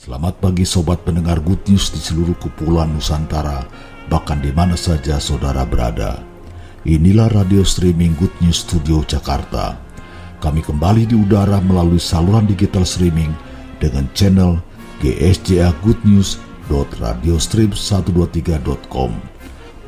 Selamat 0.00 0.40
pagi 0.42 0.66
sobat 0.66 1.06
pendengar 1.06 1.38
Good 1.38 1.70
News 1.70 1.94
di 1.94 2.02
seluruh 2.02 2.34
kepulauan 2.34 2.98
Nusantara, 2.98 3.62
bahkan 4.10 4.42
di 4.42 4.50
mana 4.50 4.74
saja 4.74 5.22
saudara 5.22 5.62
berada. 5.62 6.18
Inilah 6.82 7.30
radio 7.30 7.62
streaming 7.62 8.18
Good 8.18 8.34
News 8.42 8.66
Studio 8.66 9.06
Jakarta. 9.06 9.78
Kami 10.42 10.66
kembali 10.66 11.06
di 11.06 11.14
udara 11.14 11.62
melalui 11.62 12.02
saluran 12.02 12.42
digital 12.42 12.82
streaming 12.82 13.30
dengan 13.78 14.10
channel 14.10 14.58
GSJA 14.98 15.78
Good 15.86 16.02
News 16.02 16.50
radiostream123.com 16.70 19.29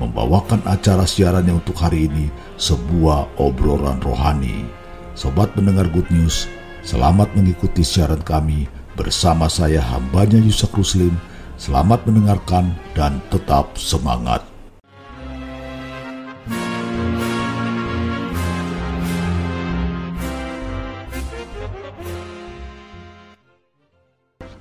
membawakan 0.00 0.62
acara 0.68 1.04
siarannya 1.04 1.58
untuk 1.58 1.76
hari 1.76 2.06
ini 2.08 2.30
sebuah 2.56 3.36
obrolan 3.40 4.00
rohani. 4.00 4.64
Sobat 5.12 5.52
pendengar 5.52 5.88
Good 5.92 6.08
News, 6.08 6.48
selamat 6.86 7.32
mengikuti 7.36 7.84
siaran 7.84 8.24
kami 8.24 8.68
Bersama 8.92 9.48
saya 9.48 9.80
hambanya 9.80 10.36
Yusak 10.36 10.76
Ruslim, 10.76 11.16
selamat 11.56 12.04
mendengarkan 12.04 12.76
dan 12.92 13.24
tetap 13.32 13.72
semangat. 13.80 14.51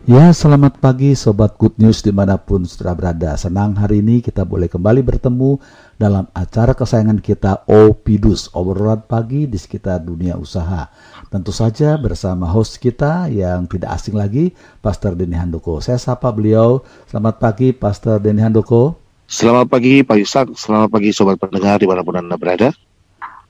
Ya, 0.10 0.34
selamat 0.34 0.82
pagi 0.82 1.14
Sobat 1.14 1.62
Good 1.62 1.78
News 1.78 2.02
di 2.02 2.10
mana 2.10 2.34
pun 2.34 2.66
sudah 2.66 2.98
berada. 2.98 3.38
Senang 3.38 3.78
hari 3.78 4.02
ini 4.02 4.18
kita 4.26 4.42
boleh 4.42 4.66
kembali 4.66 5.06
bertemu 5.06 5.62
dalam 6.02 6.26
acara 6.34 6.74
kesayangan 6.74 7.22
kita 7.22 7.70
Opidus, 7.70 8.50
obrolan 8.58 9.06
pagi 9.06 9.46
di 9.46 9.62
sekitar 9.62 10.02
dunia 10.02 10.42
usaha. 10.42 10.90
Tentu 11.30 11.54
saja 11.54 12.02
bersama 12.02 12.50
host 12.50 12.82
kita 12.82 13.30
yang 13.30 13.70
tidak 13.70 13.94
asing 13.94 14.18
lagi, 14.18 14.58
Pastor 14.82 15.14
Denny 15.14 15.38
Handoko. 15.38 15.78
Saya 15.86 16.02
sapa 16.02 16.34
beliau. 16.34 16.82
Selamat 17.06 17.38
pagi, 17.38 17.70
Pastor 17.70 18.18
Denny 18.18 18.42
Handoko. 18.42 18.98
Selamat 19.30 19.70
pagi, 19.70 20.02
Pak 20.02 20.18
Yusak. 20.18 20.58
Selamat 20.58 20.90
pagi, 20.90 21.14
Sobat 21.14 21.38
Pendengar 21.38 21.78
di 21.78 21.86
mana 21.86 22.02
pun 22.02 22.18
Anda 22.18 22.42
berada. 22.42 22.74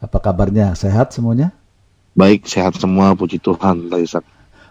Apa 0.03 0.19
kabarnya? 0.19 0.75
Sehat 0.75 1.15
semuanya? 1.15 1.55
Baik, 2.11 2.43
sehat 2.43 2.75
semua. 2.75 3.15
Puji 3.15 3.39
Tuhan, 3.39 3.87
Pak 3.87 3.99
Yusak. 4.03 4.25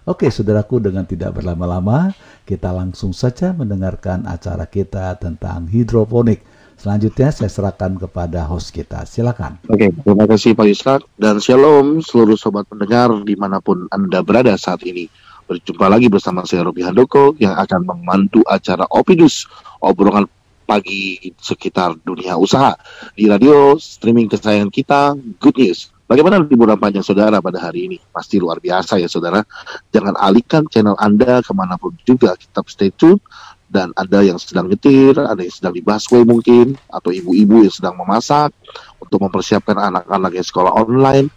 Oke, 0.09 0.33
saudaraku, 0.33 0.81
dengan 0.81 1.05
tidak 1.05 1.37
berlama-lama, 1.37 2.17
kita 2.49 2.73
langsung 2.73 3.13
saja 3.13 3.53
mendengarkan 3.53 4.25
acara 4.25 4.65
kita 4.65 5.17
tentang 5.21 5.69
hidroponik 5.69 6.41
Selanjutnya 6.81 7.29
saya 7.29 7.53
serahkan 7.53 8.01
kepada 8.01 8.49
host 8.49 8.73
kita. 8.73 9.05
Silakan. 9.05 9.61
Oke, 9.69 9.93
terima 9.93 10.25
kasih 10.25 10.57
Pak 10.57 10.65
Yusak 10.65 11.01
dan 11.21 11.37
shalom 11.37 12.01
seluruh 12.01 12.41
sobat 12.41 12.65
pendengar 12.73 13.13
di 13.21 13.37
mana 13.37 13.61
pun 13.61 13.85
Anda 13.93 14.25
berada 14.25 14.57
saat 14.57 14.81
ini. 14.89 15.05
Berjumpa 15.45 15.93
lagi 15.93 16.09
bersama 16.09 16.41
saya 16.49 16.65
Robi 16.65 16.81
Handoko 16.81 17.37
yang 17.37 17.53
akan 17.53 17.85
memandu 17.85 18.41
acara 18.49 18.89
Opidus, 18.89 19.45
obrolan 19.85 20.25
pagi 20.65 21.21
sekitar 21.37 22.01
dunia 22.01 22.41
usaha 22.41 22.73
di 23.13 23.29
radio 23.29 23.77
streaming 23.77 24.33
kesayangan 24.33 24.73
kita 24.73 25.21
Good 25.37 25.61
News. 25.61 25.93
Bagaimana 26.11 26.43
liburan 26.43 26.75
panjang 26.75 27.07
saudara 27.07 27.39
pada 27.39 27.63
hari 27.63 27.87
ini? 27.87 28.03
Pasti 28.11 28.43
luar 28.43 28.59
biasa 28.59 28.99
ya 28.99 29.07
saudara. 29.07 29.47
Jangan 29.95 30.19
alihkan 30.19 30.67
channel 30.67 30.99
Anda 30.99 31.39
ke 31.39 31.55
mana 31.55 31.79
pun 31.79 31.95
juga. 32.03 32.35
Tetap 32.35 32.67
stay 32.67 32.91
tune 32.91 33.23
dan 33.71 33.95
ada 33.95 34.19
yang 34.19 34.35
sedang 34.35 34.67
nyetir, 34.67 35.15
ada 35.15 35.39
yang 35.39 35.55
sedang 35.55 35.71
di 35.71 35.79
busway 35.79 36.27
mungkin, 36.27 36.75
atau 36.91 37.15
ibu-ibu 37.15 37.63
yang 37.63 37.71
sedang 37.71 37.95
memasak 37.95 38.51
untuk 38.99 39.23
mempersiapkan 39.23 39.79
anak-anak 39.79 40.35
yang 40.35 40.43
sekolah 40.43 40.75
online. 40.75 41.31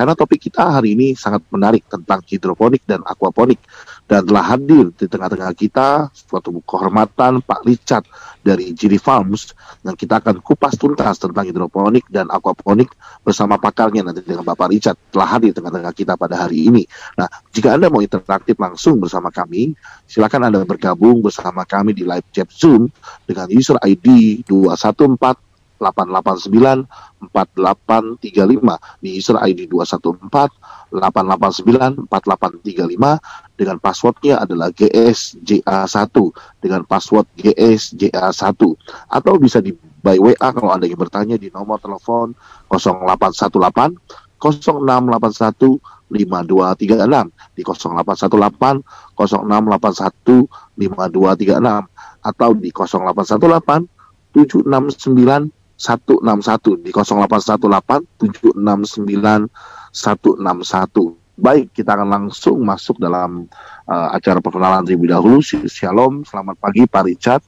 Karena 0.00 0.16
topik 0.16 0.48
kita 0.48 0.80
hari 0.80 0.96
ini 0.96 1.12
sangat 1.12 1.44
menarik 1.52 1.84
tentang 1.84 2.24
hidroponik 2.24 2.88
dan 2.88 3.04
aquaponik 3.04 3.60
dan 4.08 4.24
telah 4.24 4.56
hadir 4.56 4.88
di 4.96 5.04
tengah-tengah 5.04 5.52
kita 5.52 6.08
suatu 6.16 6.56
kehormatan 6.64 7.44
Pak 7.44 7.60
Richard 7.68 8.08
dari 8.40 8.72
Giri 8.72 8.96
Farms 8.96 9.52
yang 9.84 9.92
kita 9.92 10.24
akan 10.24 10.40
kupas 10.40 10.80
tuntas 10.80 11.20
tentang 11.20 11.44
hidroponik 11.44 12.08
dan 12.08 12.32
aquaponik 12.32 12.88
bersama 13.20 13.60
pakarnya 13.60 14.00
nanti 14.00 14.24
dengan 14.24 14.48
Bapak 14.48 14.72
Richard 14.72 14.96
telah 15.12 15.36
hadir 15.36 15.52
di 15.52 15.60
tengah-tengah 15.60 15.92
kita 15.92 16.16
pada 16.16 16.48
hari 16.48 16.72
ini. 16.72 16.88
Nah, 17.20 17.28
jika 17.52 17.76
Anda 17.76 17.92
mau 17.92 18.00
interaktif 18.00 18.56
langsung 18.56 19.04
bersama 19.04 19.28
kami, 19.28 19.76
silakan 20.08 20.48
Anda 20.48 20.64
bergabung 20.64 21.20
bersama 21.20 21.68
kami 21.68 21.92
di 21.92 22.08
live 22.08 22.24
chat 22.32 22.48
Zoom 22.48 22.88
dengan 23.28 23.52
user 23.52 23.76
ID 23.84 24.48
214 24.48 25.49
889 25.80 27.32
4835 27.32 29.00
di 29.00 29.16
user 29.16 29.40
ID 29.40 29.64
214 29.72 30.92
889 30.92 32.04
4835 32.06 33.56
dengan 33.56 33.76
passwordnya 33.80 34.44
adalah 34.44 34.68
GSJA1 34.76 36.16
dengan 36.60 36.84
password 36.84 37.26
GSJA1 37.40 38.60
atau 39.08 39.32
bisa 39.40 39.64
di 39.64 39.72
by 40.00 40.16
WA 40.16 40.48
kalau 40.52 40.72
Anda 40.72 40.88
ingin 40.88 41.00
bertanya 41.00 41.36
di 41.36 41.52
nomor 41.52 41.80
telepon 41.80 42.32
0818 42.72 43.96
0681 44.40 45.80
5236 46.08 47.28
di 47.56 47.62
0818 47.62 48.80
0681 49.16 50.48
5236 50.80 52.24
atau 52.24 52.50
di 52.56 52.70
0818 52.72 53.84
769 54.32 55.59
161 55.80 56.84
di 56.84 56.92
0818 56.92 58.04
769 58.20 59.48
161. 59.96 61.40
Baik, 61.40 61.72
kita 61.72 61.96
akan 61.96 62.08
langsung 62.12 62.60
masuk 62.60 63.00
dalam 63.00 63.48
uh, 63.88 64.08
acara 64.12 64.44
perkenalan 64.44 64.84
terlebih 64.84 65.08
dahulu. 65.08 65.40
Shalom, 65.40 66.20
selamat 66.28 66.60
pagi 66.60 66.84
Pak 66.84 67.02
Richard. 67.08 67.40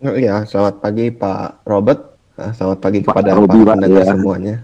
Oh, 0.00 0.16
iya, 0.16 0.48
selamat 0.48 0.80
pagi 0.80 1.12
Pak 1.12 1.68
Robert. 1.68 2.16
Uh, 2.40 2.52
selamat 2.56 2.78
pagi 2.80 3.04
Pak 3.04 3.12
kepada 3.12 3.36
Robi, 3.36 3.60
para 3.60 3.76
pendengar 3.76 4.04
ya. 4.08 4.12
semuanya. 4.16 4.56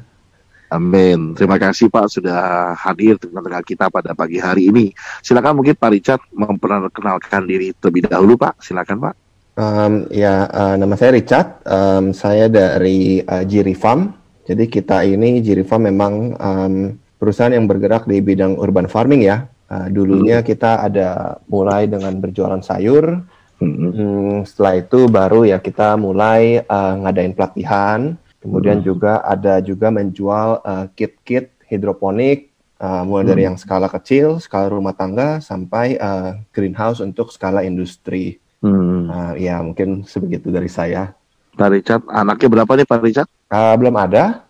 Amin. 0.72 1.36
Terima 1.36 1.60
kasih 1.60 1.92
Pak 1.92 2.08
sudah 2.08 2.72
hadir 2.72 3.20
di 3.20 3.28
tengah 3.28 3.60
kita 3.60 3.92
pada 3.92 4.16
pagi 4.16 4.40
hari 4.40 4.72
ini. 4.72 4.88
Silakan 5.20 5.60
mungkin 5.60 5.76
Pak 5.76 5.90
Richard 5.92 6.24
memperkenalkan 6.32 7.44
diri 7.44 7.76
terlebih 7.76 8.08
dahulu 8.08 8.40
Pak. 8.40 8.56
Silakan 8.64 9.04
Pak. 9.04 9.21
Um, 9.52 10.08
ya, 10.08 10.48
uh, 10.48 10.74
nama 10.80 10.96
saya 10.96 11.12
Richard. 11.12 11.60
Um, 11.68 12.16
saya 12.16 12.48
dari 12.48 13.20
uh, 13.20 13.44
Jiri 13.44 13.76
Farm. 13.76 14.16
Jadi 14.48 14.64
kita 14.72 15.04
ini 15.04 15.44
Jiri 15.44 15.60
Farm 15.60 15.84
memang 15.92 16.34
um, 16.40 16.96
perusahaan 17.20 17.52
yang 17.52 17.68
bergerak 17.68 18.08
di 18.08 18.24
bidang 18.24 18.56
urban 18.56 18.88
farming 18.88 19.28
ya. 19.28 19.44
Uh, 19.68 19.92
dulunya 19.92 20.40
hmm. 20.40 20.46
kita 20.48 20.88
ada 20.88 21.36
mulai 21.52 21.84
dengan 21.84 22.16
berjualan 22.16 22.64
sayur. 22.64 23.20
Hmm. 23.60 23.92
Hmm, 23.92 24.36
setelah 24.42 24.82
itu 24.82 25.06
baru 25.06 25.46
ya 25.46 25.60
kita 25.60 26.00
mulai 26.00 26.64
uh, 26.64 26.94
ngadain 27.04 27.36
pelatihan. 27.36 28.16
Kemudian 28.40 28.80
hmm. 28.80 28.86
juga 28.88 29.22
ada 29.22 29.60
juga 29.62 29.92
menjual 29.92 30.64
kit-kit 30.96 31.52
uh, 31.52 31.68
hidroponik. 31.68 32.48
Uh, 32.82 33.06
mulai 33.06 33.22
hmm. 33.22 33.30
dari 33.30 33.42
yang 33.46 33.56
skala 33.60 33.86
kecil, 33.86 34.42
skala 34.42 34.66
rumah 34.66 34.90
tangga, 34.90 35.38
sampai 35.38 35.94
uh, 36.02 36.34
greenhouse 36.50 36.98
untuk 36.98 37.30
skala 37.30 37.62
industri. 37.62 38.41
Hmm. 38.62 39.10
Uh, 39.10 39.34
ya 39.36 39.58
mungkin 39.58 40.06
sebegitu 40.06 40.54
dari 40.54 40.70
saya. 40.70 41.12
Pak 41.52 41.68
Richard, 41.68 42.02
anaknya 42.08 42.48
berapa 42.48 42.72
nih 42.78 42.86
Pak 42.88 43.00
Richard? 43.04 43.28
Uh, 43.52 43.74
belum 43.76 43.94
ada. 43.98 44.46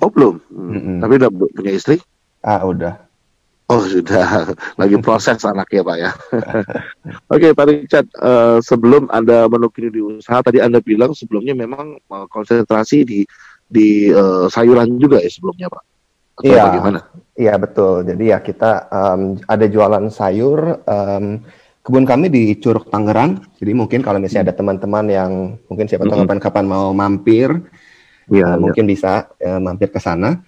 Oh 0.00 0.08
belum. 0.08 0.40
Hmm. 0.48 0.72
Mm-mm. 0.72 0.98
Tapi 1.04 1.12
udah 1.20 1.30
punya 1.30 1.72
istri? 1.76 2.00
Ah 2.42 2.64
udah. 2.64 2.96
Oh 3.70 3.80
sudah, 3.80 4.52
lagi 4.80 4.96
proses 5.00 5.38
anaknya 5.46 5.80
Pak 5.86 5.96
ya. 5.96 6.10
Oke 7.32 7.48
okay, 7.48 7.50
Pak 7.54 7.66
Richard, 7.70 8.08
uh, 8.18 8.58
sebelum 8.60 9.06
Anda 9.08 9.46
menukir 9.46 9.88
di 9.88 10.02
usaha, 10.02 10.42
tadi 10.42 10.58
Anda 10.58 10.82
bilang 10.82 11.14
sebelumnya 11.14 11.54
memang 11.54 11.96
uh, 12.10 12.26
konsentrasi 12.26 13.06
di 13.06 13.20
di 13.64 14.12
uh, 14.12 14.50
sayuran 14.52 15.00
juga 15.00 15.22
ya 15.22 15.30
sebelumnya 15.30 15.72
Pak? 15.72 15.82
Iya, 16.42 16.64
bagaimana? 16.68 17.00
Iya 17.36 17.54
betul. 17.60 17.94
Jadi 18.08 18.24
ya 18.28 18.38
kita 18.40 18.88
um, 18.88 19.36
ada 19.46 19.66
jualan 19.68 20.04
sayur. 20.10 20.84
Um, 20.84 21.44
kebun 21.82 22.06
kami 22.06 22.30
di 22.30 22.42
Curug 22.62 22.88
Tangerang. 22.88 23.42
Jadi 23.58 23.72
mungkin 23.74 24.00
kalau 24.00 24.22
misalnya 24.22 24.50
ada 24.50 24.54
teman-teman 24.54 25.04
yang 25.10 25.30
mungkin 25.66 25.86
siapa 25.90 26.06
tahu 26.06 26.22
kapan-kapan 26.24 26.64
mau 26.64 26.94
mampir, 26.94 27.50
ya, 28.30 28.54
uh, 28.54 28.56
mungkin 28.56 28.86
bisa 28.86 29.30
uh, 29.42 29.58
mampir 29.58 29.90
ke 29.90 29.98
sana. 29.98 30.40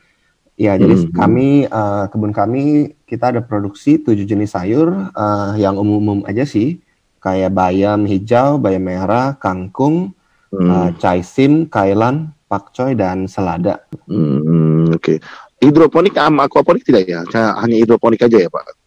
Ya, 0.55 0.79
jadi 0.79 0.95
mm 0.95 1.03
-hmm. 1.11 1.19
kami 1.19 1.49
uh, 1.67 2.07
kebun 2.15 2.31
kami 2.31 2.95
kita 3.11 3.35
ada 3.35 3.43
produksi 3.43 3.99
tujuh 3.99 4.23
jenis 4.23 4.55
sayur 4.55 5.11
uh, 5.11 5.53
yang 5.59 5.75
umum-umum 5.75 6.23
aja 6.31 6.47
sih, 6.47 6.79
kayak 7.19 7.51
bayam 7.51 8.07
hijau, 8.07 8.63
bayam 8.63 8.87
merah, 8.87 9.35
kangkung, 9.43 10.15
mm. 10.55 10.71
uh, 10.71 10.91
caisim, 11.03 11.67
kailan, 11.67 12.31
pakcoy 12.47 12.95
dan 12.95 13.27
selada. 13.27 13.83
Mm, 14.07 14.95
Oke, 14.95 15.19
okay. 15.19 15.19
hidroponik 15.59 16.15
sama 16.15 16.47
aquaponik 16.47 16.87
tidak 16.87 17.11
ya? 17.11 17.27
Hanya 17.59 17.75
hidroponik 17.75 18.23
aja 18.23 18.39
ya 18.39 18.47
Pak? 18.47 18.84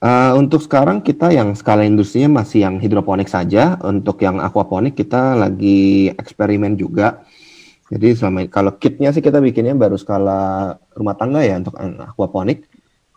Uh, 0.00 0.32
untuk 0.40 0.64
sekarang 0.64 1.04
kita 1.04 1.28
yang 1.28 1.52
skala 1.52 1.84
industrinya 1.84 2.40
masih 2.40 2.64
yang 2.64 2.80
hidroponik 2.80 3.28
saja. 3.28 3.76
Untuk 3.84 4.24
yang 4.24 4.40
aquaponik 4.40 4.96
kita 4.96 5.36
lagi 5.36 6.08
eksperimen 6.16 6.72
juga. 6.80 7.20
Jadi 7.92 8.16
selama 8.16 8.48
kalau 8.48 8.72
kitnya 8.80 9.12
sih 9.12 9.20
kita 9.20 9.42
bikinnya 9.44 9.76
baru 9.76 10.00
skala 10.00 10.72
rumah 10.96 11.16
tangga 11.20 11.44
ya 11.44 11.60
untuk 11.60 11.76
aquaponik. 11.76 12.64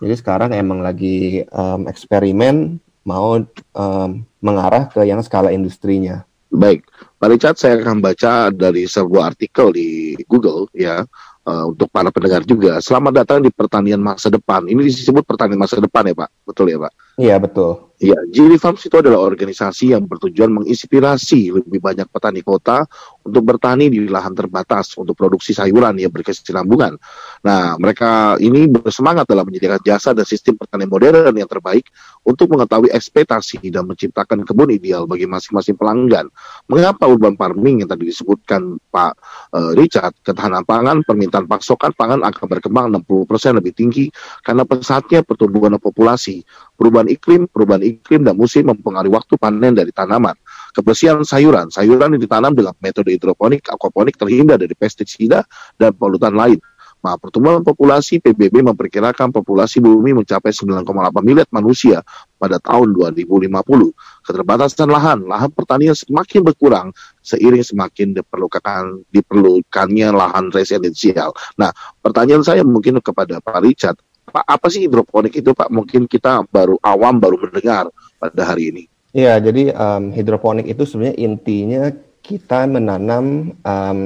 Jadi 0.03 0.13
sekarang 0.19 0.51
emang 0.51 0.83
lagi 0.83 1.47
um, 1.55 1.87
eksperimen 1.87 2.83
mau 3.07 3.39
um, 3.79 4.09
mengarah 4.43 4.91
ke 4.91 5.07
yang 5.07 5.23
skala 5.23 5.55
industrinya. 5.55 6.27
Baik, 6.53 6.85
Pak 7.17 7.29
Richard, 7.33 7.57
saya 7.57 7.79
akan 7.81 8.03
baca 8.03 8.53
dari 8.53 8.85
sebuah 8.85 9.33
artikel 9.33 9.73
di 9.73 10.13
Google 10.29 10.69
ya 10.75 11.01
uh, 11.47 11.65
untuk 11.69 11.87
para 11.91 12.09
pendengar 12.09 12.43
juga. 12.47 12.79
Selamat 12.79 13.23
datang 13.23 13.39
di 13.43 13.51
pertanian 13.51 13.99
masa 13.99 14.31
depan. 14.31 14.65
Ini 14.67 14.79
disebut 14.79 15.23
pertanian 15.23 15.59
masa 15.59 15.79
depan 15.79 16.07
ya 16.07 16.15
Pak, 16.15 16.29
betul 16.47 16.71
ya 16.71 16.79
Pak? 16.79 16.91
Iya 17.17 17.37
betul. 17.37 17.93
Ya, 18.03 18.19
Giri 18.27 18.59
Farms 18.59 18.83
itu 18.83 18.99
adalah 18.99 19.23
organisasi 19.23 19.95
yang 19.95 20.03
bertujuan 20.03 20.51
menginspirasi 20.51 21.55
lebih 21.55 21.79
banyak 21.79 22.03
petani 22.11 22.43
kota 22.43 22.83
untuk 23.23 23.47
bertani 23.47 23.87
di 23.87 24.03
lahan 24.11 24.35
terbatas 24.35 24.91
untuk 24.99 25.15
produksi 25.15 25.55
sayuran 25.55 25.95
yang 25.95 26.11
berkesinambungan. 26.11 26.99
Nah, 27.47 27.79
mereka 27.79 28.35
ini 28.43 28.67
bersemangat 28.67 29.23
dalam 29.23 29.47
menyediakan 29.47 29.79
jasa 29.87 30.11
dan 30.11 30.27
sistem 30.27 30.59
pertanian 30.59 30.91
modern 30.91 31.31
yang 31.31 31.47
terbaik 31.47 31.87
untuk 32.27 32.51
mengetahui 32.51 32.91
ekspektasi 32.91 33.63
dan 33.71 33.87
menciptakan 33.87 34.43
kebun 34.43 34.75
ideal 34.75 35.07
bagi 35.07 35.23
masing-masing 35.23 35.79
pelanggan. 35.79 36.27
Mengapa 36.67 37.07
urban 37.07 37.39
farming 37.39 37.87
yang 37.87 37.89
tadi 37.93 38.11
disebutkan 38.11 38.83
Pak 38.91 39.13
uh, 39.55 39.71
Richard, 39.79 40.11
ketahanan 40.27 40.67
pangan, 40.67 41.07
permintaan 41.07 41.47
pasokan 41.47 41.95
pangan 41.95 42.19
akan 42.19 42.45
berkembang 42.51 42.91
60% 42.99 43.63
lebih 43.63 43.71
tinggi 43.71 44.11
karena 44.43 44.67
pesatnya 44.67 45.23
pertumbuhan 45.23 45.79
populasi, 45.79 46.43
perubahan 46.75 47.02
iklim, 47.07 47.47
perubahan 47.49 47.83
iklim 47.83 48.27
dan 48.27 48.35
musim 48.35 48.67
mempengaruhi 48.67 49.13
waktu 49.13 49.33
panen 49.39 49.73
dari 49.75 49.91
tanaman. 49.91 50.35
Kebersihan 50.73 51.21
sayuran, 51.23 51.69
sayuran 51.69 52.17
yang 52.17 52.21
ditanam 52.21 52.51
dengan 52.53 52.73
metode 52.81 53.13
hidroponik, 53.13 53.67
aquaponik 53.69 54.17
terhindar 54.17 54.59
dari 54.59 54.73
pestisida 54.73 55.45
dan 55.77 55.93
polutan 55.93 56.33
lain. 56.33 56.59
Nah, 57.03 57.19
pertumbuhan 57.19 57.59
populasi 57.67 58.23
PBB 58.23 58.63
memperkirakan 58.63 59.35
populasi 59.35 59.83
bumi 59.83 60.15
mencapai 60.15 60.55
9,8 60.55 60.87
miliar 61.19 61.43
manusia 61.51 61.99
pada 62.39 62.63
tahun 62.63 62.95
2050. 62.95 63.91
Keterbatasan 64.23 64.87
lahan, 64.87 65.27
lahan 65.27 65.51
pertanian 65.51 65.91
semakin 65.99 66.47
berkurang 66.47 66.87
seiring 67.19 67.59
semakin 67.59 68.15
diperlukan 68.15 69.03
diperlukannya 69.11 70.15
lahan 70.15 70.47
residensial. 70.55 71.35
Nah, 71.59 71.75
pertanyaan 71.99 72.47
saya 72.47 72.63
mungkin 72.63 73.03
kepada 73.03 73.43
Pak 73.43 73.59
Richard, 73.59 73.99
Pak, 74.33 74.43
apa 74.49 74.65
sih 74.73 74.89
hidroponik 74.89 75.37
itu 75.37 75.53
Pak? 75.53 75.69
Mungkin 75.69 76.09
kita 76.09 76.49
baru 76.49 76.81
awam 76.81 77.21
baru 77.21 77.37
mendengar 77.37 77.93
pada 78.17 78.41
hari 78.49 78.73
ini. 78.73 78.83
Iya, 79.13 79.37
jadi 79.37 79.69
um, 79.77 80.09
hidroponik 80.09 80.65
itu 80.65 80.89
sebenarnya 80.89 81.21
intinya 81.21 81.93
kita 82.25 82.65
menanam 82.65 83.53
um, 83.61 83.99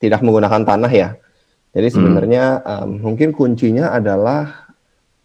tidak 0.00 0.24
menggunakan 0.24 0.64
tanah 0.64 0.88
ya. 0.88 1.08
Jadi 1.76 1.88
hmm. 1.92 1.94
sebenarnya 1.94 2.44
hmm. 2.64 2.72
um, 2.72 2.88
mungkin 3.04 3.36
kuncinya 3.36 3.92
adalah 3.92 4.72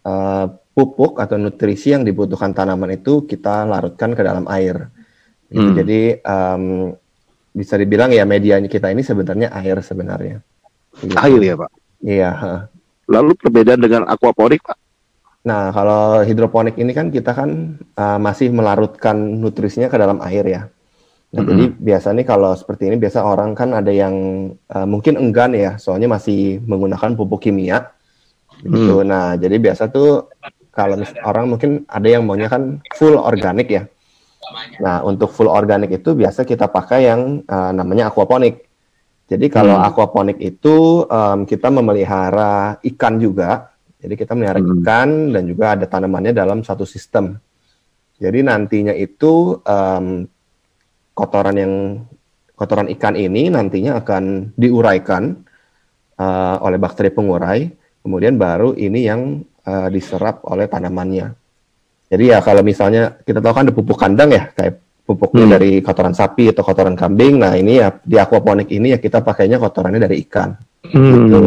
uh, 0.04 0.52
pupuk 0.76 1.16
atau 1.16 1.40
nutrisi 1.40 1.96
yang 1.96 2.04
dibutuhkan 2.04 2.52
tanaman 2.52 2.92
itu 3.00 3.24
kita 3.24 3.64
larutkan 3.64 4.12
ke 4.12 4.20
dalam 4.20 4.44
air. 4.52 4.92
Gitu. 5.48 5.64
Hmm. 5.64 5.76
Jadi 5.80 6.00
um, 6.20 6.64
bisa 7.56 7.74
dibilang 7.80 8.12
ya 8.12 8.28
medianya 8.28 8.68
kita 8.68 8.92
ini 8.92 9.00
sebenarnya 9.00 9.48
air 9.56 9.80
sebenarnya. 9.80 10.44
Gitu. 11.00 11.16
Air 11.16 11.40
ya 11.40 11.54
pak? 11.56 11.70
Iya. 12.04 12.30
Lalu 13.10 13.34
perbedaan 13.34 13.82
dengan 13.82 14.06
aquaponik, 14.06 14.62
Pak? 14.62 14.78
Nah, 15.40 15.72
kalau 15.74 16.22
hidroponik 16.22 16.76
ini 16.78 16.92
kan 16.92 17.08
kita 17.08 17.32
kan 17.32 17.80
uh, 17.96 18.18
masih 18.20 18.52
melarutkan 18.52 19.16
nutrisinya 19.40 19.90
ke 19.90 19.96
dalam 19.98 20.20
air 20.22 20.44
ya. 20.46 20.62
Nah, 21.30 21.40
mm 21.40 21.42
-hmm. 21.42 21.48
jadi 21.48 21.64
biasa 21.78 22.08
nih 22.14 22.26
kalau 22.26 22.52
seperti 22.54 22.90
ini 22.90 22.96
biasa 23.00 23.22
orang 23.24 23.56
kan 23.56 23.74
ada 23.74 23.90
yang 23.90 24.14
uh, 24.68 24.86
mungkin 24.86 25.16
enggan 25.18 25.56
ya, 25.56 25.80
soalnya 25.80 26.06
masih 26.06 26.62
menggunakan 26.62 27.16
pupuk 27.16 27.50
kimia. 27.50 27.90
Gitu. 28.62 29.00
Mm. 29.00 29.06
Nah, 29.08 29.34
jadi 29.40 29.56
biasa 29.56 29.88
tuh 29.88 30.28
kalau 30.70 31.02
orang 31.26 31.44
mungkin 31.50 31.70
ada 31.90 32.06
yang 32.06 32.22
maunya 32.22 32.46
kan 32.46 32.78
full 32.94 33.18
organik 33.18 33.68
ya. 33.72 33.82
Nah, 34.82 35.02
untuk 35.02 35.32
full 35.32 35.48
organik 35.48 35.90
itu 35.90 36.12
biasa 36.12 36.44
kita 36.44 36.68
pakai 36.68 37.08
yang 37.08 37.42
uh, 37.48 37.72
namanya 37.72 38.12
aquaponik. 38.12 38.69
Jadi 39.30 39.46
kalau 39.46 39.78
hmm. 39.78 39.86
aquaponik 39.86 40.38
itu 40.42 41.06
um, 41.06 41.46
kita 41.46 41.70
memelihara 41.70 42.82
ikan 42.82 43.14
juga. 43.22 43.70
Jadi 44.02 44.18
kita 44.18 44.34
memelihara 44.34 44.58
hmm. 44.58 44.70
ikan 44.82 45.08
dan 45.30 45.42
juga 45.46 45.64
ada 45.78 45.86
tanamannya 45.86 46.34
dalam 46.34 46.66
satu 46.66 46.82
sistem. 46.82 47.38
Jadi 48.18 48.42
nantinya 48.42 48.90
itu 48.90 49.54
um, 49.62 50.26
kotoran 51.14 51.56
yang 51.56 51.74
kotoran 52.58 52.90
ikan 52.98 53.14
ini 53.14 53.48
nantinya 53.48 54.02
akan 54.02 54.52
diuraikan 54.58 55.32
uh, 56.18 56.56
oleh 56.60 56.76
bakteri 56.76 57.08
pengurai, 57.14 57.70
kemudian 58.02 58.36
baru 58.36 58.74
ini 58.76 59.00
yang 59.06 59.40
uh, 59.64 59.88
diserap 59.88 60.44
oleh 60.44 60.66
tanamannya. 60.68 61.32
Jadi 62.10 62.24
ya 62.34 62.42
kalau 62.42 62.66
misalnya 62.66 63.16
kita 63.22 63.38
tahu 63.38 63.54
kan 63.54 63.64
ada 63.70 63.72
pupuk 63.72 63.94
kandang 63.94 64.34
ya 64.34 64.50
kayak 64.52 64.82
pupuknya 65.10 65.50
hmm. 65.50 65.52
dari 65.58 65.70
kotoran 65.82 66.14
sapi 66.14 66.54
atau 66.54 66.62
kotoran 66.62 66.94
kambing. 66.94 67.42
Nah 67.42 67.58
ini 67.58 67.82
ya 67.82 67.90
di 67.98 68.14
aquaponik 68.14 68.70
ini 68.70 68.94
ya 68.94 68.98
kita 69.02 69.26
pakainya 69.26 69.58
kotorannya 69.58 69.98
dari 70.06 70.22
ikan. 70.22 70.54
Hmm. 70.86 71.26
Gitu. 71.26 71.38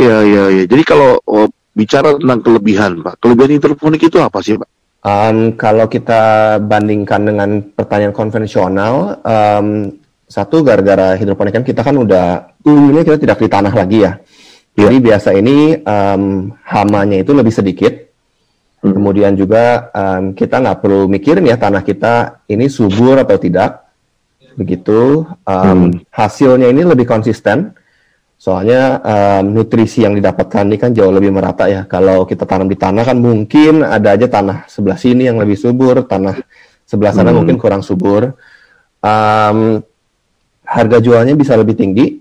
Iya 0.00 0.16
iya 0.24 0.44
iya. 0.48 0.64
Jadi 0.64 0.82
kalau 0.88 1.20
oh, 1.28 1.52
bicara 1.76 2.16
tentang 2.16 2.40
kelebihan 2.40 3.04
pak, 3.04 3.20
kelebihan 3.20 3.60
hidroponik 3.60 4.00
itu 4.00 4.16
apa 4.16 4.38
sih 4.40 4.56
pak? 4.56 4.68
Um, 5.00 5.56
kalau 5.56 5.88
kita 5.88 6.56
bandingkan 6.60 7.24
dengan 7.24 7.50
pertanian 7.72 8.12
konvensional, 8.12 9.20
um, 9.24 9.92
satu 10.28 10.60
gara-gara 10.64 11.16
hidroponik 11.16 11.56
kan 11.56 11.64
kita 11.64 11.80
kan 11.84 11.96
udah 11.96 12.56
umumnya 12.64 13.04
kita 13.04 13.18
tidak 13.20 13.38
di 13.40 13.48
tanah 13.48 13.72
lagi 13.72 13.98
ya. 14.08 14.12
Jadi 14.76 14.96
yeah. 14.96 15.06
biasa 15.12 15.28
ini 15.36 15.76
um, 15.82 16.54
hamanya 16.64 17.18
itu 17.20 17.32
lebih 17.34 17.52
sedikit 17.52 17.92
Hmm. 18.80 18.96
Kemudian 18.96 19.36
juga 19.36 19.92
um, 19.92 20.32
kita 20.32 20.56
nggak 20.56 20.78
perlu 20.80 21.04
mikirin 21.04 21.44
ya 21.44 21.60
tanah 21.60 21.84
kita 21.84 22.44
ini 22.48 22.64
subur 22.72 23.20
atau 23.20 23.36
tidak. 23.36 23.84
Begitu 24.56 25.24
um, 25.28 25.92
hmm. 25.92 26.08
hasilnya 26.08 26.72
ini 26.72 26.88
lebih 26.88 27.04
konsisten. 27.04 27.76
Soalnya 28.40 29.04
um, 29.04 29.52
nutrisi 29.52 30.00
yang 30.00 30.16
didapatkan 30.16 30.64
ini 30.64 30.80
kan 30.80 30.96
jauh 30.96 31.12
lebih 31.12 31.28
merata 31.28 31.68
ya. 31.68 31.84
Kalau 31.84 32.24
kita 32.24 32.48
tanam 32.48 32.72
di 32.72 32.76
tanah 32.80 33.04
kan 33.04 33.20
mungkin 33.20 33.84
ada 33.84 34.16
aja 34.16 34.32
tanah 34.32 34.64
sebelah 34.64 34.96
sini 34.96 35.28
yang 35.28 35.36
lebih 35.36 35.60
subur, 35.60 36.08
tanah 36.08 36.40
sebelah 36.88 37.12
sana 37.12 37.30
hmm. 37.30 37.36
mungkin 37.36 37.56
kurang 37.60 37.84
subur. 37.84 38.32
Um, 39.04 39.84
harga 40.64 40.98
jualnya 41.04 41.36
bisa 41.36 41.52
lebih 41.52 41.76
tinggi. 41.76 42.16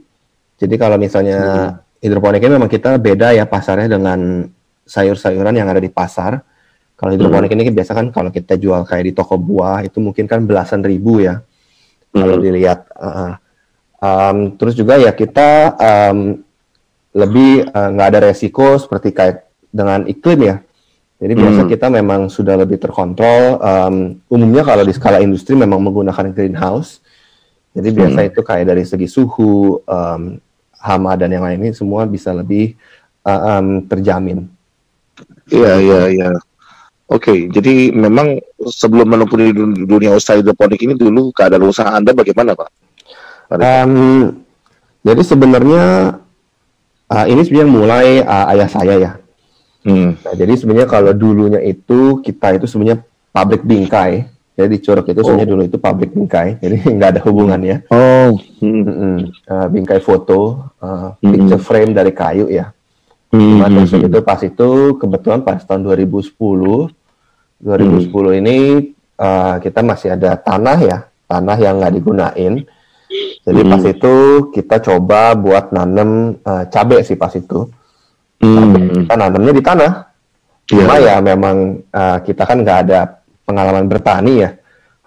Jadi 0.59 0.75
kalau 0.75 0.99
misalnya 0.99 1.39
hmm. 1.39 2.03
hidroponiknya 2.03 2.51
memang 2.59 2.67
kita 2.67 2.99
beda 2.99 3.31
ya 3.31 3.47
pasarnya 3.47 3.87
dengan 3.87 4.43
sayur-sayuran 4.89 5.53
yang 5.53 5.69
ada 5.69 5.77
di 5.77 5.93
pasar. 5.93 6.41
Kalau 6.97 7.15
hidroponik 7.15 7.53
hmm. 7.53 7.61
ini 7.61 7.71
biasa 7.71 7.93
kan 7.95 8.09
kalau 8.09 8.33
kita 8.33 8.57
jual 8.57 8.83
kayak 8.83 9.05
di 9.07 9.13
toko 9.13 9.37
buah 9.39 9.85
itu 9.85 10.01
mungkin 10.01 10.25
kan 10.25 10.43
belasan 10.43 10.81
ribu 10.81 11.21
ya. 11.21 11.39
Hmm. 12.11 12.17
Kalau 12.25 12.35
dilihat. 12.41 12.89
Uh, 12.97 13.33
um, 14.01 14.37
terus 14.57 14.73
juga 14.73 14.97
ya 14.97 15.13
kita 15.13 15.77
um, 15.77 16.41
lebih 17.13 17.69
uh, 17.71 17.89
nggak 17.93 18.07
uh, 18.07 18.11
ada 18.11 18.19
resiko 18.27 18.75
seperti 18.81 19.13
kayak 19.13 19.47
dengan 19.69 20.09
iklim 20.09 20.39
ya. 20.43 20.55
Jadi 21.19 21.33
hmm. 21.35 21.41
biasa 21.45 21.61
kita 21.69 21.87
memang 21.91 22.27
sudah 22.27 22.55
lebih 22.57 22.81
terkontrol. 22.81 23.59
Um, 23.61 23.95
umumnya 24.27 24.65
kalau 24.65 24.83
di 24.83 24.91
skala 24.91 25.21
industri 25.21 25.55
memang 25.55 25.79
menggunakan 25.79 26.33
greenhouse. 26.33 26.99
Jadi 27.75 27.95
biasa 27.95 28.19
hmm. 28.25 28.29
itu 28.33 28.39
kayak 28.41 28.65
dari 28.65 28.83
segi 28.83 29.07
suhu, 29.07 29.79
um, 29.85 30.41
hama 30.79 31.11
dan 31.19 31.29
yang 31.35 31.43
lain 31.43 31.59
ini 31.59 31.71
semua 31.75 32.07
bisa 32.07 32.31
lebih 32.31 32.73
uh, 33.27 33.59
um, 33.59 33.83
terjamin. 33.83 34.47
Iya 35.49 35.73
iya 35.81 36.01
iya. 36.13 36.29
Oke, 37.09 37.25
okay, 37.25 37.39
jadi 37.49 37.89
memang 37.89 38.37
sebelum 38.69 39.09
menempuh 39.09 39.33
dunia 39.89 40.13
usaha 40.13 40.37
hidroponik 40.37 40.77
ini 40.85 40.93
dulu 40.93 41.33
keadaan 41.33 41.65
usaha 41.65 41.89
Anda 41.89 42.13
bagaimana, 42.13 42.53
Pak? 42.53 42.69
Um, 43.49 44.45
jadi 45.01 45.21
sebenarnya 45.25 45.85
uh, 47.09 47.25
ini 47.25 47.41
sebenarnya 47.41 47.71
mulai 47.73 48.07
uh, 48.21 48.45
ayah 48.53 48.69
saya 48.69 48.93
ya. 49.01 49.11
Hmm. 49.81 50.21
Nah, 50.21 50.33
jadi 50.37 50.53
sebenarnya 50.53 50.85
kalau 50.85 51.09
dulunya 51.17 51.57
itu 51.65 52.21
kita 52.21 52.61
itu 52.61 52.69
sebenarnya 52.69 53.01
pabrik 53.33 53.65
bingkai. 53.65 54.29
Jadi 54.59 54.75
di 54.75 54.79
Curug 54.83 55.07
itu 55.07 55.23
sebenarnya 55.23 55.47
oh. 55.47 55.51
dulu 55.55 55.61
itu 55.71 55.77
pabrik 55.79 56.11
bingkai, 56.11 56.59
jadi 56.59 56.83
nggak 56.99 57.09
ada 57.15 57.21
hubungannya. 57.23 57.89
Oh, 57.89 58.35
hmm. 58.59 58.83
Hmm. 58.85 59.17
Uh, 59.49 59.67
bingkai 59.71 60.03
foto, 60.03 60.67
uh, 60.83 61.15
hmm. 61.23 61.31
picture 61.31 61.63
frame 61.63 61.95
dari 61.95 62.11
kayu 62.13 62.51
ya. 62.51 62.69
Hmm. 63.29 63.61
terus 63.61 63.93
itu 63.93 64.19
pas 64.25 64.41
itu 64.41 64.97
kebetulan 64.97 65.45
pas 65.45 65.61
tahun 65.61 65.85
2010 65.85 66.33
2010 67.61 68.09
hmm. 68.09 68.39
ini 68.41 68.57
uh, 69.19 69.55
kita 69.59 69.83
masih 69.83 70.15
ada 70.15 70.39
tanah 70.39 70.77
ya, 70.79 70.97
tanah 71.27 71.57
yang 71.59 71.83
nggak 71.83 71.93
digunain. 71.99 72.53
Jadi 73.43 73.61
hmm. 73.65 73.71
pas 73.71 73.83
itu 73.83 74.15
kita 74.55 74.75
coba 74.79 75.35
buat 75.35 75.75
nanam 75.75 76.39
uh, 76.39 76.63
cabai 76.71 77.03
sih 77.03 77.19
pas 77.19 77.33
itu. 77.35 77.67
Hmm. 78.39 79.03
Kita 79.03 79.13
nanamnya 79.19 79.53
di 79.53 79.63
tanah. 79.63 79.91
Cuma 80.69 81.01
yeah. 81.01 81.19
ya 81.19 81.25
memang 81.35 81.81
uh, 81.91 82.17
kita 82.23 82.45
kan 82.47 82.63
nggak 82.63 82.79
ada 82.87 82.99
pengalaman 83.43 83.85
bertani 83.91 84.33
ya. 84.47 84.49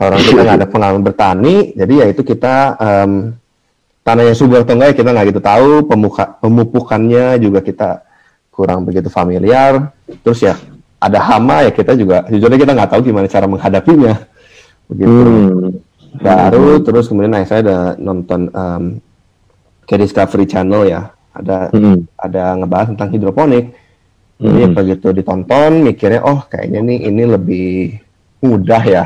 Orang 0.02 0.18
kita 0.18 0.40
nggak 0.42 0.58
ada 0.58 0.68
pengalaman 0.68 1.02
bertani, 1.06 1.78
jadi 1.78 1.94
ya 1.94 2.06
itu 2.10 2.26
kita 2.26 2.74
um, 2.74 3.30
tanahnya 4.02 4.34
subur 4.34 4.66
atau 4.66 4.74
enggak 4.74 4.88
ya 4.90 4.96
kita 4.98 5.10
nggak 5.14 5.26
gitu 5.30 5.38
tahu, 5.38 5.70
pemuka, 5.86 6.24
pemupukannya 6.42 7.38
juga 7.38 7.62
kita 7.62 8.02
kurang 8.52 8.84
begitu 8.84 9.08
familiar. 9.08 9.90
Terus 10.20 10.44
ya 10.44 10.54
ada 11.02 11.18
hama 11.18 11.66
ya 11.66 11.70
kita 11.74 11.98
juga 11.98 12.22
jujurnya 12.30 12.60
kita 12.60 12.72
nggak 12.76 12.90
tahu 12.92 13.00
gimana 13.02 13.26
cara 13.26 13.48
menghadapinya. 13.48 14.14
Begitu. 14.86 15.10
Hmm. 15.10 15.80
Baru 16.20 16.78
hmm. 16.78 16.84
terus 16.84 17.08
kemudian 17.08 17.32
nah, 17.32 17.42
saya 17.48 17.64
ada 17.64 17.78
nonton 17.96 18.52
um, 18.52 18.84
ke 19.88 19.96
Discovery 19.96 20.44
Channel 20.44 20.84
ya, 20.84 21.08
ada 21.32 21.72
hmm. 21.72 22.04
ada 22.20 22.42
ngebahas 22.60 22.92
tentang 22.92 23.10
hidroponik. 23.16 23.72
Jadi 24.36 24.60
hmm. 24.68 24.74
begitu 24.76 25.08
ditonton 25.14 25.86
mikirnya 25.86 26.20
oh 26.22 26.44
kayaknya 26.46 26.84
nih 26.84 26.98
ini 27.08 27.22
lebih 27.24 27.70
mudah 28.44 28.82
ya. 28.84 29.04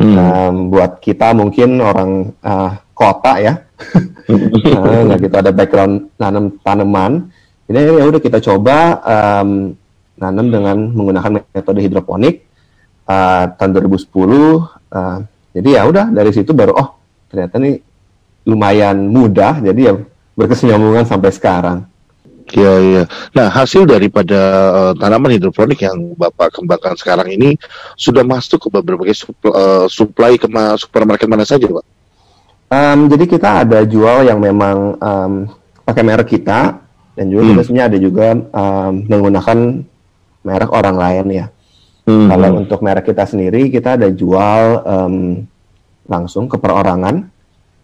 Hmm. 0.00 0.16
Um, 0.16 0.54
buat 0.72 0.98
kita 1.04 1.36
mungkin 1.36 1.84
orang 1.84 2.32
uh, 2.40 2.72
kota 2.96 3.36
ya, 3.36 3.54
nah, 4.72 5.04
nggak 5.12 5.28
gitu 5.28 5.36
ada 5.36 5.52
background 5.52 6.08
nanam 6.16 6.56
tanaman 6.64 7.28
jadi 7.68 8.00
ya 8.00 8.04
udah 8.08 8.20
kita 8.24 8.40
coba 8.40 8.96
um, 9.04 9.76
nanam 10.16 10.46
dengan 10.48 10.76
menggunakan 10.88 11.44
metode 11.52 11.80
hidroponik 11.84 12.48
uh, 13.04 13.52
tahun 13.60 13.70
2010. 13.84 14.08
Uh, 14.88 15.18
jadi 15.52 15.68
ya 15.76 15.82
udah 15.84 16.08
dari 16.08 16.32
situ 16.32 16.56
baru 16.56 16.72
oh 16.72 16.88
ternyata 17.28 17.60
nih 17.60 17.76
lumayan 18.48 19.12
mudah. 19.12 19.60
Jadi 19.60 19.80
ya 19.84 19.92
berkesinambungan 20.32 21.04
sampai 21.04 21.28
sekarang. 21.28 21.78
Iya 22.48 22.72
iya. 22.80 23.02
Nah 23.36 23.52
hasil 23.52 23.84
daripada 23.84 24.40
uh, 24.72 24.92
tanaman 24.96 25.36
hidroponik 25.36 25.84
yang 25.84 26.16
bapak 26.16 26.56
kembangkan 26.56 26.96
sekarang 26.96 27.28
ini 27.28 27.60
sudah 28.00 28.24
masuk 28.24 28.64
ke 28.64 28.68
berbagai 28.80 29.12
suplai, 29.12 29.52
uh, 29.52 29.86
supply 29.92 30.32
ke 30.40 30.48
supermarket 30.80 31.28
mana 31.28 31.44
saja, 31.44 31.68
pak? 31.68 31.84
Um, 32.68 33.08
jadi 33.12 33.24
kita 33.28 33.48
ada 33.64 33.84
jual 33.84 34.24
yang 34.24 34.40
memang 34.40 34.96
um, 35.00 35.32
pakai 35.84 36.04
merek 36.04 36.40
kita 36.40 36.87
dan 37.18 37.26
juga 37.34 37.42
hmm. 37.42 37.50
kita 37.50 37.62
sebenarnya 37.66 37.88
ada 37.90 37.98
juga 37.98 38.26
um, 38.38 38.92
menggunakan 39.10 39.58
merek 40.46 40.70
orang 40.70 40.96
lain 40.96 41.26
ya. 41.34 41.46
Hmm. 42.06 42.30
Kalau 42.30 42.48
untuk 42.62 42.78
merek 42.86 43.10
kita 43.10 43.26
sendiri 43.26 43.66
kita 43.74 43.98
ada 43.98 44.06
jual 44.14 44.62
um, 44.86 45.42
langsung 46.06 46.46
ke 46.46 46.54
perorangan, 46.62 47.26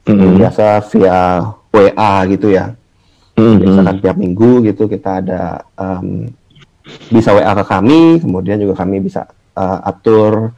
hmm. 0.07 0.39
biasa 0.39 0.87
via 0.95 1.51
WA 1.75 2.15
gitu 2.31 2.55
ya. 2.55 2.71
Hmm. 3.35 3.59
Biasakan 3.59 3.99
tiap 3.99 4.17
minggu 4.23 4.63
gitu 4.71 4.87
kita 4.87 5.19
ada 5.19 5.67
um, 5.75 6.31
bisa 7.11 7.35
WA 7.35 7.51
ke 7.59 7.65
kami, 7.67 8.23
kemudian 8.23 8.63
juga 8.63 8.87
kami 8.87 9.03
bisa 9.03 9.27
uh, 9.59 9.83
atur 9.83 10.55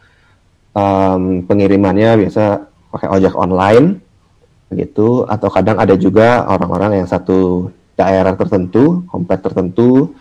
um, 0.77 1.41
pengirimannya 1.49 2.29
biasa 2.29 2.61
pakai 2.93 3.09
ojek 3.09 3.33
online 3.33 4.05
begitu 4.69 5.25
atau 5.25 5.49
kadang 5.49 5.79
ada 5.79 5.95
juga 5.95 6.45
orang-orang 6.45 7.01
yang 7.01 7.09
satu 7.09 7.71
daerah 7.97 8.37
tertentu, 8.37 9.03
komplek 9.09 9.41
tertentu. 9.41 10.13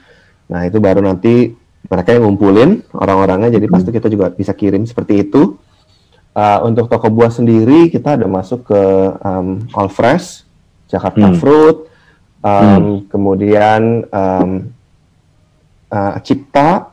Nah, 0.48 0.64
itu 0.64 0.80
baru 0.80 1.04
nanti 1.04 1.52
mereka 1.86 2.16
yang 2.18 2.26
ngumpulin 2.26 2.82
orang-orangnya, 2.96 3.54
jadi 3.54 3.68
pasti 3.70 3.94
kita 3.94 4.10
juga 4.10 4.34
bisa 4.34 4.56
kirim 4.56 4.88
seperti 4.88 5.28
itu. 5.28 5.60
Uh, 6.36 6.60
untuk 6.68 6.92
toko 6.92 7.08
buah 7.08 7.32
sendiri, 7.32 7.88
kita 7.88 8.20
ada 8.20 8.28
masuk 8.28 8.68
ke 8.68 8.82
um, 9.24 9.64
All 9.72 9.88
Fresh, 9.88 10.44
Jakarta 10.92 11.32
hmm. 11.32 11.38
Fruit, 11.40 11.78
um, 12.44 12.52
hmm. 12.52 12.96
kemudian 13.08 14.04
um, 14.12 14.50
uh, 15.88 16.16
Cipta, 16.20 16.92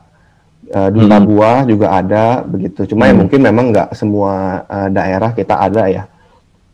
uh, 0.71 0.89
Duta 0.93 1.17
hmm. 1.19 1.27
Buah 1.27 1.59
juga 1.67 1.91
ada, 1.91 2.39
begitu. 2.47 2.87
Cuma 2.87 3.03
hmm. 3.03 3.11
ya 3.11 3.13
mungkin 3.19 3.39
memang 3.43 3.65
nggak 3.75 3.89
semua 3.99 4.63
uh, 4.63 4.87
daerah 4.87 5.35
kita 5.35 5.59
ada 5.59 5.91
ya. 5.91 6.03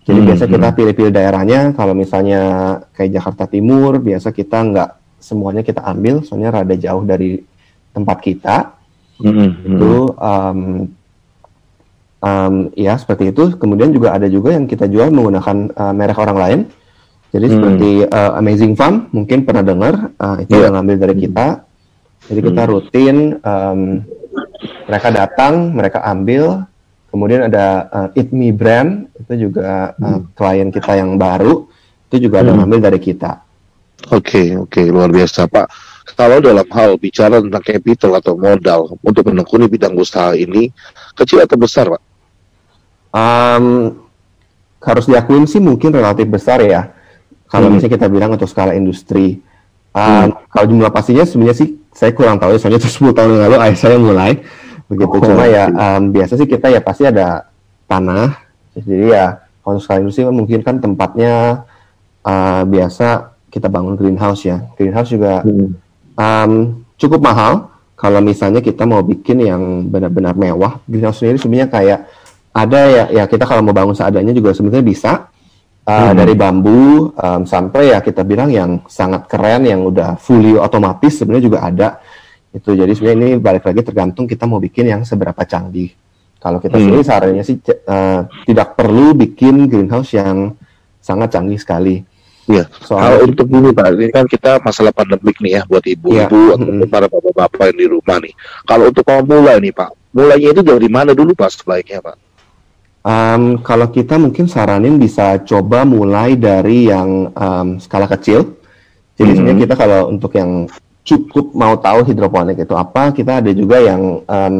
Jadi 0.09 0.19
hmm, 0.25 0.29
biasa 0.33 0.43
kita 0.49 0.67
hmm. 0.73 0.77
pilih-pilih 0.81 1.11
daerahnya. 1.13 1.59
Kalau 1.77 1.93
misalnya 1.93 2.41
kayak 2.97 3.21
Jakarta 3.21 3.45
Timur, 3.45 4.01
biasa 4.01 4.33
kita 4.33 4.57
nggak 4.57 4.89
semuanya 5.21 5.61
kita 5.61 5.85
ambil, 5.85 6.25
soalnya 6.25 6.49
rada 6.49 6.73
jauh 6.73 7.05
dari 7.05 7.37
tempat 7.93 8.17
kita. 8.17 8.73
Hmm. 9.21 9.29
hmm. 9.29 9.69
Itu 9.69 9.93
um, 10.17 10.59
um, 12.25 12.53
ya 12.73 12.97
seperti 12.97 13.29
itu. 13.29 13.53
Kemudian 13.53 13.93
juga 13.93 14.17
ada 14.17 14.25
juga 14.25 14.57
yang 14.57 14.65
kita 14.65 14.89
jual 14.89 15.13
menggunakan 15.13 15.77
uh, 15.77 15.93
merek 15.93 16.17
orang 16.17 16.37
lain. 16.41 16.59
Jadi 17.29 17.45
hmm. 17.45 17.53
seperti 17.53 17.91
uh, 18.09 18.31
Amazing 18.41 18.73
Farm, 18.73 19.13
mungkin 19.13 19.45
pernah 19.45 19.61
dengar, 19.61 20.09
uh, 20.17 20.41
itu 20.41 20.57
yeah. 20.57 20.65
yang 20.65 20.81
ngambil 20.81 20.95
dari 21.05 21.15
kita. 21.21 21.47
Jadi 22.25 22.39
kita 22.41 22.61
hmm. 22.65 22.71
rutin, 22.73 23.17
um, 23.45 24.01
mereka 24.89 25.07
datang, 25.13 25.53
mereka 25.77 26.01
ambil, 26.09 26.65
Kemudian 27.09 27.49
ada 27.49 27.89
uh, 27.89 28.17
Eat 28.17 28.29
Me 28.29 28.53
brand 28.53 29.09
itu 29.17 29.49
juga 29.49 29.97
uh, 29.97 30.21
hmm. 30.21 30.37
klien 30.37 30.69
kita 30.69 30.93
yang 30.93 31.17
baru 31.17 31.65
itu 32.09 32.29
juga 32.29 32.41
ada 32.45 32.53
hmm. 32.53 32.63
ambil 32.65 32.79
dari 32.85 32.99
kita. 33.01 33.41
Oke 34.09 34.15
okay, 34.15 34.47
oke 34.55 34.71
okay, 34.71 34.85
luar 34.89 35.09
biasa 35.09 35.49
Pak. 35.49 35.67
Kalau 36.17 36.41
dalam 36.41 36.65
hal 36.65 36.97
bicara 36.97 37.37
tentang 37.37 37.61
capital 37.61 38.17
atau 38.17 38.33
modal 38.33 38.97
untuk 39.05 39.29
menekuni 39.29 39.69
bidang 39.69 39.93
usaha 39.93 40.33
ini 40.33 40.73
kecil 41.13 41.45
atau 41.45 41.57
besar 41.57 41.85
Pak? 41.93 42.01
Um, 43.09 43.65
harus 44.81 45.05
diakuin 45.09 45.45
sih 45.49 45.61
mungkin 45.61 45.93
relatif 45.93 46.25
besar 46.29 46.61
ya. 46.61 46.93
Kalau 47.49 47.69
hmm. 47.69 47.77
misalnya 47.77 47.93
kita 47.97 48.07
bilang 48.09 48.33
untuk 48.33 48.49
skala 48.49 48.77
industri. 48.77 49.41
Um, 49.93 50.29
hmm. 50.29 50.49
Kalau 50.49 50.65
jumlah 50.69 50.91
pastinya 50.93 51.25
sebenarnya 51.25 51.57
sih 51.57 51.69
saya 51.93 52.13
kurang 52.13 52.37
tahu 52.37 52.55
ya, 52.55 52.59
soalnya 52.61 52.79
itu 52.79 52.89
10 52.89 53.17
tahun 53.17 53.29
yang 53.33 53.43
lalu 53.49 53.57
ayah 53.65 53.77
saya 53.77 53.97
mulai 53.97 54.39
begitu 54.89 55.15
oh, 55.15 55.21
cuma 55.21 55.45
ya 55.45 55.69
um, 55.69 56.09
biasa 56.09 56.33
sih 56.33 56.49
kita 56.49 56.73
ya 56.73 56.81
pasti 56.81 57.05
ada 57.05 57.45
tanah. 57.85 58.41
Jadi 58.73 59.13
ya 59.13 59.37
kalau 59.61 59.77
sekali 59.77 60.09
sih 60.09 60.25
mungkin 60.25 60.65
kan 60.65 60.81
tempatnya 60.81 61.63
uh, 62.25 62.65
biasa 62.65 63.37
kita 63.53 63.69
bangun 63.69 63.93
greenhouse 63.93 64.49
ya. 64.49 64.65
Greenhouse 64.73 65.13
juga 65.13 65.45
hmm. 65.45 65.69
um, 66.17 66.51
cukup 66.97 67.21
mahal. 67.21 67.69
Kalau 67.99 68.23
misalnya 68.23 68.63
kita 68.63 68.87
mau 68.87 69.03
bikin 69.05 69.43
yang 69.43 69.61
benar-benar 69.91 70.33
mewah 70.33 70.81
greenhouse 70.89 71.21
sendiri 71.21 71.37
sebenarnya 71.37 71.69
kayak 71.69 71.99
ada 72.49 72.79
ya 72.89 73.03
ya 73.13 73.23
kita 73.29 73.45
kalau 73.45 73.61
mau 73.61 73.75
bangun 73.77 73.93
seadanya 73.93 74.33
juga 74.33 74.57
sebenarnya 74.57 74.85
bisa. 74.85 75.13
Uh, 75.89 76.13
hmm. 76.13 76.21
dari 76.21 76.33
bambu 76.37 77.09
um, 77.17 77.49
sampai 77.49 77.97
ya 77.97 77.97
kita 77.97 78.21
bilang 78.21 78.53
yang 78.53 78.77
sangat 78.85 79.25
keren 79.25 79.65
yang 79.65 79.81
udah 79.81 80.21
fully 80.21 80.53
otomatis 80.53 81.17
sebenarnya 81.17 81.45
juga 81.49 81.59
ada 81.65 81.87
itu 82.49 82.69
jadi 82.73 82.89
sebenarnya 82.89 83.17
ini 83.17 83.29
balik 83.37 83.69
lagi 83.69 83.81
tergantung 83.85 84.25
kita 84.25 84.49
mau 84.49 84.57
bikin 84.57 84.89
yang 84.89 85.01
seberapa 85.05 85.41
canggih 85.45 85.93
kalau 86.41 86.57
kita 86.57 86.79
hmm. 86.79 86.83
sendiri 86.83 87.03
sarannya 87.05 87.43
sih 87.45 87.61
uh, 87.85 88.25
tidak 88.47 88.73
perlu 88.73 89.13
bikin 89.13 89.69
greenhouse 89.69 90.17
yang 90.17 90.57
sangat 90.99 91.35
canggih 91.35 91.59
sekali 91.61 92.03
Iya. 92.49 92.65
Soal 92.81 93.29
untuk 93.29 93.45
ini 93.53 93.69
Pak, 93.69 93.93
ini 93.93 94.09
kan 94.09 94.25
kita 94.25 94.57
masalah 94.65 94.89
pandemik 94.89 95.37
nih 95.37 95.61
ya 95.61 95.69
buat 95.69 95.85
ibu-ibu 95.85 96.17
ya. 96.49 96.57
atau 96.57 96.65
hmm. 96.65 96.89
para 96.89 97.05
bapak-bapak 97.05 97.69
yang 97.69 97.77
di 97.77 97.87
rumah 97.93 98.17
nih. 98.17 98.33
Kalau 98.65 98.89
untuk 98.89 99.05
mau 99.05 99.21
mulai 99.21 99.61
nih 99.61 99.69
Pak, 99.69 99.89
mulainya 100.09 100.49
itu 100.57 100.61
dari 100.65 100.89
mana 100.89 101.13
dulu 101.13 101.37
Pak 101.37 101.61
sebaiknya 101.61 102.01
Pak? 102.01 102.17
Um, 103.05 103.61
kalau 103.61 103.93
kita 103.93 104.17
mungkin 104.17 104.49
saranin 104.49 104.97
bisa 104.97 105.45
coba 105.45 105.85
mulai 105.85 106.33
dari 106.33 106.89
yang 106.89 107.29
um, 107.37 107.77
skala 107.77 108.09
kecil. 108.09 108.57
Jadi 109.13 109.29
hmm. 109.29 109.37
sebenarnya 109.37 109.61
kita 109.69 109.75
kalau 109.77 110.01
untuk 110.09 110.33
yang 110.33 110.65
cukup 111.03 111.55
mau 111.55 111.73
tahu 111.79 112.05
hidroponik 112.05 112.59
itu 112.59 112.75
apa, 112.75 113.11
kita 113.15 113.41
ada 113.41 113.51
juga 113.55 113.81
yang 113.81 114.23
um, 114.23 114.55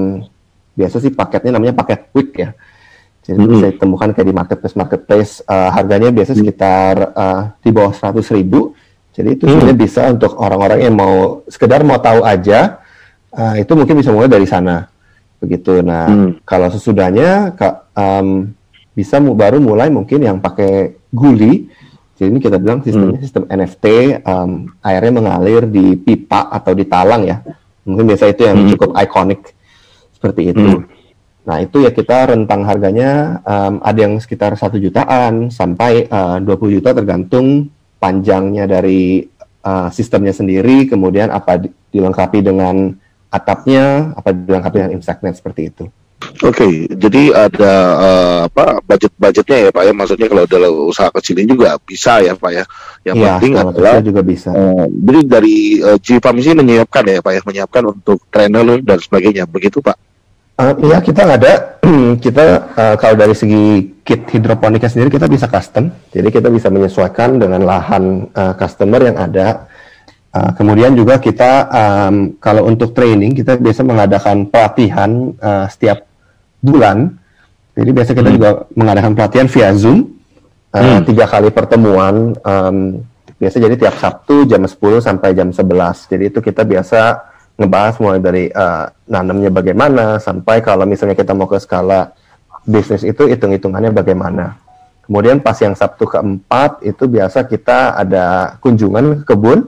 biasa 0.73 1.03
sih 1.03 1.11
paketnya 1.11 1.59
namanya 1.59 1.75
paket 1.75 2.09
quick 2.09 2.31
ya. 2.39 2.51
Jadi 3.29 3.37
mm 3.37 3.45
-hmm. 3.45 3.53
bisa 3.53 3.65
ditemukan 3.75 4.09
kayak 4.15 4.27
di 4.27 4.35
marketplace 4.35 4.75
marketplace 4.79 5.31
uh, 5.45 5.69
harganya 5.69 6.09
biasa 6.09 6.31
sekitar 6.33 6.93
uh, 7.13 7.41
di 7.61 7.69
bawah 7.69 7.93
100 7.93 8.23
ribu. 8.39 8.73
Jadi 9.13 9.29
itu 9.35 9.43
mm 9.43 9.47
-hmm. 9.47 9.51
sebenarnya 9.53 9.77
bisa 9.77 10.01
untuk 10.09 10.31
orang-orang 10.39 10.79
yang 10.89 10.95
mau 10.97 11.45
sekedar 11.45 11.85
mau 11.85 11.99
tahu 12.01 12.25
aja 12.25 12.81
uh, 13.35 13.55
itu 13.59 13.71
mungkin 13.77 13.99
bisa 13.99 14.09
mulai 14.09 14.31
dari 14.31 14.47
sana 14.49 14.89
begitu. 15.37 15.83
Nah 15.85 16.07
mm. 16.09 16.31
kalau 16.47 16.73
sesudahnya 16.73 17.53
um, 17.93 18.49
bisa 18.97 19.21
baru 19.21 19.61
mulai 19.61 19.87
mungkin 19.93 20.19
yang 20.25 20.41
pakai 20.41 20.97
guli 21.13 21.69
jadi 22.19 22.35
ini 22.35 22.43
kita 22.43 22.59
bilang 22.59 22.83
sistemnya 22.83 23.15
hmm. 23.15 23.23
sistem 23.23 23.43
NFT, 23.47 23.85
um, 24.27 24.67
airnya 24.83 25.13
mengalir 25.15 25.63
di 25.63 25.95
pipa 25.95 26.51
atau 26.51 26.75
di 26.75 26.83
talang 26.83 27.23
ya. 27.23 27.39
Mungkin 27.87 28.11
biasa 28.11 28.27
itu 28.27 28.43
yang 28.43 28.59
hmm. 28.59 28.69
cukup 28.75 28.91
ikonik 28.99 29.41
seperti 30.19 30.51
itu. 30.51 30.67
Hmm. 30.67 30.83
Nah 31.47 31.63
itu 31.63 31.79
ya 31.79 31.95
kita 31.95 32.35
rentang 32.35 32.67
harganya 32.67 33.39
um, 33.47 33.79
ada 33.79 33.99
yang 34.03 34.19
sekitar 34.19 34.51
satu 34.59 34.75
jutaan 34.75 35.47
sampai 35.47 36.11
uh, 36.11 36.43
20 36.43 36.75
juta 36.83 36.91
tergantung 36.91 37.71
panjangnya 38.03 38.67
dari 38.67 39.23
uh, 39.63 39.87
sistemnya 39.87 40.35
sendiri, 40.35 40.91
kemudian 40.91 41.31
apa 41.31 41.71
dilengkapi 41.95 42.43
dengan 42.43 42.99
atapnya, 43.31 44.11
apa 44.19 44.35
dilengkapi 44.35 44.75
dengan 44.75 44.91
insect 44.99 45.23
seperti 45.23 45.71
itu. 45.71 45.87
Oke, 46.19 46.51
okay, 46.51 46.73
jadi 46.99 47.31
ada 47.47 47.73
uh, 47.95 48.39
apa 48.51 48.83
budget-budgetnya 48.83 49.57
ya 49.67 49.69
Pak 49.71 49.83
ya, 49.87 49.93
maksudnya 49.95 50.27
kalau 50.27 50.43
ada 50.43 50.67
usaha 50.67 51.07
kecil 51.15 51.39
ini 51.39 51.55
juga 51.55 51.79
bisa 51.79 52.19
ya 52.19 52.35
Pak 52.35 52.51
ya. 52.51 52.63
Yang 53.07 53.15
ya, 53.15 53.23
penting 53.39 53.53
adalah 53.55 53.95
juga 54.03 54.21
bisa. 54.23 54.51
Uh, 54.51 54.83
jadi 54.87 55.19
dari 55.23 55.79
uh, 55.79 55.95
G 55.95 56.19
ini 56.19 56.59
menyiapkan 56.59 57.03
ya 57.07 57.23
Pak 57.23 57.31
ya, 57.31 57.41
menyiapkan 57.47 57.83
untuk 57.87 58.19
trainer 58.27 58.83
dan 58.83 58.99
sebagainya, 58.99 59.47
begitu 59.47 59.79
Pak? 59.79 59.95
Uh, 60.59 60.75
iya 60.91 60.99
kita 60.99 61.23
ada 61.23 61.79
kita 62.23 62.43
uh, 62.75 62.95
kalau 62.99 63.15
dari 63.15 63.31
segi 63.31 63.95
kit 64.03 64.27
hidroponiknya 64.27 64.91
sendiri 64.91 65.07
kita 65.07 65.31
bisa 65.31 65.47
custom 65.47 65.87
jadi 66.11 66.27
kita 66.27 66.51
bisa 66.51 66.67
menyesuaikan 66.67 67.39
dengan 67.39 67.63
lahan 67.63 68.27
uh, 68.35 68.59
customer 68.59 68.99
yang 69.07 69.15
ada 69.15 69.71
uh, 70.35 70.51
kemudian 70.59 70.99
juga 70.99 71.15
kita 71.15 71.63
um, 71.71 72.35
kalau 72.43 72.67
untuk 72.67 72.91
training 72.91 73.39
kita 73.39 73.55
biasa 73.55 73.87
mengadakan 73.87 74.51
pelatihan 74.51 75.31
uh, 75.39 75.71
setiap 75.71 76.08
bulan 76.59 77.15
jadi 77.75 77.89
biasa 77.95 78.11
kita 78.15 78.29
hmm. 78.29 78.35
juga 78.35 78.49
mengadakan 78.75 79.11
pelatihan 79.15 79.47
via 79.47 79.69
zoom 79.75 80.19
uh, 80.71 80.79
hmm. 80.79 80.99
tiga 81.07 81.25
kali 81.25 81.49
pertemuan 81.51 82.35
um, 82.43 82.77
biasa 83.39 83.55
jadi 83.59 83.75
tiap 83.79 83.95
Sabtu 83.97 84.43
jam 84.47 84.67
10 84.67 84.75
sampai 84.99 85.31
jam 85.31 85.49
11 85.49 86.11
jadi 86.11 86.23
itu 86.27 86.39
kita 86.43 86.67
biasa 86.67 87.29
ngebahas 87.59 87.95
mulai 87.99 88.19
dari 88.23 88.43
uh, 88.51 88.87
nanamnya 89.11 89.51
bagaimana 89.51 90.15
sampai 90.23 90.63
kalau 90.63 90.87
misalnya 90.87 91.15
kita 91.19 91.35
mau 91.35 91.43
ke 91.43 91.59
skala 91.59 92.15
bisnis 92.63 93.03
itu 93.03 93.27
hitung-hitungannya 93.27 93.91
bagaimana. 93.91 94.55
Kemudian 95.03 95.41
pas 95.41 95.57
yang 95.57 95.73
Sabtu 95.73 96.05
keempat 96.05 96.85
itu 96.85 97.09
biasa 97.09 97.43
kita 97.49 97.97
ada 97.97 98.55
kunjungan 98.61 99.25
ke 99.25 99.33
kebun, 99.33 99.65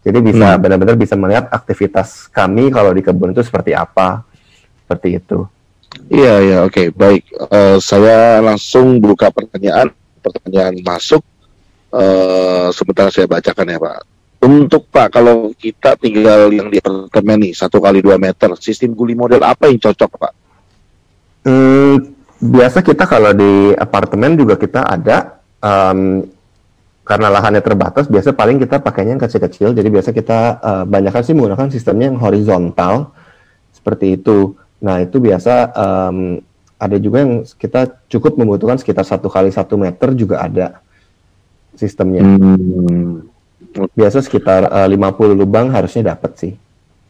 jadi 0.00 0.18
bisa 0.24 0.56
hmm. 0.56 0.60
benar-benar 0.64 0.96
bisa 0.96 1.14
melihat 1.14 1.46
aktivitas 1.52 2.26
kami 2.32 2.72
kalau 2.72 2.96
di 2.96 3.04
kebun 3.04 3.36
itu 3.36 3.44
seperti 3.44 3.76
apa, 3.76 4.24
seperti 4.82 5.20
itu. 5.20 5.44
Iya 6.08 6.34
iya 6.40 6.58
oke 6.64 6.72
okay, 6.72 6.86
baik. 6.92 7.24
Uh, 7.48 7.76
saya 7.80 8.40
langsung 8.44 9.00
buka 9.00 9.32
pertanyaan, 9.32 9.92
pertanyaan 10.20 10.76
masuk. 10.84 11.24
Uh, 11.88 12.68
sebentar 12.76 13.08
saya 13.08 13.24
bacakan 13.24 13.72
ya 13.72 13.80
Pak. 13.80 13.96
Untuk 14.38 14.86
Pak, 14.92 15.18
kalau 15.18 15.50
kita 15.56 15.98
tinggal 15.98 16.52
yang 16.54 16.70
di 16.70 16.78
apartemen 16.78 17.48
nih, 17.48 17.52
satu 17.58 17.82
kali 17.82 17.98
dua 17.98 18.20
meter, 18.20 18.54
sistem 18.62 18.94
guli 18.94 19.16
model 19.18 19.42
apa 19.42 19.66
yang 19.66 19.82
cocok 19.82 20.10
Pak? 20.14 20.32
Hmm, 21.42 21.96
biasa 22.38 22.86
kita 22.86 23.08
kalau 23.08 23.34
di 23.34 23.74
apartemen 23.74 24.38
juga 24.38 24.54
kita 24.54 24.86
ada, 24.86 25.42
um, 25.58 26.22
karena 27.02 27.28
lahannya 27.34 27.58
terbatas, 27.64 28.06
biasa 28.06 28.30
paling 28.36 28.62
kita 28.62 28.78
pakainya 28.78 29.18
yang 29.18 29.22
kecil-kecil, 29.26 29.74
jadi 29.74 29.88
biasa 29.90 30.14
kita 30.14 30.38
uh, 30.62 30.84
banyakkan 30.86 31.24
sih 31.26 31.34
menggunakan 31.34 31.74
sistemnya 31.74 32.14
yang 32.14 32.20
horizontal, 32.22 33.10
seperti 33.74 34.22
itu. 34.22 34.54
Nah 34.78 35.02
itu 35.02 35.18
biasa 35.18 35.74
um, 35.74 36.38
ada 36.78 36.96
juga 37.02 37.26
yang 37.26 37.42
kita 37.58 37.90
cukup 38.06 38.38
membutuhkan 38.38 38.78
sekitar 38.78 39.02
satu 39.02 39.26
kali 39.26 39.50
satu 39.50 39.74
meter 39.74 40.14
juga 40.14 40.46
ada 40.46 40.78
sistemnya. 41.74 42.22
Hmm 42.22 43.28
biasa 43.94 44.24
sekitar 44.24 44.68
eh, 44.68 44.86
uh, 44.86 44.88
50 44.88 45.38
lubang 45.38 45.70
harusnya 45.70 46.14
dapat 46.14 46.32
sih. 46.38 46.52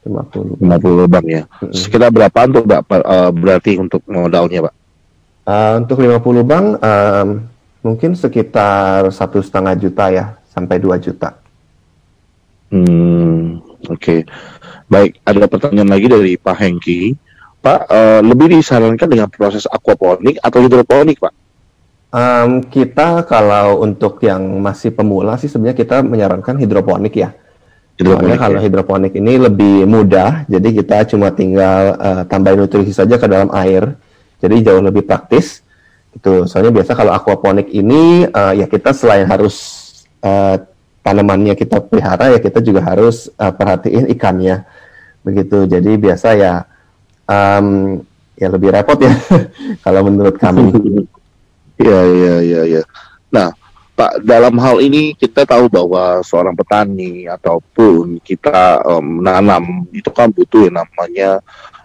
50 0.06 0.56
lubang. 0.56 0.78
50 0.80 1.00
lubang 1.04 1.24
ya. 1.26 1.42
Mm-hmm. 1.44 1.74
Sekitar 1.74 2.10
berapa 2.10 2.38
untuk 2.48 2.64
Pak 2.66 3.02
uh, 3.04 3.30
berarti 3.34 3.72
untuk 3.76 4.00
modalnya, 4.08 4.68
Pak? 4.68 4.74
Uh, 5.48 5.74
untuk 5.84 5.96
50 6.00 6.38
lubang 6.38 6.64
um, 6.76 7.28
mungkin 7.84 8.12
sekitar 8.16 9.08
satu 9.14 9.40
setengah 9.40 9.74
juta 9.78 10.04
ya 10.12 10.24
sampai 10.50 10.76
2 10.80 10.96
juta. 11.04 11.36
Hmm, 12.68 13.64
oke. 13.88 13.96
Okay. 13.96 14.20
Baik, 14.88 15.20
ada 15.24 15.48
pertanyaan 15.48 15.88
lagi 15.92 16.06
dari 16.08 16.32
Pak 16.36 16.56
Hengki. 16.56 17.16
Pak, 17.68 17.80
uh, 17.92 18.20
lebih 18.24 18.56
disarankan 18.56 19.08
dengan 19.12 19.28
proses 19.28 19.68
aquaponik 19.68 20.40
atau 20.40 20.64
hidroponik, 20.64 21.20
Pak? 21.20 21.34
Um, 22.08 22.64
kita 22.64 23.28
kalau 23.28 23.84
untuk 23.84 24.24
yang 24.24 24.40
masih 24.64 24.96
pemula 24.96 25.36
sih 25.36 25.52
sebenarnya 25.52 25.76
kita 25.76 26.00
menyarankan 26.00 26.56
hidroponik 26.56 27.12
ya. 27.12 27.36
Hidroponik, 28.00 28.40
kalau 28.40 28.56
ya. 28.56 28.64
hidroponik 28.64 29.12
ini 29.20 29.36
lebih 29.36 29.84
mudah, 29.84 30.48
jadi 30.48 30.68
kita 30.80 31.12
cuma 31.12 31.28
tinggal 31.28 31.92
uh, 32.00 32.22
tambahin 32.24 32.64
nutrisi 32.64 32.96
saja 32.96 33.20
ke 33.20 33.28
dalam 33.28 33.52
air, 33.52 34.00
jadi 34.40 34.72
jauh 34.72 34.80
lebih 34.80 35.04
praktis. 35.04 35.60
Itu 36.16 36.48
soalnya 36.48 36.72
biasa 36.72 36.96
kalau 36.96 37.12
aquaponik 37.12 37.68
ini 37.68 38.24
uh, 38.32 38.56
ya 38.56 38.64
kita 38.64 38.96
selain 38.96 39.28
harus 39.28 39.84
uh, 40.24 40.56
tanamannya 41.04 41.52
kita 41.52 41.84
pelihara 41.84 42.32
ya 42.32 42.40
kita 42.40 42.64
juga 42.64 42.80
harus 42.80 43.28
uh, 43.36 43.52
perhatiin 43.52 44.08
ikannya, 44.16 44.64
begitu. 45.20 45.68
Jadi 45.68 46.00
biasa 46.00 46.32
ya 46.32 46.64
um, 47.28 48.00
ya 48.34 48.48
lebih 48.48 48.72
repot 48.72 48.98
ya 48.98 49.12
kalau 49.84 50.00
menurut 50.08 50.34
kami. 50.40 50.72
Iya, 51.78 52.00
iya, 52.10 52.34
iya, 52.42 52.60
iya. 52.66 52.82
Nah, 53.30 53.54
Pak, 53.94 54.26
dalam 54.26 54.58
hal 54.58 54.82
ini 54.82 55.14
kita 55.14 55.46
tahu 55.46 55.70
bahwa 55.70 56.18
seorang 56.26 56.58
petani 56.58 57.30
ataupun 57.30 58.18
kita 58.18 58.82
um, 58.82 59.22
menanam 59.22 59.86
itu 59.94 60.10
kan 60.10 60.26
butuh 60.34 60.66
yang 60.66 60.82
namanya 60.82 61.38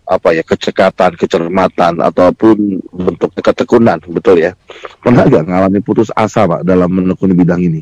apa 0.09 0.33
ya 0.33 0.41
kecekatan, 0.41 1.13
kecermatan 1.13 2.01
ataupun 2.01 2.81
bentuk 2.89 3.37
ketekunan, 3.37 4.01
betul 4.09 4.41
ya? 4.41 4.57
Pernah 5.01 5.29
nggak 5.29 5.45
ngalami 5.45 5.79
putus 5.85 6.09
asa 6.17 6.49
Pak 6.49 6.65
dalam 6.65 6.89
menekuni 6.89 7.37
bidang 7.37 7.61
ini? 7.61 7.81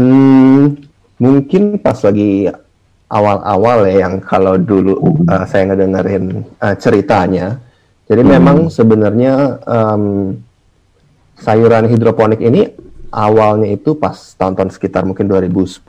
Hmm, 0.00 0.76
mungkin 1.20 1.76
pas 1.80 2.00
lagi 2.00 2.48
awal-awal 3.08 3.88
ya 3.88 4.04
yang 4.04 4.20
kalau 4.20 4.60
dulu 4.60 5.24
uh, 5.28 5.44
saya 5.48 5.72
ngedengerin 5.72 6.44
uh, 6.60 6.76
ceritanya, 6.76 7.56
jadi 8.04 8.22
hmm. 8.24 8.30
memang 8.36 8.58
sebenarnya 8.68 9.60
um, 9.64 10.36
sayuran 11.40 11.88
hidroponik 11.88 12.40
ini 12.44 12.68
awalnya 13.08 13.72
itu 13.72 13.96
pas 13.96 14.36
tahun-tahun 14.36 14.76
sekitar 14.76 15.08
mungkin 15.08 15.28
2010 15.28 15.80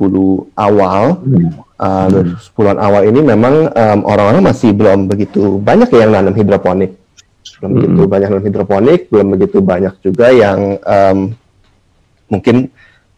awal, 0.56 1.20
hmm. 1.20 1.50
uh, 1.76 2.08
2010-an 2.08 2.80
awal 2.80 3.04
ini 3.04 3.20
memang 3.20 3.68
um, 3.68 4.00
orang-orang 4.08 4.44
masih 4.44 4.72
belum 4.72 5.12
begitu 5.12 5.60
banyak 5.60 5.92
yang 5.92 6.16
nanam 6.16 6.32
hidroponik, 6.32 6.96
belum 7.60 7.68
hmm. 7.68 7.76
begitu 7.76 8.02
banyak 8.08 8.28
nanam 8.32 8.46
hidroponik, 8.48 9.00
belum 9.12 9.28
begitu 9.36 9.58
banyak 9.60 9.94
juga 10.00 10.32
yang 10.32 10.80
um, 10.88 11.18
mungkin 12.32 12.72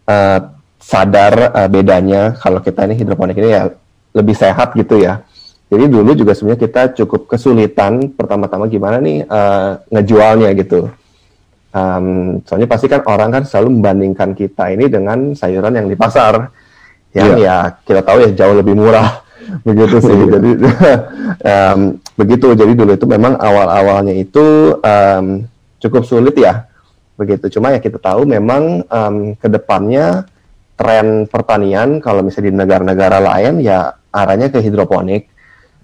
uh, 0.09 0.39
sadar 0.81 1.53
uh, 1.53 1.69
bedanya 1.69 2.33
kalau 2.41 2.57
kita 2.57 2.89
ini 2.89 2.97
hidroponik 2.97 3.37
ini 3.37 3.53
ya 3.53 3.69
lebih 4.12 4.36
sehat 4.36 4.76
gitu 4.76 5.00
ya. 5.00 5.24
Jadi 5.71 5.88
dulu 5.88 6.12
juga 6.12 6.36
sebenarnya 6.36 6.62
kita 6.67 6.82
cukup 7.00 7.32
kesulitan 7.32 8.12
pertama-tama 8.12 8.67
gimana 8.67 9.00
nih 9.00 9.24
uh, 9.24 9.80
ngejualnya 9.88 10.52
gitu 10.60 10.91
Um, 11.71 12.39
soalnya 12.43 12.67
pasti 12.67 12.91
kan 12.91 13.00
orang 13.08 13.32
kan 13.32 13.43
selalu 13.47 13.80
membandingkan 13.80 14.36
kita 14.36 14.76
ini 14.76 14.91
dengan 14.91 15.32
sayuran 15.32 15.71
yang 15.71 15.88
di 15.88 15.95
pasar, 15.95 16.52
yang 17.15 17.39
yeah. 17.39 17.71
ya 17.71 17.80
kita 17.88 18.04
tahu 18.04 18.28
ya 18.28 18.30
jauh 18.36 18.56
lebih 18.60 18.76
murah 18.76 19.24
begitu 19.67 20.04
sih. 20.04 20.19
jadi 20.28 20.52
um, 21.71 21.95
begitu. 22.19 22.52
Jadi 22.60 22.76
dulu 22.76 22.91
itu 22.91 23.08
memang 23.08 23.39
awal-awalnya 23.39 24.12
itu 24.19 24.76
um, 24.84 25.47
cukup 25.80 26.04
sulit 26.04 26.36
ya, 26.36 26.67
begitu. 27.15 27.47
Cuma 27.47 27.71
ya 27.71 27.80
kita 27.80 28.04
tahu 28.04 28.28
memang 28.28 28.84
um, 28.91 29.15
ke 29.39 29.47
depannya 29.47 30.28
tren 30.81 31.29
pertanian 31.29 32.01
kalau 32.01 32.25
misalnya 32.25 32.49
di 32.49 32.57
negara-negara 32.57 33.21
lain 33.21 33.61
ya 33.61 33.93
arahnya 34.09 34.49
ke 34.49 34.57
hidroponik 34.65 35.29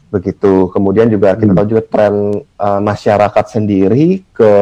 begitu. 0.10 0.74
Kemudian 0.74 1.14
juga 1.14 1.38
kita 1.38 1.54
hmm. 1.54 1.58
tahu 1.62 1.68
juga 1.70 1.84
tren 1.86 2.16
uh, 2.58 2.82
masyarakat 2.82 3.46
sendiri 3.46 4.26
ke 4.34 4.54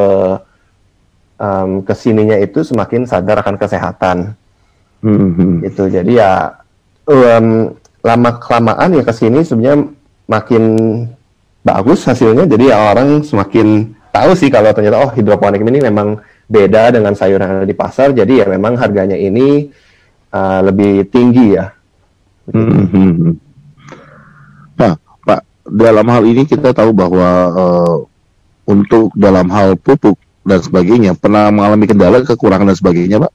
um, 1.39 1.83
ke 1.83 1.93
sininya 1.95 2.37
itu 2.39 2.63
semakin 2.63 3.07
sadar 3.07 3.43
akan 3.43 3.55
kesehatan. 3.55 4.17
Mm-hmm. 5.05 5.51
Itu 5.67 5.85
jadi 5.85 6.11
ya 6.11 6.31
um, 7.05 7.77
lama 8.01 8.31
kelamaan 8.41 8.97
ya 8.97 9.03
ke 9.05 9.13
sini 9.13 9.45
sebenarnya 9.45 9.85
makin 10.25 10.63
bagus 11.61 12.05
hasilnya. 12.07 12.49
Jadi 12.49 12.73
ya 12.73 12.93
orang 12.93 13.21
semakin 13.21 13.93
tahu 14.09 14.31
sih 14.33 14.49
kalau 14.49 14.71
ternyata 14.71 15.01
oh 15.01 15.11
hidroponik 15.13 15.61
ini 15.61 15.83
memang 15.83 16.17
beda 16.45 16.93
dengan 16.93 17.13
sayuran 17.17 17.45
yang 17.49 17.59
ada 17.61 17.69
di 17.69 17.77
pasar. 17.77 18.13
Jadi 18.13 18.41
ya 18.41 18.45
memang 18.49 18.77
harganya 18.79 19.17
ini 19.17 19.69
uh, 20.35 20.59
lebih 20.67 21.07
tinggi 21.07 21.55
ya. 21.55 21.71
Mm-hmm. 22.51 23.31
Nah, 24.75 24.93
Pak, 24.99 25.41
dalam 25.71 26.05
hal 26.11 26.23
ini 26.27 26.43
kita 26.43 26.75
tahu 26.75 26.91
bahwa 26.91 27.29
uh, 27.55 27.97
untuk 28.67 29.15
dalam 29.15 29.47
hal 29.53 29.79
pupuk 29.79 30.19
dan 30.45 30.61
sebagainya 30.61 31.17
pernah 31.17 31.49
mengalami 31.49 31.85
kendala 31.89 32.21
kekurangan 32.21 32.69
dan 32.69 32.77
sebagainya 32.77 33.17
pak 33.17 33.33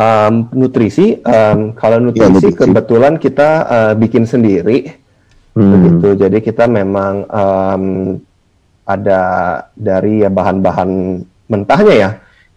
um, 0.00 0.34
nutrisi 0.56 1.20
um, 1.20 1.76
kalau 1.76 2.00
nutrisi, 2.00 2.24
ya, 2.24 2.32
nutrisi 2.32 2.56
kebetulan 2.56 3.14
kita 3.20 3.48
uh, 3.68 3.92
bikin 3.96 4.24
sendiri 4.24 4.96
hmm. 5.52 5.70
begitu 5.76 6.08
jadi 6.24 6.38
kita 6.40 6.64
memang 6.68 7.28
um, 7.28 7.84
ada 8.88 9.20
dari 9.76 10.24
ya 10.24 10.32
bahan-bahan 10.32 11.20
mentahnya 11.52 11.94
ya 11.94 12.10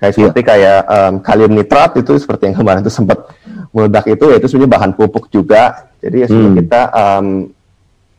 kayak 0.03 0.13
seperti 0.19 0.41
ya. 0.43 0.47
kayak 0.51 0.79
um, 0.91 1.13
kalium 1.23 1.51
nitrat 1.55 1.91
itu 1.95 2.11
seperti 2.19 2.51
yang 2.51 2.59
kemarin 2.59 2.83
itu 2.83 2.91
sempat 2.91 3.23
meledak 3.71 4.03
itu 4.11 4.25
ya 4.27 4.35
itu 4.35 4.51
sebenarnya 4.51 4.73
bahan 4.75 4.91
pupuk 4.99 5.31
juga 5.31 5.87
jadi 6.03 6.27
ya 6.27 6.27
hmm. 6.27 6.53
kita 6.59 6.81
um, 6.91 7.27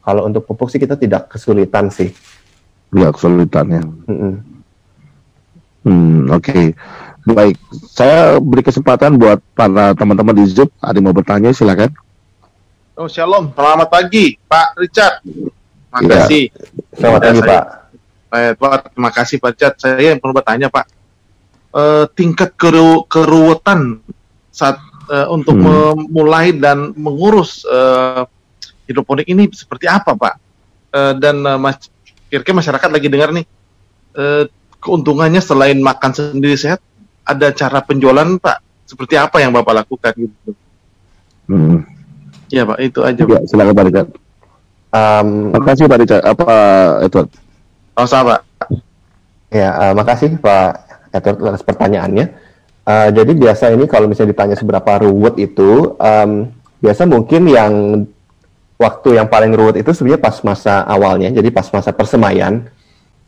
kalau 0.01 0.25
untuk 0.25 0.49
pupuk 0.49 0.73
sih 0.73 0.81
kita 0.81 0.97
tidak 0.97 1.29
kesulitan 1.29 1.93
sih 1.93 2.09
tidak 2.89 3.13
kesulitan 3.21 3.67
ya 3.69 3.83
hmm. 3.85 4.55
Hmm, 5.85 6.33
oke. 6.33 6.49
Okay. 6.49 6.73
Baik, 7.29 7.61
saya 7.93 8.41
beri 8.41 8.65
kesempatan 8.65 9.21
buat 9.21 9.37
para 9.53 9.93
teman-teman 9.93 10.33
di 10.33 10.49
Zoom. 10.49 10.73
Ada 10.81 10.97
yang 10.97 11.13
mau 11.13 11.17
bertanya, 11.17 11.53
silakan. 11.53 11.93
Oh, 12.97 13.05
shalom. 13.05 13.53
Selamat 13.53 13.89
pagi, 13.93 14.41
Pak 14.49 14.81
Richard. 14.81 15.21
Makasih. 15.93 16.49
Selamat 16.97 17.21
Ya, 17.21 17.27
pagi 17.29 17.41
saya- 17.41 17.51
Pak. 17.53 17.65
Pak 18.33 18.41
Edward, 18.51 18.83
terima 18.91 19.11
kasih 19.15 19.37
Pak 19.39 19.53
Cat. 19.55 19.75
Saya 19.79 20.01
yang 20.11 20.19
perlu 20.19 20.35
bertanya 20.35 20.67
Pak, 20.67 20.85
Eh, 21.75 22.07
tingkat 22.15 22.55
keru 22.55 23.03
keruwetan 23.11 23.99
saat 24.55 24.79
eh, 25.11 25.27
untuk 25.27 25.59
Hmm. 25.59 25.99
memulai 26.07 26.55
dan 26.55 26.95
mengurus 26.95 27.67
eh, 27.67 28.23
hidroponik 28.87 29.27
ini 29.27 29.51
seperti 29.51 29.91
apa 29.91 30.15
Pak? 30.15 30.35
Eh, 30.95 31.13
dan 31.19 31.43
eh, 31.43 31.59
mas, 31.59 31.91
kira-kira 32.31 32.63
masyarakat 32.63 32.91
lagi 32.95 33.11
dengar 33.11 33.35
nih, 33.35 33.43
eh, 34.15 34.47
keuntungannya 34.79 35.43
selain 35.43 35.83
makan 35.83 36.15
sendiri 36.15 36.55
sehat, 36.55 36.79
ada 37.27 37.51
cara 37.51 37.83
penjualan 37.83 38.39
Pak? 38.39 38.87
Seperti 38.87 39.19
apa 39.19 39.43
yang 39.43 39.51
Bapak 39.51 39.83
lakukan 39.83 40.15
gitu? 40.15 40.55
Hmm. 41.51 41.83
Ya 42.55 42.63
Pak, 42.63 42.79
itu 42.79 43.03
aja. 43.03 43.19
Ya, 43.27 43.41
silakan 43.51 43.75
Pak 43.75 43.85
Richard. 43.91 44.09
Um, 44.95 45.51
Makasih 45.51 45.91
Pak 45.91 45.99
Richard. 46.07 46.23
Apa 46.23 46.47
Edward? 47.03 47.35
Oh, 47.99 48.07
sama 48.07 48.39
Pak. 48.39 48.41
Ya, 49.51 49.71
eh, 49.75 49.93
makasih 49.95 50.39
Pak 50.39 50.84
atas 51.23 51.63
pertanyaannya. 51.63 52.27
Eh, 52.85 53.09
jadi 53.17 53.33
biasa 53.33 53.73
ini 53.73 53.89
kalau 53.89 54.11
misalnya 54.11 54.37
ditanya 54.37 54.57
seberapa 54.61 55.01
ruwet 55.01 55.41
itu, 55.41 55.97
em, 55.97 56.53
biasa 56.85 57.09
mungkin 57.09 57.49
yang 57.49 58.05
waktu 58.77 59.17
yang 59.17 59.33
paling 59.33 59.57
ruwet 59.57 59.81
itu 59.81 59.89
sebenarnya 59.97 60.21
pas 60.21 60.37
masa 60.45 60.85
awalnya, 60.85 61.33
jadi 61.33 61.49
pas 61.49 61.65
masa 61.73 61.97
persemaian. 61.97 62.61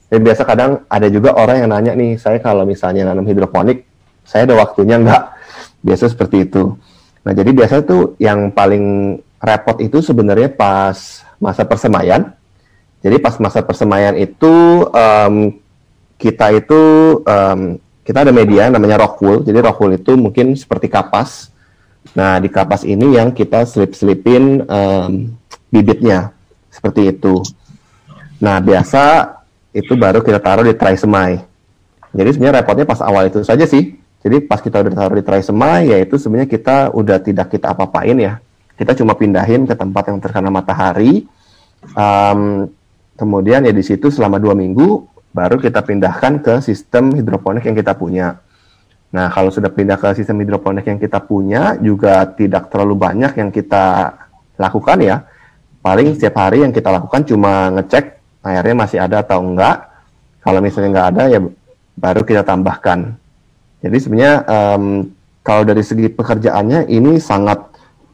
Dan 0.07 0.20
biasa 0.22 0.46
kadang 0.46 0.87
ada 0.87 1.09
juga 1.11 1.35
orang 1.35 1.64
yang 1.64 1.70
nanya 1.72 1.92
nih, 1.96 2.20
saya 2.20 2.38
kalau 2.38 2.68
misalnya 2.68 3.09
nanam 3.11 3.27
hidroponik, 3.27 3.83
saya 4.22 4.44
ada 4.44 4.55
waktunya 4.61 5.01
nggak? 5.01 5.22
Biasa 5.83 6.12
seperti 6.12 6.46
itu. 6.46 6.77
Nah, 7.27 7.33
jadi 7.35 7.51
biasa 7.51 7.83
tuh 7.83 8.14
yang 8.22 8.55
paling 8.55 9.16
repot 9.40 9.83
itu 9.83 9.99
sebenarnya 10.05 10.53
pas 10.53 11.27
masa 11.42 11.66
persemaian. 11.66 12.22
Jadi 13.03 13.16
pas 13.18 13.35
masa 13.40 13.64
persemaian 13.64 14.14
itu 14.14 14.85
em, 14.94 15.59
kita 16.17 16.53
itu 16.53 16.81
em, 17.25 17.81
kita 18.03 18.25
ada 18.25 18.33
media 18.33 18.73
namanya 18.73 19.05
rock 19.05 19.21
wool. 19.21 19.39
Jadi 19.45 19.59
rock 19.61 19.79
wool 19.81 19.93
itu 19.97 20.13
mungkin 20.17 20.57
seperti 20.57 20.89
kapas. 20.89 21.53
Nah 22.17 22.41
di 22.41 22.49
kapas 22.49 22.87
ini 22.87 23.17
yang 23.21 23.33
kita 23.33 23.69
selip-selipin 23.69 24.65
em, 24.65 25.11
bibitnya 25.69 26.33
seperti 26.73 27.13
itu. 27.13 27.45
Nah 28.41 28.61
biasa 28.61 29.37
itu 29.77 29.93
baru 29.93 30.25
kita 30.25 30.41
taruh 30.41 30.65
di 30.65 30.73
tray 30.73 30.97
semai. 30.97 31.41
Jadi 32.17 32.29
sebenarnya 32.33 32.65
repotnya 32.65 32.89
pas 32.89 33.01
awal 33.05 33.29
itu 33.29 33.45
saja 33.45 33.69
sih. 33.69 33.93
Jadi 34.25 34.43
pas 34.43 34.59
kita 34.59 34.83
udah 34.83 34.93
taruh 34.97 35.17
di 35.21 35.25
tray 35.25 35.45
semai, 35.45 35.93
ya 35.93 36.03
itu 36.03 36.19
sebenarnya 36.19 36.51
kita 36.51 36.91
udah 36.91 37.21
tidak 37.23 37.47
kita 37.53 37.77
apa-apain 37.77 38.17
ya. 38.17 38.41
Kita 38.75 38.97
cuma 38.97 39.15
pindahin 39.15 39.69
ke 39.69 39.77
tempat 39.77 40.11
yang 40.11 40.19
terkena 40.19 40.51
matahari. 40.51 41.29
Em, 41.93 42.41
kemudian 43.15 43.63
ya 43.63 43.73
di 43.73 43.85
situ 43.85 44.09
selama 44.09 44.41
dua 44.41 44.57
minggu 44.57 45.16
baru 45.37 45.61
kita 45.61 45.85
pindahkan 45.85 46.40
ke 46.40 46.64
sistem 46.64 47.12
hidroponik 47.12 47.68
yang 47.68 47.77
kita 47.77 47.92
punya. 47.92 48.40
Nah 49.12 49.29
kalau 49.29 49.53
sudah 49.53 49.68
pindah 49.68 50.01
ke 50.01 50.16
sistem 50.16 50.40
hidroponik 50.40 50.88
yang 50.88 50.96
kita 50.96 51.20
punya 51.20 51.77
juga 51.77 52.25
tidak 52.33 52.72
terlalu 52.72 52.96
banyak 52.96 53.37
yang 53.37 53.53
kita 53.53 54.16
lakukan 54.57 54.99
ya. 55.05 55.16
Paling 55.85 56.16
setiap 56.16 56.40
hari 56.40 56.64
yang 56.64 56.72
kita 56.72 56.88
lakukan 56.88 57.22
cuma 57.29 57.68
ngecek 57.77 58.16
airnya 58.42 58.75
masih 58.75 58.99
ada 58.99 59.20
atau 59.20 59.44
enggak. 59.44 59.92
Kalau 60.40 60.64
misalnya 60.64 60.88
nggak 60.96 61.09
ada 61.12 61.22
ya 61.29 61.40
baru 62.01 62.25
kita 62.25 62.42
tambahkan. 62.42 63.14
Jadi 63.85 63.96
sebenarnya 64.01 64.35
em, 64.49 65.12
kalau 65.44 65.62
dari 65.62 65.85
segi 65.85 66.09
pekerjaannya 66.11 66.88
ini 66.88 67.20
sangat 67.20 67.61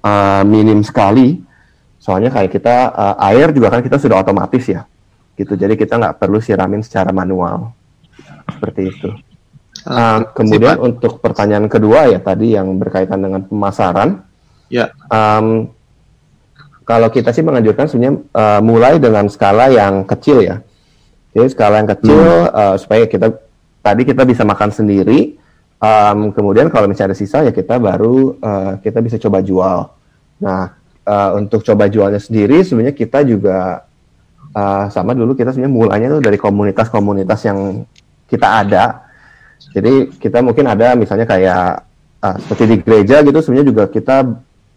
eh, 0.03 0.43
minim 0.43 0.83
sekali. 0.83 1.39
Soalnya 2.03 2.35
kayak 2.35 2.51
kita 2.51 2.77
eh, 2.93 3.29
air 3.31 3.55
juga 3.55 3.71
kan 3.73 3.81
kita 3.81 3.97
sudah 3.97 4.21
otomatis 4.21 4.65
ya, 4.67 4.83
gitu. 5.37 5.57
Jadi 5.57 5.75
kita 5.79 5.97
nggak 5.97 6.19
perlu 6.21 6.39
siramin 6.39 6.85
secara 6.85 7.11
manual 7.11 7.73
seperti 8.49 8.83
itu. 8.93 9.11
Uh, 9.83 10.23
kemudian 10.39 10.79
untuk 10.79 11.19
pertanyaan 11.19 11.67
kedua 11.67 12.07
ya 12.07 12.23
tadi 12.23 12.55
yang 12.55 12.71
berkaitan 12.79 13.19
dengan 13.19 13.43
pemasaran. 13.43 14.23
Ya. 14.71 14.95
Um, 15.11 15.75
kalau 16.87 17.09
kita 17.11 17.35
sih 17.35 17.43
menganjurkan 17.43 17.91
sebenarnya 17.91 18.15
uh, 18.35 18.61
mulai 18.63 18.99
dengan 19.03 19.27
skala 19.27 19.73
yang 19.73 20.07
kecil 20.07 20.43
ya. 20.43 20.63
Jadi 21.33 21.49
skala 21.51 21.83
yang 21.83 21.91
kecil 21.91 22.21
uh, 22.53 22.77
supaya 22.77 23.09
kita 23.09 23.33
tadi 23.81 24.03
kita 24.07 24.23
bisa 24.23 24.47
makan 24.47 24.71
sendiri. 24.71 25.41
Um, 25.83 26.31
kemudian 26.31 26.71
kalau 26.71 26.87
misalnya 26.87 27.11
ada 27.11 27.19
sisa 27.19 27.43
ya 27.43 27.51
kita 27.51 27.75
baru 27.83 28.39
uh, 28.39 28.73
kita 28.79 29.03
bisa 29.03 29.19
coba 29.19 29.43
jual. 29.43 29.91
Nah 30.39 30.79
uh, 31.07 31.31
untuk 31.35 31.67
coba 31.67 31.91
jualnya 31.91 32.23
sendiri 32.23 32.63
sebenarnya 32.63 32.95
kita 32.95 33.27
juga 33.27 33.83
uh, 34.55 34.87
sama 34.93 35.17
dulu 35.17 35.35
kita 35.35 35.53
sebenarnya 35.53 35.73
mulanya 35.73 36.07
tuh 36.19 36.23
dari 36.23 36.39
komunitas-komunitas 36.39 37.41
yang 37.49 37.85
kita 38.29 38.49
ada. 38.65 38.85
Jadi 39.73 40.19
kita 40.19 40.43
mungkin 40.45 40.69
ada 40.69 40.93
misalnya 40.99 41.25
kayak 41.29 41.85
uh, 42.21 42.37
seperti 42.41 42.65
di 42.69 42.77
gereja 42.83 43.21
gitu 43.25 43.39
sebenarnya 43.41 43.69
juga 43.69 43.85
kita 43.89 44.17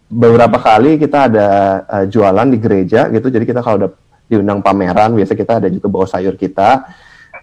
beberapa 0.06 0.58
kali 0.62 0.96
kita 1.00 1.18
ada 1.26 1.48
uh, 1.84 2.04
jualan 2.06 2.48
di 2.52 2.58
gereja 2.60 3.10
gitu. 3.10 3.26
Jadi 3.28 3.44
kita 3.44 3.60
kalau 3.60 3.86
udah 3.86 3.90
diundang 4.26 4.58
pameran 4.62 5.14
biasa 5.14 5.38
kita 5.38 5.62
ada 5.62 5.68
juga 5.70 5.86
bawa 5.90 6.06
sayur 6.08 6.34
kita. 6.34 6.86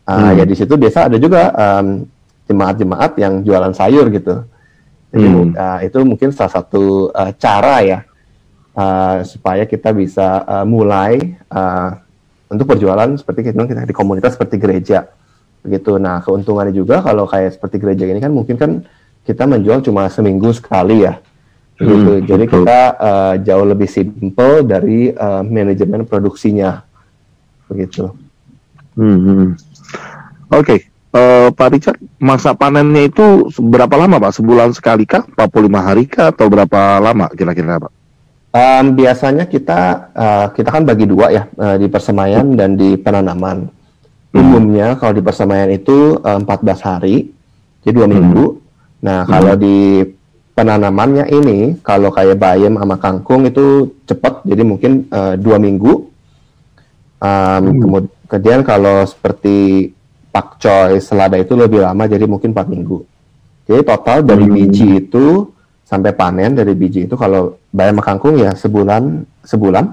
Uh, 0.04 0.34
Hmm. 0.34 0.36
Ya 0.36 0.44
di 0.44 0.56
situ 0.58 0.76
biasa 0.76 1.08
ada 1.08 1.16
juga 1.16 1.48
um, 1.56 2.04
jemaat-jemaat 2.44 3.12
yang 3.24 3.40
jualan 3.40 3.72
sayur 3.72 4.12
gitu. 4.12 4.44
Jadi 5.14 5.28
Hmm. 5.30 5.54
uh, 5.54 5.80
itu 5.86 5.98
mungkin 6.04 6.34
salah 6.34 6.60
satu 6.60 7.14
uh, 7.14 7.32
cara 7.38 7.86
ya 7.86 8.00
uh, 8.76 9.22
supaya 9.24 9.64
kita 9.64 9.94
bisa 9.94 10.42
uh, 10.44 10.66
mulai 10.66 11.38
uh, 11.54 12.03
untuk 12.54 12.70
berjualan 12.70 13.10
seperti 13.18 13.50
kita 13.50 13.84
di 13.90 13.96
komunitas 13.96 14.38
seperti 14.38 14.62
gereja 14.62 15.10
begitu. 15.66 15.98
Nah 15.98 16.22
keuntungannya 16.22 16.76
juga 16.76 17.02
kalau 17.02 17.26
kayak 17.26 17.58
seperti 17.58 17.82
gereja 17.82 18.06
ini 18.06 18.20
kan 18.22 18.30
mungkin 18.30 18.56
kan 18.56 18.72
kita 19.24 19.48
menjual 19.48 19.82
cuma 19.82 20.06
seminggu 20.12 20.54
sekali 20.54 21.08
ya. 21.08 21.18
Begitu. 21.80 22.12
Hmm, 22.22 22.26
Jadi 22.30 22.44
betul. 22.46 22.56
kita 22.62 22.80
uh, 23.02 23.34
jauh 23.42 23.66
lebih 23.66 23.90
simple 23.90 24.62
dari 24.62 25.10
uh, 25.10 25.42
manajemen 25.42 26.06
produksinya 26.06 26.86
begitu. 27.66 28.14
Hmm, 28.94 29.18
hmm. 29.18 29.48
Oke, 30.54 30.86
eh, 30.86 31.50
Pak 31.50 31.70
Richard, 31.74 31.98
masa 32.22 32.54
panennya 32.54 33.10
itu 33.10 33.50
berapa 33.58 33.98
lama 33.98 34.22
Pak? 34.22 34.38
Sebulan 34.38 34.70
sekali 34.78 35.10
kah? 35.10 35.26
45 35.34 35.82
hari 35.82 36.06
kah? 36.06 36.30
Atau 36.30 36.46
berapa 36.46 37.02
lama 37.02 37.26
kira-kira 37.34 37.82
Pak? 37.82 38.03
Um, 38.54 38.94
biasanya 38.94 39.50
kita 39.50 40.14
uh, 40.14 40.48
kita 40.54 40.70
kan 40.70 40.86
bagi 40.86 41.10
dua 41.10 41.34
ya 41.34 41.44
uh, 41.58 41.74
di 41.74 41.90
persemaian 41.90 42.46
dan 42.54 42.78
di 42.78 42.94
penanaman. 43.02 43.66
Umumnya 44.30 44.94
kalau 44.94 45.14
di 45.14 45.26
persemaian 45.26 45.70
itu 45.74 46.22
uh, 46.22 46.38
14 46.38 46.62
hari, 46.86 47.34
jadi 47.82 47.94
dua 47.98 48.06
Hmm. 48.06 48.14
minggu. 48.14 48.46
Nah 49.02 49.26
kalau 49.26 49.58
di 49.58 50.06
penanamannya 50.54 51.34
ini, 51.34 51.82
kalau 51.82 52.14
kayak 52.14 52.38
bayam 52.38 52.78
sama 52.78 53.02
kangkung 53.02 53.50
itu 53.50 53.90
cepat, 54.06 54.46
jadi 54.46 54.62
mungkin 54.62 55.10
uh, 55.10 55.34
dua 55.34 55.58
minggu. 55.58 56.14
Um, 57.24 57.64
kemud- 57.82 58.14
kemudian 58.30 58.62
kalau 58.62 59.02
seperti 59.10 59.90
pakcoy, 60.30 61.02
selada 61.02 61.42
itu 61.42 61.58
lebih 61.58 61.82
lama, 61.82 62.06
jadi 62.06 62.30
mungkin 62.30 62.54
empat 62.54 62.70
minggu. 62.70 63.02
Jadi 63.66 63.82
total 63.82 64.22
dari 64.22 64.46
Hmm. 64.46 64.54
biji 64.54 64.88
itu 65.02 65.50
sampai 65.84 66.16
panen 66.16 66.56
dari 66.56 66.74
biji 66.74 67.06
itu 67.06 67.16
kalau 67.20 67.60
bayam 67.70 68.00
kangkung 68.00 68.40
ya 68.40 68.56
sebulan 68.56 69.28
sebulan. 69.44 69.86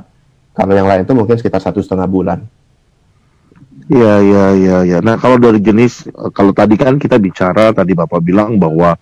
Kalau 0.50 0.72
yang 0.74 0.90
lain 0.90 1.07
itu 1.07 1.14
mungkin 1.14 1.38
sekitar 1.38 1.62
satu 1.62 1.79
setengah 1.81 2.11
bulan. 2.11 2.42
Iya, 3.90 4.14
iya, 4.22 4.44
iya, 4.55 4.76
iya. 4.87 4.98
Nah, 5.03 5.18
kalau 5.18 5.35
dari 5.35 5.59
jenis, 5.59 6.07
eh, 6.07 6.31
kalau 6.31 6.55
tadi 6.55 6.79
kan 6.79 6.94
kita 6.94 7.18
bicara, 7.18 7.74
tadi 7.74 7.90
Bapak 7.90 8.22
bilang 8.22 8.55
bahwa 8.55 8.94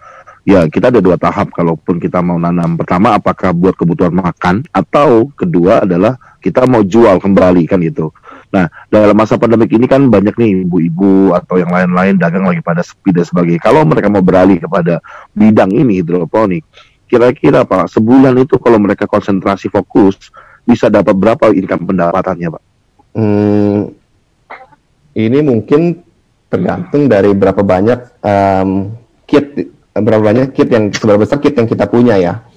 ya 0.48 0.64
kita 0.64 0.88
ada 0.88 1.00
dua 1.04 1.20
tahap. 1.20 1.52
Kalaupun 1.52 2.00
kita 2.00 2.24
mau 2.24 2.40
nanam, 2.40 2.80
pertama 2.80 3.12
apakah 3.12 3.52
buat 3.52 3.76
kebutuhan 3.76 4.16
makan, 4.16 4.64
atau 4.72 5.28
kedua 5.36 5.84
adalah 5.84 6.16
kita 6.40 6.64
mau 6.64 6.80
jual 6.80 7.20
kembali 7.20 7.68
kan 7.68 7.84
gitu. 7.84 8.12
Nah, 8.48 8.66
dalam 8.88 9.12
masa 9.12 9.36
pandemik 9.36 9.68
ini 9.76 9.84
kan 9.84 10.08
banyak 10.08 10.32
nih 10.32 10.64
ibu-ibu 10.64 11.36
atau 11.36 11.60
yang 11.60 11.68
lain-lain 11.68 12.16
dagang 12.16 12.48
lagi 12.48 12.64
pada 12.64 12.80
sepi 12.80 13.12
dan 13.12 13.28
sebagainya. 13.28 13.60
Kalau 13.60 13.84
mereka 13.84 14.08
mau 14.08 14.24
beralih 14.24 14.56
kepada 14.56 15.04
bidang 15.36 15.68
ini 15.76 16.00
hidroponik, 16.00 16.64
kira-kira 17.04 17.68
Pak, 17.68 17.92
sebulan 17.92 18.32
itu 18.40 18.56
kalau 18.56 18.80
mereka 18.80 19.04
konsentrasi 19.04 19.68
fokus 19.68 20.32
bisa 20.64 20.88
dapat 20.88 21.12
berapa 21.12 21.52
income 21.52 21.92
pendapatannya 21.92 22.48
Pak? 22.48 22.62
Hmm, 23.16 23.92
ini 25.12 25.38
mungkin 25.44 26.00
tergantung 26.48 27.08
dari 27.08 27.36
berapa 27.36 27.60
banyak 27.60 28.24
em, 28.24 28.96
kit, 29.28 29.68
berapa 29.92 30.24
banyak 30.24 30.56
kit 30.56 30.72
yang 30.72 30.88
seberapa 30.88 31.24
besar 31.24 31.40
kit 31.44 31.52
yang 31.52 31.68
kita 31.68 31.84
punya 31.84 32.16
ya. 32.16 32.47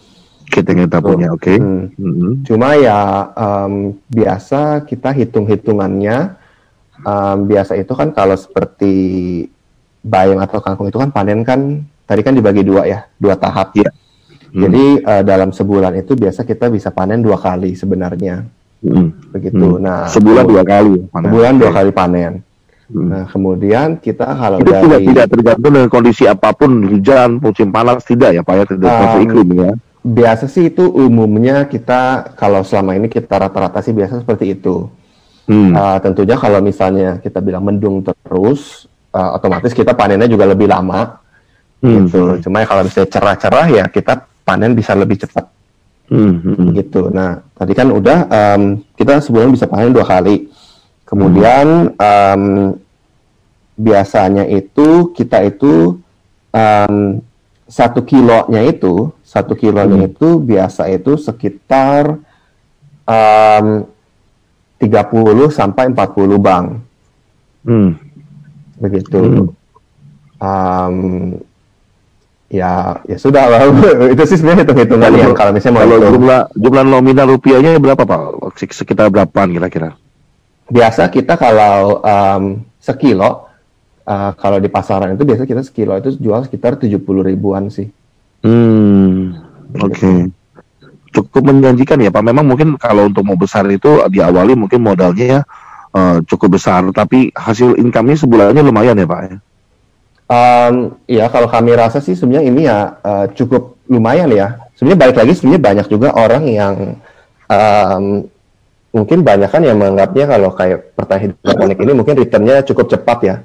Kita 0.52 0.68
yang 0.76 0.92
kita 0.92 1.00
Betul. 1.00 1.10
punya, 1.16 1.28
oke. 1.32 1.54
Hmm. 1.56 1.84
Mhm. 1.96 2.32
Cuma 2.44 2.76
ya 2.76 3.00
em, 3.32 3.74
biasa 4.12 4.84
kita 4.84 5.16
hitung-hitungannya 5.16 6.18
em, 7.02 7.38
biasa 7.48 7.80
itu 7.80 7.94
kan 7.96 8.12
kalau 8.12 8.36
seperti 8.36 8.94
bayam 10.04 10.44
atau 10.44 10.60
kangkung 10.60 10.92
itu 10.92 11.00
kan 11.00 11.10
panen 11.10 11.48
kan 11.48 11.80
tadi 12.04 12.22
kan 12.22 12.36
dibagi 12.36 12.68
dua 12.68 12.84
ya, 12.84 13.00
dua 13.16 13.40
tahap. 13.40 13.72
Iya. 13.80 13.90
Hmm. 14.52 14.68
Jadi 14.68 14.84
eh, 15.00 15.24
dalam 15.24 15.56
sebulan 15.56 15.96
itu 15.96 16.12
biasa 16.20 16.44
kita 16.44 16.68
bisa 16.68 16.92
panen 16.92 17.24
dua 17.24 17.40
kali 17.40 17.72
sebenarnya. 17.72 18.44
Hmm. 18.82 19.14
begitu. 19.32 19.78
Hmm. 19.78 19.86
Nah, 19.86 20.10
Sebulan 20.10 20.44
dua 20.50 20.66
kali. 20.66 21.06
panen. 21.08 21.30
sebulan 21.32 21.54
dua 21.56 21.72
kali 21.72 21.92
panen. 21.94 22.34
Hmm. 22.92 23.08
Nah, 23.08 23.24
kemudian 23.32 23.88
kita 24.04 24.28
kalau 24.28 24.58
Itu 24.60 24.68
tidak 24.68 24.90
dari 25.00 25.06
tidak 25.08 25.26
tergantung 25.32 25.72
dengan 25.72 25.88
kondisi 25.88 26.24
apa 26.28 26.52
pun 26.52 26.84
hujan 26.92 27.40
musim 27.40 27.72
panas 27.72 28.04
tidak 28.04 28.36
ya 28.36 28.42
pak 28.44 28.54
ya 28.60 28.64
tidak 28.68 28.90
tergantung 28.92 29.22
Um, 29.22 29.28
iklim 29.32 29.50
ya. 29.56 29.72
Biasa 30.02 30.50
sih 30.50 30.74
itu 30.74 30.90
umumnya 30.90 31.70
kita 31.70 32.34
kalau 32.34 32.66
selama 32.66 32.98
ini 32.98 33.06
kita 33.06 33.38
rata-rata 33.38 33.86
sih 33.86 33.94
biasa 33.94 34.26
seperti 34.26 34.58
itu. 34.58 34.90
Hmm. 35.46 35.74
Uh, 35.74 35.98
tentunya 36.02 36.38
kalau 36.38 36.62
misalnya 36.62 37.22
kita 37.22 37.42
bilang 37.42 37.66
mendung 37.66 38.02
terus, 38.02 38.90
uh, 39.14 39.38
otomatis 39.38 39.74
kita 39.74 39.94
panennya 39.94 40.26
juga 40.26 40.50
lebih 40.50 40.70
lama. 40.70 41.22
Hmm. 41.82 42.06
Gitu. 42.06 42.46
Cuma 42.46 42.62
ya 42.62 42.68
kalau 42.70 42.84
misalnya 42.86 43.10
cerah-cerah 43.10 43.66
ya 43.70 43.86
kita 43.90 44.26
panen 44.46 44.74
bisa 44.74 44.98
lebih 44.98 45.22
cepat. 45.22 45.46
Hmm. 46.12 46.44
Hmm. 46.44 46.76
gitu. 46.76 47.08
Nah, 47.08 47.40
tadi 47.56 47.72
kan 47.72 47.88
udah 47.88 48.28
em, 48.28 48.84
kita 49.00 49.24
sebulan 49.24 49.48
bisa 49.48 49.64
panen 49.64 49.96
dua 49.96 50.04
kali. 50.04 50.52
Kemudian 51.08 51.96
em, 51.96 52.44
biasanya 53.80 54.44
itu 54.44 55.16
kita 55.16 55.40
itu 55.48 55.96
em, 56.52 57.24
satu 57.72 58.04
kilonya 58.04 58.68
itu 58.68 59.16
satu 59.32 59.56
kilonya 59.56 59.96
Hmm. 59.98 60.10
itu 60.10 60.28
biasa 60.42 60.92
itu 60.92 61.16
sekitar 61.16 62.20
em, 63.04 63.88
30 64.76 65.48
sampai 65.50 65.88
40 65.88 66.36
bang 66.38 66.66
Hmm. 67.62 67.96
begitu. 68.76 69.54
Em, 70.36 70.96
ya 72.50 73.00
ya 73.06 73.16
sudah 73.16 73.46
itu 74.12 74.24
sih 74.26 74.36
sebenarnya 74.36 74.66
hitung-hitungan 74.66 75.12
yang 75.14 75.32
kalau 75.32 75.54
misalnya 75.54 75.76
mau 75.76 75.82
Kalau 75.82 75.96
hitung. 75.96 76.14
jumlah 76.18 76.42
jumlah 76.58 76.84
nominal 76.84 77.28
rupiahnya 77.30 77.78
berapa 77.78 78.04
pak? 78.04 78.20
Sek- 78.58 78.76
Sekitar 78.76 79.08
berapaan 79.08 79.50
kira-kira? 79.50 79.96
biasa 80.68 81.08
kita 81.08 81.36
kalau 81.36 82.00
em, 82.02 82.44
sekilo 82.78 83.48
eh, 84.02 84.32
kalau 84.36 84.58
di 84.58 84.68
pasaran 84.68 85.14
itu 85.14 85.22
biasa 85.22 85.44
kita 85.44 85.62
sekilo 85.62 85.94
itu 85.96 86.16
jual 86.18 86.42
sekitar 86.42 86.76
70 86.76 86.98
ribuan 87.22 87.70
sih. 87.70 87.88
Hmm. 88.42 89.38
Oke. 89.78 90.30
Cukup 91.12 91.44
menjanjikan 91.44 92.00
ya 92.00 92.10
pak. 92.10 92.24
Memang 92.24 92.48
mungkin 92.48 92.80
kalau 92.80 93.12
untuk 93.12 93.28
mau 93.28 93.36
besar 93.36 93.68
itu 93.68 94.02
diawali 94.08 94.56
mungkin 94.56 94.80
modalnya 94.82 95.26
ya 95.26 95.42
eh, 95.92 96.18
cukup 96.26 96.56
besar, 96.56 96.88
tapi 96.96 97.30
hasil 97.36 97.76
income-nya 97.78 98.18
sebulannya 98.18 98.64
lumayan 98.64 98.96
ya 98.96 99.08
pak. 99.08 99.22
ya? 99.28 99.38
Em, 100.32 100.76
ya 101.12 101.26
kalau 101.28 101.52
kami 101.52 101.76
rasa 101.76 102.00
sih 102.00 102.16
sebenarnya 102.16 102.48
ini 102.48 102.62
ya 102.64 102.96
eh, 103.04 103.26
cukup 103.36 103.76
lumayan 103.92 104.32
ya. 104.32 104.56
Sebenarnya 104.80 105.00
balik 105.04 105.18
lagi 105.20 105.32
sebenarnya 105.36 105.62
banyak 105.62 105.88
juga 105.92 106.10
orang 106.16 106.44
yang 106.48 106.76
em, 107.52 108.04
mungkin 108.92 109.20
banyak 109.24 109.48
kan 109.52 109.62
yang 109.64 109.76
menganggapnya 109.80 110.26
kalau 110.28 110.50
kayak 110.52 110.96
pertanian 110.96 111.32
hidroponik 111.36 111.80
ini 111.80 111.92
mungkin 111.92 112.16
returnnya 112.16 112.64
cukup 112.64 112.88
cepat 112.88 113.20
ya. 113.24 113.36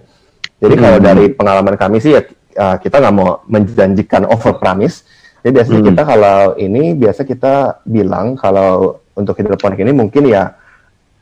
Jadi 0.63 0.75
kalau 0.79 0.99
Hmm. 1.03 1.07
dari 1.07 1.25
pengalaman 1.35 1.75
kami 1.77 1.99
sih 2.01 2.15
ya 2.15 2.23
eh, 2.57 2.77
kita 2.81 2.97
nggak 3.05 3.15
mau 3.15 3.45
menjanjikan 3.47 4.25
over 4.27 4.57
promise. 4.57 5.05
Jadi 5.45 5.53
biasanya 5.63 5.81
Hmm. 5.85 5.89
kita 5.93 6.03
kalau 6.03 6.39
ini 6.59 6.83
biasa 6.97 7.21
kita 7.23 7.55
bilang 7.87 8.35
kalau 8.35 8.99
untuk 9.15 9.39
hidroponik 9.39 9.79
ini 9.79 9.95
mungkin 9.95 10.27
ya 10.27 10.57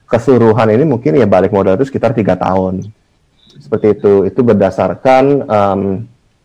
keseluruhan 0.09 0.73
ini 0.73 0.85
mungkin 0.89 1.19
ya 1.19 1.27
balik 1.29 1.53
modal 1.53 1.77
itu 1.77 1.91
sekitar 1.91 2.17
tiga 2.17 2.39
tahun. 2.39 2.89
Seperti 3.61 4.01
itu. 4.01 4.25
Itu 4.25 4.41
berdasarkan 4.41 5.25
em, 5.45 5.81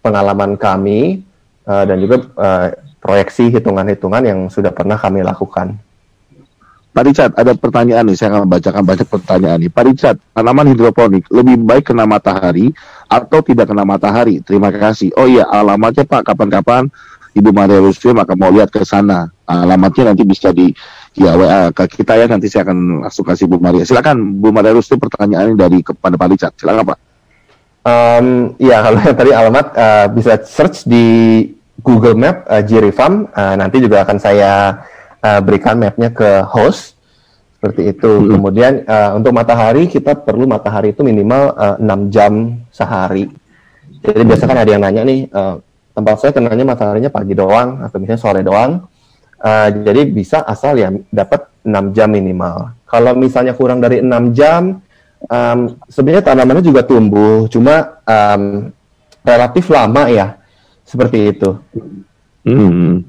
pengalaman 0.04 0.60
kami 0.60 1.24
eh, 1.64 1.84
dan 1.88 1.98
juga 2.04 2.26
eh, 2.26 2.68
proyeksi 3.00 3.48
hitungan-hitungan 3.48 4.24
yang 4.28 4.40
sudah 4.52 4.76
pernah 4.76 5.00
kami 5.00 5.24
lakukan. 5.24 5.80
Pak 6.90 7.06
Richard, 7.06 7.32
ada 7.38 7.54
pertanyaan 7.54 8.02
nih, 8.02 8.18
saya 8.18 8.34
akan 8.34 8.50
bacakan 8.50 8.84
banyak 8.84 9.08
pertanyaan 9.08 9.58
nih. 9.62 9.72
Pak 9.72 9.84
Richard, 9.88 10.18
tanaman 10.34 10.74
hidroponik 10.74 11.24
lebih 11.32 11.62
baik 11.62 11.94
kena 11.94 12.04
matahari 12.10 12.74
atau 13.10 13.42
tidak 13.42 13.68
kena 13.68 13.84
matahari? 13.84 14.40
Terima 14.46 14.70
kasih. 14.70 15.10
Oh 15.18 15.26
iya, 15.26 15.50
alamatnya 15.50 16.06
Pak, 16.06 16.30
kapan-kapan 16.30 16.88
Ibu 17.34 17.50
Maria 17.54 17.82
Rusli 17.82 18.14
maka 18.14 18.38
mau 18.38 18.54
lihat 18.54 18.70
ke 18.70 18.86
sana. 18.86 19.30
Alamatnya 19.50 20.14
nanti 20.14 20.24
bisa 20.24 20.54
di 20.54 20.70
ya 21.18 21.34
WA 21.34 21.74
ke 21.74 21.90
kita 21.90 22.22
ya, 22.22 22.26
nanti 22.30 22.46
saya 22.48 22.70
akan 22.70 23.10
langsung 23.10 23.26
kasih 23.26 23.50
Bu 23.50 23.58
Maria. 23.58 23.82
Silakan 23.82 24.38
Bu 24.38 24.54
Maria 24.54 24.78
Rusli 24.78 24.96
pertanyaannya 25.02 25.58
dari 25.58 25.82
kepada 25.82 26.16
Pak 26.16 26.28
Richard. 26.30 26.54
Silakan 26.56 26.86
Pak. 26.94 27.00
Em, 27.80 28.28
ya 28.62 28.84
kalau 28.86 29.00
yang 29.02 29.18
tadi 29.18 29.32
alamat 29.34 29.68
eh, 29.74 30.08
bisa 30.14 30.38
search 30.46 30.86
di 30.86 31.08
Google 31.80 32.16
Map 32.16 32.46
uh, 32.48 32.92
Farm. 32.92 33.28
Eh, 33.32 33.56
nanti 33.56 33.80
juga 33.80 34.04
akan 34.04 34.18
saya 34.20 34.84
eh, 35.24 35.40
berikan 35.44 35.80
mapnya 35.80 36.12
ke 36.12 36.44
host 36.48 36.99
seperti 37.60 37.92
itu. 37.92 38.08
Hmm. 38.08 38.40
Kemudian 38.40 38.74
eh, 38.88 39.12
untuk 39.20 39.36
matahari 39.36 39.92
kita 39.92 40.16
perlu 40.16 40.48
matahari 40.48 40.96
itu 40.96 41.04
minimal 41.04 41.60
eh, 41.60 41.76
6 41.84 42.08
jam 42.16 42.56
sehari. 42.72 43.28
Jadi 44.00 44.24
biasa 44.24 44.48
kan 44.48 44.64
ada 44.64 44.72
yang 44.72 44.80
nanya 44.80 45.04
nih 45.04 45.28
eh, 45.28 45.56
tempat 45.92 46.16
saya 46.24 46.32
kenanya 46.32 46.64
mataharinya 46.64 47.12
pagi 47.12 47.36
doang 47.36 47.84
atau 47.84 48.00
misalnya 48.00 48.24
sore 48.24 48.42
doang. 48.48 48.88
Eh, 49.44 49.68
jadi 49.84 50.08
bisa 50.08 50.48
asal 50.48 50.80
ya 50.80 50.88
dapat 51.12 51.52
6 51.68 51.92
jam 51.92 52.08
minimal. 52.08 52.72
Kalau 52.88 53.12
misalnya 53.20 53.52
kurang 53.52 53.84
dari 53.84 54.00
6 54.00 54.32
jam 54.32 54.80
em, 55.28 55.60
sebenarnya 55.92 56.24
tanamannya 56.32 56.64
juga 56.64 56.82
tumbuh, 56.88 57.46
cuma 57.52 58.00
em, 58.08 58.72
relatif 59.22 59.68
lama 59.68 60.08
ya, 60.08 60.40
seperti 60.88 61.36
itu. 61.36 61.60
Hmm. 62.48 63.04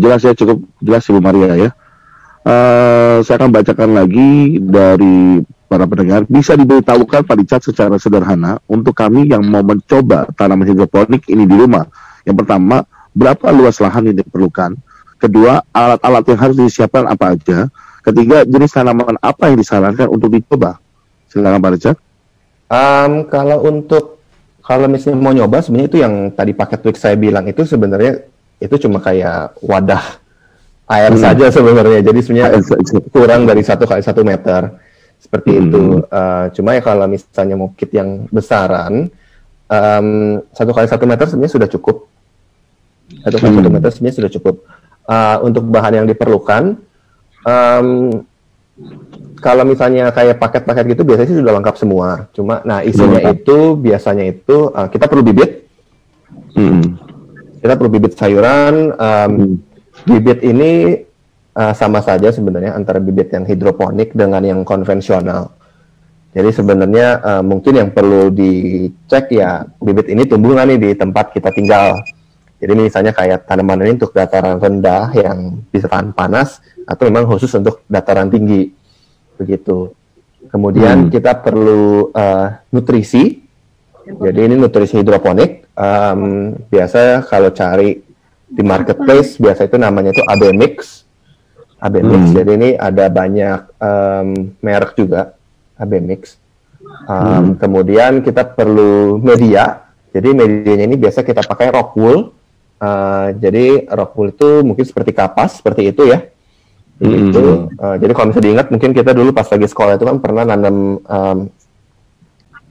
Jelas 0.00 0.22
ya 0.24 0.32
cukup 0.32 0.64
jelas 0.80 1.04
Ibu 1.06 1.20
Maria 1.20 1.68
ya. 1.68 1.70
Eh, 2.48 3.18
saya 3.28 3.36
akan 3.44 3.52
bacakan 3.52 3.90
lagi 3.92 4.56
dari 4.56 5.44
para 5.68 5.84
pendengar. 5.84 6.24
Bisa 6.24 6.56
diberitahukan 6.56 7.28
Pak 7.28 7.36
Richard 7.36 7.60
secara 7.60 8.00
sederhana 8.00 8.56
untuk 8.64 8.96
kami 8.96 9.28
yang 9.28 9.44
mau 9.44 9.60
mencoba 9.60 10.24
tanaman 10.32 10.64
hidroponik 10.64 11.28
ini 11.28 11.44
di 11.44 11.52
rumah. 11.52 11.84
Yang 12.24 12.40
pertama, 12.40 12.88
berapa 13.12 13.52
luas 13.52 13.76
lahan 13.84 14.08
yang 14.08 14.24
diperlukan? 14.24 14.80
Kedua, 15.20 15.60
alat-alat 15.76 16.24
yang 16.24 16.40
harus 16.40 16.56
disiapkan 16.56 17.04
apa 17.04 17.36
aja? 17.36 17.68
Ketiga, 18.00 18.48
jenis 18.48 18.72
tanaman 18.72 19.20
apa 19.20 19.52
yang 19.52 19.60
disarankan 19.60 20.08
untuk 20.08 20.32
dicoba? 20.32 20.80
Silakan 21.28 21.60
Pak 21.60 21.72
Richard. 21.76 21.98
Em, 22.72 23.28
kalau 23.28 23.60
untuk 23.68 24.24
kalau 24.64 24.88
misalnya 24.88 25.20
mau 25.20 25.36
nyoba, 25.36 25.60
sebenarnya 25.60 25.88
itu 25.92 25.98
yang 26.00 26.32
tadi 26.32 26.56
paket 26.56 26.80
tweak 26.80 26.96
saya 26.96 27.12
bilang 27.12 27.44
itu 27.44 27.60
sebenarnya 27.68 28.24
itu 28.56 28.74
cuma 28.80 29.04
kayak 29.04 29.52
wadah 29.60 30.27
air 30.88 31.12
Hmm. 31.12 31.20
saja 31.20 31.46
sebenarnya. 31.52 32.00
Jadi 32.00 32.20
sebenarnya 32.24 32.60
kurang 33.12 33.44
dari 33.44 33.60
satu 33.60 33.84
kali 33.84 34.00
satu 34.00 34.24
meter 34.24 34.72
seperti 35.18 35.50
Hmm. 35.52 35.62
itu. 35.68 35.82
Eh, 36.08 36.44
cuma 36.56 36.72
ya 36.72 36.80
kalau 36.80 37.04
misalnya 37.06 37.54
mau 37.54 37.70
kit 37.76 37.92
yang 37.92 38.24
besaran, 38.28 39.12
satu 40.50 40.70
kali 40.72 40.88
satu 40.88 41.04
meter 41.04 41.28
sebenarnya 41.28 41.54
sudah 41.54 41.68
cukup. 41.68 41.96
Satu 43.20 43.36
kali 43.36 43.50
Hmm. 43.52 43.58
satu 43.60 43.70
meter 43.70 43.88
sebenarnya 43.92 44.16
sudah 44.16 44.32
cukup. 44.32 44.54
Eh, 45.08 45.36
untuk 45.40 45.64
bahan 45.64 46.04
yang 46.04 46.06
diperlukan, 46.06 46.76
em, 47.44 47.88
kalau 49.38 49.64
misalnya 49.64 50.12
kayak 50.12 50.36
paket-paket 50.36 50.84
gitu 50.92 51.02
biasanya 51.04 51.28
sih 51.28 51.38
sudah 51.40 51.52
lengkap 51.56 51.76
semua. 51.76 52.28
Cuma, 52.32 52.60
nah 52.64 52.80
isinya 52.80 53.16
Lengkap. 53.16 53.34
itu 53.40 53.58
biasanya 53.76 54.24
itu 54.24 54.56
eh, 54.68 54.88
kita 54.88 55.04
perlu 55.08 55.22
bibit, 55.24 55.64
Hmm. 56.52 56.96
kita 57.60 57.76
perlu 57.76 57.90
bibit 57.90 58.12
sayuran. 58.16 58.92
em, 58.94 59.30
Hmm. 59.32 59.52
Bibit 60.08 60.40
ini 60.40 61.04
uh, 61.52 61.74
sama 61.76 62.00
saja 62.00 62.32
sebenarnya 62.32 62.72
antara 62.72 62.98
bibit 62.98 63.28
yang 63.30 63.44
hidroponik 63.44 64.16
dengan 64.16 64.40
yang 64.40 64.60
konvensional. 64.64 65.52
Jadi 66.32 66.50
sebenarnya 66.52 67.20
uh, 67.24 67.42
mungkin 67.44 67.72
yang 67.76 67.90
perlu 67.92 68.28
dicek 68.32 69.32
ya 69.32 69.64
bibit 69.80 70.12
ini 70.12 70.28
tumbuh 70.28 70.54
nggak 70.56 70.66
nih 70.68 70.78
di 70.78 70.90
tempat 70.96 71.32
kita 71.32 71.50
tinggal. 71.52 71.98
Jadi 72.58 72.72
misalnya 72.74 73.14
kayak 73.14 73.46
tanaman 73.46 73.86
ini 73.86 74.02
untuk 74.02 74.10
dataran 74.10 74.58
rendah 74.58 75.14
yang 75.14 75.62
bisa 75.70 75.86
tahan 75.86 76.10
panas 76.10 76.58
atau 76.84 77.06
memang 77.06 77.30
khusus 77.30 77.54
untuk 77.54 77.86
dataran 77.86 78.28
tinggi 78.28 78.74
begitu. 79.38 79.94
Kemudian 80.50 81.06
Hmm. 81.06 81.10
kita 81.12 81.38
perlu 81.38 82.10
uh, 82.10 82.46
nutrisi. 82.74 83.44
Jadi 84.08 84.40
ini 84.40 84.54
nutrisi 84.56 84.98
hidroponik. 84.98 85.70
Um, 85.78 86.54
biasa 86.66 87.28
kalau 87.30 87.54
cari 87.54 88.07
di 88.48 88.62
marketplace 88.64 89.36
biasa 89.36 89.68
itu 89.68 89.76
namanya 89.76 90.10
itu 90.16 90.24
AB 90.24 90.42
Mix. 90.56 91.04
AB 91.78 91.94
Mix. 92.00 92.22
Hmm. 92.32 92.34
Jadi 92.34 92.50
ini 92.56 92.70
ada 92.74 93.06
banyak 93.12 93.60
em, 93.76 94.28
merek 94.64 94.96
juga 94.96 95.36
AB 95.76 95.92
Mix. 96.00 96.40
Em, 97.06 97.54
Kemudian 97.60 98.24
kita 98.24 98.48
perlu 98.48 99.20
media. 99.20 99.92
Jadi 100.10 100.32
medianya 100.32 100.88
ini 100.88 100.96
biasa 100.96 101.20
kita 101.22 101.44
pakai 101.44 101.68
rock 101.70 101.92
wool. 102.00 102.32
Eh, 102.78 103.26
jadi 103.36 103.90
rock 103.92 104.12
wool 104.16 104.30
itu 104.32 104.50
mungkin 104.64 104.84
seperti 104.88 105.12
kapas 105.12 105.60
seperti 105.60 105.92
itu 105.92 106.08
ya. 106.08 106.24
Hmm. 106.98 107.30
Itu. 107.30 107.68
Eh, 107.68 107.96
jadi 108.00 108.12
kalau 108.16 108.32
misalnya 108.32 108.46
diingat 108.48 108.66
mungkin 108.72 108.90
kita 108.96 109.12
dulu 109.12 109.30
pas 109.36 109.46
lagi 109.46 109.68
sekolah 109.68 110.00
itu 110.00 110.04
kan 110.08 110.16
pernah 110.18 110.42
nanam 110.48 110.98
em, 111.04 111.38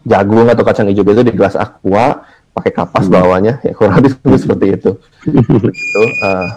jagung 0.07 0.47
atau 0.47 0.63
kacang 0.63 0.87
hijau 0.87 1.03
itu 1.03 1.23
di 1.27 1.35
gelas 1.35 1.59
aqua 1.59 2.23
pakai 2.57 2.73
kapas 2.73 3.05
Hmm. 3.05 3.13
bawahnya 3.13 3.61
ya 3.61 3.71
kurang 3.77 4.01
lebih 4.01 4.17
seperti 4.43 4.65
itu 4.73 4.91
itu 5.29 6.01
eh, 6.25 6.47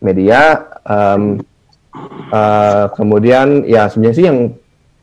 media 0.00 0.40
em, 0.88 1.44
Uh, 2.26 2.90
kemudian 2.98 3.62
ya 3.64 3.88
sebenarnya 3.88 4.16
sih 4.18 4.26
yang 4.26 4.52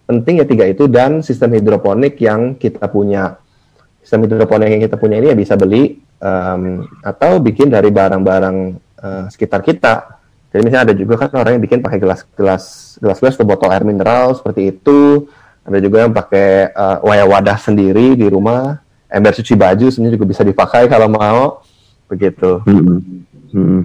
penting 0.06 0.44
ya 0.44 0.46
tiga 0.46 0.66
itu 0.68 0.86
dan 0.92 1.24
sistem 1.24 1.56
hidroponik 1.58 2.20
yang 2.20 2.54
kita 2.54 2.86
punya. 2.92 3.40
Sistem 4.04 4.28
hidroponik 4.28 4.68
yang 4.68 4.84
kita 4.84 5.00
punya 5.00 5.18
ini 5.24 5.32
ya 5.32 5.38
bisa 5.38 5.56
beli 5.56 6.04
um, 6.20 6.84
atau 7.00 7.40
bikin 7.40 7.72
dari 7.72 7.88
barang-barang 7.90 8.58
uh, 9.00 9.26
sekitar 9.32 9.64
kita. 9.64 10.20
Jadi 10.52 10.62
misalnya 10.62 10.92
ada 10.92 10.96
juga 11.00 11.16
kan 11.18 11.32
orang 11.40 11.58
yang 11.58 11.64
bikin 11.64 11.80
pakai 11.82 11.98
gelas-gelas 11.98 12.96
gelas-gelas 13.00 13.34
atau 13.40 13.48
botol 13.48 13.72
air 13.72 13.88
mineral 13.88 14.36
seperti 14.36 14.76
itu. 14.76 15.26
Ada 15.64 15.80
juga 15.80 16.04
yang 16.04 16.12
pakai 16.12 16.76
uh, 16.76 17.26
wadah 17.32 17.58
sendiri 17.58 18.20
di 18.20 18.28
rumah. 18.28 18.83
Ember 19.14 19.32
cuci 19.38 19.54
baju 19.54 19.86
sebenarnya 19.94 20.18
juga 20.18 20.28
bisa 20.34 20.42
dipakai 20.42 20.90
kalau 20.90 21.06
mau. 21.06 21.62
Begitu. 22.10 22.66
Hmm. 22.66 22.98
Hmm. 23.54 23.82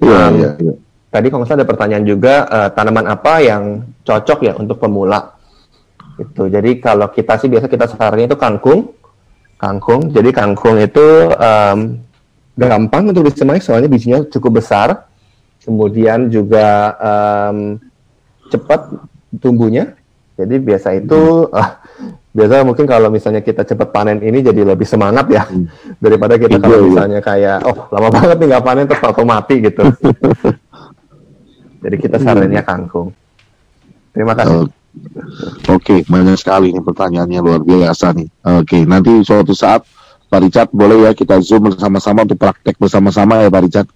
Ya, 0.00 0.20
um, 0.28 0.34
ya, 0.40 0.50
ya 0.56 0.74
tadi 1.10 1.26
kalau 1.28 1.42
nggak 1.42 1.58
ada 1.58 1.66
pertanyaan 1.66 2.04
juga 2.06 2.46
uh, 2.46 2.68
tanaman 2.70 3.10
apa 3.10 3.42
yang 3.42 3.82
cocok 4.06 4.38
ya 4.46 4.52
untuk 4.54 4.78
pemula 4.78 5.34
itu 6.22 6.46
jadi 6.46 6.70
kalau 6.78 7.10
kita 7.10 7.34
sih 7.36 7.50
biasa 7.50 7.66
kita 7.66 7.90
sarannya 7.90 8.30
itu 8.30 8.38
kangkung 8.38 8.94
kangkung 9.58 10.14
jadi 10.14 10.30
kangkung 10.30 10.78
itu 10.78 11.34
um, 11.34 11.98
gampang 12.54 13.10
untuk 13.10 13.26
disemai 13.26 13.58
soalnya 13.58 13.90
bijinya 13.90 14.22
cukup 14.30 14.62
besar 14.62 15.10
kemudian 15.66 16.30
juga 16.30 16.94
um, 17.02 17.82
cepat 18.46 18.94
tumbuhnya 19.42 19.98
jadi 20.38 20.62
biasa 20.62 20.94
itu 20.94 21.50
uh, 21.50 21.70
biasa 22.30 22.62
mungkin 22.62 22.86
kalau 22.86 23.10
misalnya 23.10 23.42
kita 23.42 23.66
cepat 23.66 23.90
panen 23.90 24.22
ini 24.22 24.38
jadi 24.38 24.62
lebih 24.62 24.86
semangat 24.86 25.26
ya 25.26 25.42
hmm. 25.50 25.98
daripada 25.98 26.38
kita 26.38 26.62
kalau 26.62 26.78
iya. 26.78 26.86
misalnya 26.86 27.20
kayak 27.20 27.58
oh 27.66 27.90
lama 27.90 28.08
banget 28.08 28.36
nih 28.38 28.46
nggak 28.54 28.64
panen 28.64 28.86
terus 28.86 29.02
atau 29.02 29.24
mati 29.26 29.54
gitu 29.58 29.82
Jadi 31.80 31.96
kita 31.96 32.16
sarannya 32.20 32.62
kangkung. 32.62 33.08
Terima 34.12 34.36
kasih. 34.36 34.68
Oke, 34.68 34.70
okay, 35.70 35.98
banyak 36.04 36.36
sekali 36.36 36.74
nih 36.74 36.82
pertanyaannya 36.82 37.40
luar 37.40 37.62
biasa 37.62 38.12
nih. 38.12 38.28
Oke, 38.60 38.64
okay, 38.66 38.82
nanti 38.84 39.22
suatu 39.22 39.54
saat 39.54 39.86
Pak 40.28 40.40
Richard 40.44 40.70
boleh 40.74 41.08
ya 41.08 41.12
kita 41.14 41.38
zoom 41.40 41.70
bersama-sama 41.70 42.26
untuk 42.26 42.38
praktek 42.38 42.76
bersama-sama 42.76 43.40
ya 43.40 43.48
Pak 43.48 43.62
Richard. 43.64 43.88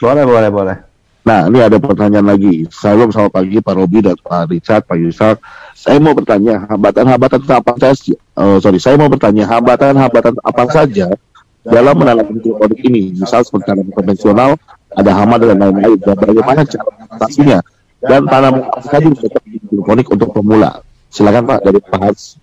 Boleh, 0.00 0.24
boleh, 0.24 0.50
boleh. 0.50 0.76
Nah, 1.22 1.46
ini 1.46 1.62
ada 1.62 1.78
pertanyaan 1.78 2.34
lagi. 2.34 2.66
Salam 2.74 3.14
selamat 3.14 3.30
pagi 3.30 3.62
Pak 3.62 3.74
Robi 3.78 4.02
dan 4.02 4.18
Pak 4.18 4.50
Richard, 4.50 4.82
Pak 4.82 4.98
Yusuf. 4.98 5.38
Saya 5.78 6.02
mau 6.02 6.18
bertanya, 6.18 6.66
hambatan-hambatan 6.66 7.46
apa 7.46 7.78
saja? 7.78 8.14
Oh, 8.34 8.58
sorry, 8.58 8.82
saya 8.82 8.98
mau 8.98 9.06
bertanya, 9.06 9.46
hambatan-hambatan 9.46 10.34
apa 10.42 10.64
saja 10.74 11.14
dalam 11.62 11.94
menanam 11.94 12.26
hidroponik 12.26 12.82
ini? 12.82 13.14
Misal 13.14 13.46
seperti 13.46 13.70
tanaman 13.70 13.94
konvensional, 13.94 14.50
ada 14.98 15.10
hama 15.14 15.38
dan 15.38 15.62
lain-lain. 15.62 15.94
Dan 16.02 16.16
bagaimana 16.18 16.66
cara 16.66 16.90
mengatasinya? 16.90 17.58
Dan 18.02 18.22
tanaman 18.26 18.62
apa 18.66 18.82
saja 18.82 19.08
hidroponik 19.46 20.06
untuk 20.10 20.28
pemula? 20.34 20.82
Silakan 21.06 21.46
Pak 21.46 21.58
dari 21.62 21.78
Pak 21.86 22.00
Hans 22.02 22.34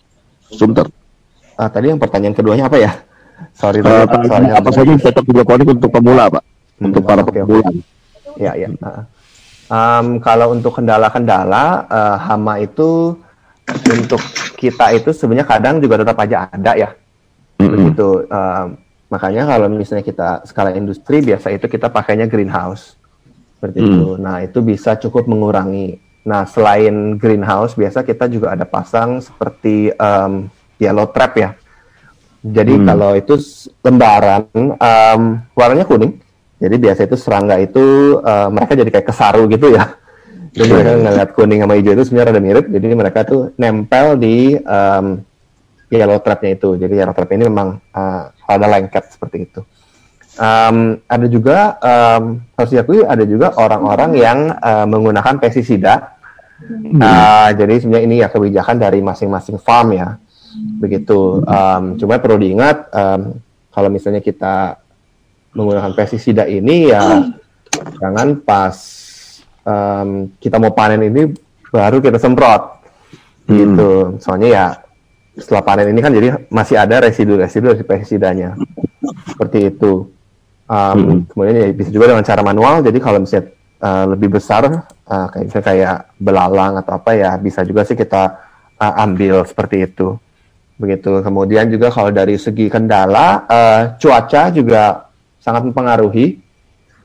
Sunter. 0.55 0.87
Ah, 1.59 1.67
tadi 1.67 1.91
yang 1.91 1.99
pertanyaan 1.99 2.31
keduanya 2.31 2.71
apa 2.71 2.79
ya? 2.79 2.95
Sorry, 3.59 3.83
uh, 3.83 4.07
tanya 4.07 4.55
apa 4.55 4.71
saja 4.71 4.95
cocok 4.95 5.23
hidroponik 5.27 5.67
untuk 5.67 5.91
pemula, 5.91 6.31
Pak? 6.31 6.43
Hmm, 6.79 6.95
untuk 6.95 7.03
para 7.03 7.27
okay, 7.27 7.43
pemula. 7.43 7.67
Okay. 7.75 7.98
Ya, 8.39 8.55
ya. 8.55 8.71
Um, 9.69 10.17
kalau 10.23 10.55
untuk 10.55 10.79
kendala-kendala 10.79 11.85
uh, 11.91 12.17
hama 12.17 12.63
itu 12.63 13.19
untuk 13.91 14.23
kita 14.57 14.95
itu 14.95 15.11
sebenarnya 15.13 15.45
kadang 15.45 15.77
juga 15.83 16.01
tetap 16.01 16.17
aja 16.23 16.47
ada 16.49 16.73
ya. 16.73 16.89
Begitu. 17.59 18.25
Uh, 18.31 18.79
Makanya 19.09 19.49
kalau 19.49 19.67
misalnya 19.73 20.05
kita 20.05 20.45
skala 20.45 20.77
industri 20.77 21.25
biasa 21.25 21.49
itu 21.49 21.65
kita 21.65 21.89
pakainya 21.89 22.29
greenhouse. 22.29 22.93
Seperti 23.57 23.81
hmm. 23.81 23.89
itu. 23.89 24.07
Nah, 24.21 24.37
itu 24.45 24.59
bisa 24.61 24.95
cukup 24.95 25.25
mengurangi. 25.25 25.97
Nah, 26.29 26.45
selain 26.45 27.17
greenhouse 27.17 27.73
biasa 27.73 28.05
kita 28.05 28.29
juga 28.29 28.53
ada 28.53 28.69
pasang 28.69 29.19
seperti 29.19 29.89
um, 29.97 30.47
yellow 30.77 31.09
trap 31.09 31.33
ya. 31.35 31.49
Jadi 32.39 32.79
hmm. 32.79 32.85
kalau 32.85 33.11
itu 33.17 33.35
lembaran 33.81 34.45
um, 34.77 35.21
warnanya 35.57 35.89
kuning. 35.89 36.21
Jadi 36.59 36.75
biasa 36.75 37.07
itu 37.07 37.15
serangga 37.15 37.55
itu 37.55 38.19
uh, 38.19 38.51
mereka 38.51 38.75
jadi 38.75 38.91
kayak 38.91 39.07
kesaru 39.07 39.47
gitu 39.47 39.71
ya. 39.71 39.95
Jadi 40.51 40.69
mereka 40.75 40.91
ngeliat 40.99 41.29
kuning 41.31 41.61
sama 41.63 41.73
hijau 41.79 41.93
itu 41.95 42.03
sebenarnya 42.03 42.31
ada 42.35 42.43
mirip. 42.43 42.65
Jadi 42.67 42.85
mereka 42.91 43.19
tuh 43.23 43.55
nempel 43.55 44.19
di 44.19 44.59
um, 44.59 45.23
yellow 45.87 46.19
trapnya 46.19 46.59
itu. 46.59 46.75
Jadi 46.75 46.93
yellow 46.99 47.15
trap 47.15 47.31
ini 47.31 47.43
memang 47.47 47.79
uh, 47.95 48.33
ada 48.49 48.65
lengket 48.67 49.13
seperti 49.13 49.47
itu. 49.47 49.61
Um, 50.39 51.03
ada 51.07 51.27
juga 51.27 51.75
um, 51.83 52.39
harus 52.55 52.71
diakui 52.71 53.03
ada 53.03 53.23
juga 53.27 53.55
orang-orang 53.59 54.11
yang 54.15 54.39
uh, 54.55 54.87
menggunakan 54.87 55.39
pestisida. 55.39 56.15
Hmm. 56.59 56.99
Uh, 56.99 57.49
jadi 57.55 57.73
sebenarnya 57.79 58.05
ini 58.07 58.15
ya 58.19 58.27
kebijakan 58.27 58.83
dari 58.83 58.99
masing-masing 58.99 59.59
farm 59.63 59.95
ya, 59.95 60.19
begitu. 60.79 61.39
Um, 61.43 61.95
cuma 61.95 62.19
perlu 62.19 62.35
diingat 62.35 62.91
um, 62.91 63.39
kalau 63.71 63.87
misalnya 63.87 64.19
kita 64.19 64.75
menggunakan 65.53 65.91
pestisida 65.97 66.45
ini 66.45 66.91
ya 66.91 67.29
jangan 68.01 68.39
pas 68.41 68.75
um, 69.65 70.29
kita 70.37 70.57
mau 70.61 70.73
panen 70.73 71.05
ini 71.05 71.29
baru 71.69 72.01
kita 72.01 72.17
semprot, 72.17 72.81
hmm. 73.45 73.53
gitu. 73.53 73.91
Soalnya 74.17 74.49
ya 74.49 74.65
setelah 75.39 75.63
panen 75.63 75.93
ini 75.95 75.99
kan 76.03 76.11
jadi 76.11 76.27
masih 76.51 76.75
ada 76.75 77.07
residu-residu 77.07 77.71
dari 77.71 77.85
pestisidanya 77.87 78.59
seperti 79.31 79.71
itu 79.71 80.11
um, 80.67 80.95
hmm. 80.99 81.19
kemudian 81.31 81.55
ya 81.55 81.67
bisa 81.71 81.89
juga 81.89 82.11
dengan 82.11 82.27
cara 82.27 82.41
manual 82.43 82.83
jadi 82.83 82.97
kalau 82.99 83.23
misalnya 83.23 83.55
uh, 83.79 84.05
lebih 84.11 84.29
besar 84.35 84.67
uh, 84.67 85.27
kayak 85.31 85.43
misalnya 85.47 85.65
kayak 85.65 85.97
belalang 86.19 86.73
atau 86.83 86.91
apa 86.99 87.11
ya 87.15 87.31
bisa 87.39 87.63
juga 87.63 87.87
sih 87.87 87.95
kita 87.95 88.35
uh, 88.77 89.03
ambil 89.07 89.47
seperti 89.47 89.87
itu 89.87 90.19
begitu 90.79 91.23
kemudian 91.23 91.67
juga 91.67 91.91
kalau 91.91 92.11
dari 92.11 92.39
segi 92.39 92.71
kendala 92.71 93.47
uh, 93.47 93.81
cuaca 93.99 94.51
juga 94.51 95.08
sangat 95.49 95.65
mempengaruhi 95.65 96.37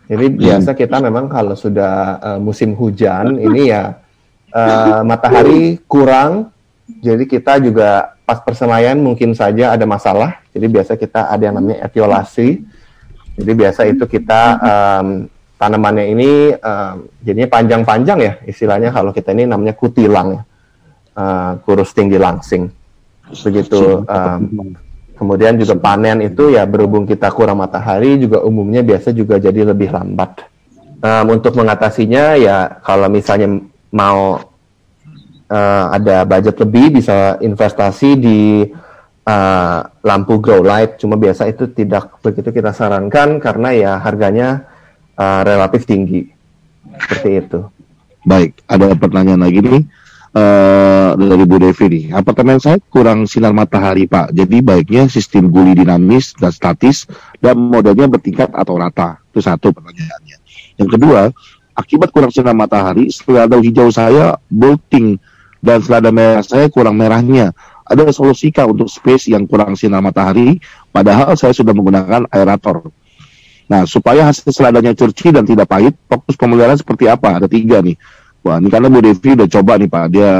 jadi 0.04 0.26
yeah. 0.36 0.60
biasa 0.60 0.76
kita 0.76 1.00
memang 1.00 1.32
kalau 1.32 1.56
sudah 1.56 2.20
uh, 2.20 2.38
musim 2.40 2.76
hujan 2.76 3.40
ini 3.40 3.72
ya 3.72 3.96
uh, 4.52 5.00
matahari 5.00 5.80
kurang 5.88 6.52
jadi 6.84 7.24
kita 7.24 7.64
juga 7.64 8.12
pas 8.24 8.40
persemaian 8.40 8.96
mungkin 8.96 9.32
saja 9.32 9.72
ada 9.72 9.84
masalah. 9.88 10.40
Jadi 10.52 10.66
biasa 10.68 10.96
kita 10.96 11.32
ada 11.32 11.42
yang 11.44 11.56
namanya 11.56 11.88
etiolasi. 11.88 12.60
Jadi 13.34 13.52
biasa 13.56 13.80
itu 13.88 14.04
kita 14.06 14.40
um, 14.60 15.06
tanamannya 15.56 16.06
ini 16.12 16.30
um, 16.54 17.08
jadinya 17.24 17.48
panjang-panjang 17.50 18.18
ya 18.20 18.32
istilahnya 18.46 18.92
kalau 18.94 19.10
kita 19.10 19.32
ini 19.32 19.48
namanya 19.48 19.74
kutilang 19.76 20.40
ya. 20.40 20.42
Uh, 21.14 21.52
kurus 21.62 21.94
tinggi 21.94 22.18
langsing. 22.18 22.68
Begitu. 23.30 24.02
Um, 24.04 24.74
kemudian 25.14 25.54
juga 25.58 25.74
panen 25.78 26.22
itu 26.26 26.54
ya 26.54 26.66
berhubung 26.66 27.06
kita 27.06 27.30
kurang 27.30 27.62
matahari 27.62 28.18
juga 28.18 28.42
umumnya 28.42 28.82
biasa 28.82 29.14
juga 29.14 29.38
jadi 29.38 29.70
lebih 29.74 29.90
lambat. 29.94 30.46
Um, 31.04 31.36
untuk 31.36 31.52
mengatasinya 31.60 32.34
ya 32.40 32.80
kalau 32.80 33.12
misalnya 33.12 33.60
mau 33.92 34.40
uh, 35.52 35.84
ada 35.92 36.24
budget 36.24 36.56
lebih 36.64 36.98
bisa 37.00 37.36
investasi 37.44 38.16
di 38.16 38.40
uh, 39.28 39.78
lampu 40.00 40.40
grow 40.40 40.64
light 40.64 40.96
cuma 40.96 41.20
biasa 41.20 41.52
itu 41.52 41.68
tidak 41.76 42.08
begitu 42.24 42.48
kita 42.50 42.72
sarankan 42.72 43.36
karena 43.36 43.68
ya 43.76 43.92
harganya 44.00 44.64
uh, 45.20 45.44
relatif 45.44 45.84
tinggi 45.84 46.24
seperti 47.04 47.30
itu. 47.44 47.60
Baik, 48.24 48.56
ada 48.64 48.96
pertanyaan 48.96 49.44
lagi 49.44 49.60
nih 49.60 49.84
uh, 50.34 51.10
dari 51.16 51.44
Bu 51.46 51.56
Devi 51.62 51.86
nih. 51.88 52.04
Apartemen 52.12 52.58
saya 52.58 52.76
kurang 52.90 53.24
sinar 53.30 53.54
matahari 53.54 54.10
Pak, 54.10 54.34
jadi 54.34 54.60
baiknya 54.60 55.06
sistem 55.06 55.48
guli 55.48 55.78
dinamis 55.78 56.34
dan 56.36 56.50
statis 56.50 57.06
dan 57.38 57.56
modelnya 57.56 58.10
bertingkat 58.10 58.50
atau 58.52 58.76
rata. 58.76 59.22
Itu 59.30 59.40
satu 59.40 59.70
pertanyaannya. 59.70 60.36
Yang 60.76 60.88
kedua, 60.98 61.30
akibat 61.78 62.10
kurang 62.10 62.34
sinar 62.34 62.54
matahari, 62.58 63.08
selada 63.14 63.56
hijau 63.62 63.88
saya 63.94 64.36
bolting 64.50 65.16
dan 65.64 65.80
selada 65.80 66.10
merah 66.10 66.42
saya 66.44 66.66
kurang 66.68 66.98
merahnya. 66.98 67.54
Ada 67.84 68.16
solusi 68.16 68.48
kah 68.48 68.64
untuk 68.64 68.88
space 68.88 69.28
yang 69.28 69.44
kurang 69.44 69.76
sinar 69.76 70.00
matahari, 70.00 70.56
padahal 70.88 71.36
saya 71.36 71.52
sudah 71.52 71.76
menggunakan 71.76 72.24
aerator. 72.32 72.88
Nah, 73.64 73.88
supaya 73.88 74.28
hasil 74.28 74.52
seladanya 74.52 74.92
curci 74.92 75.32
dan 75.32 75.44
tidak 75.48 75.68
pahit, 75.68 75.96
fokus 76.08 76.36
pemeliharaan 76.36 76.76
seperti 76.76 77.08
apa? 77.08 77.40
Ada 77.40 77.48
tiga 77.48 77.80
nih. 77.80 77.96
Wah, 78.44 78.60
ini 78.60 78.68
karena 78.68 78.92
Bu 78.92 79.00
Devi 79.00 79.30
udah 79.32 79.48
coba 79.48 79.72
nih 79.80 79.88
Pak, 79.88 80.04
dia 80.12 80.30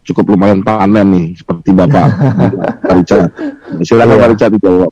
cukup 0.00 0.32
lumayan 0.32 0.64
panen 0.64 1.06
nih, 1.12 1.28
seperti 1.36 1.76
Bapak 1.76 2.06
Pak 2.88 2.94
Richard. 2.96 3.24
Silakan 3.84 4.16
Pak 4.16 4.30
Richard 4.32 4.52
dijawab. 4.56 4.90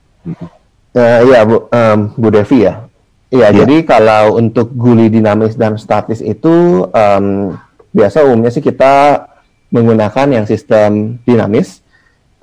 Uh, 0.93 1.21
iya 1.25 1.41
Bu, 1.49 1.65
um, 1.73 1.99
Bu 2.13 2.29
Devi 2.29 2.69
ya. 2.69 2.85
Iya, 3.29 3.49
ya. 3.53 3.65
jadi 3.65 3.77
kalau 3.85 4.37
untuk 4.37 4.73
guli 4.73 5.09
dinamis 5.09 5.57
dan 5.57 5.81
statis 5.81 6.21
itu 6.21 6.85
um, 6.89 7.57
biasa 7.93 8.25
umumnya 8.25 8.53
sih 8.53 8.65
kita 8.65 9.25
menggunakan 9.73 10.29
yang 10.29 10.45
sistem 10.45 11.21
dinamis. 11.25 11.81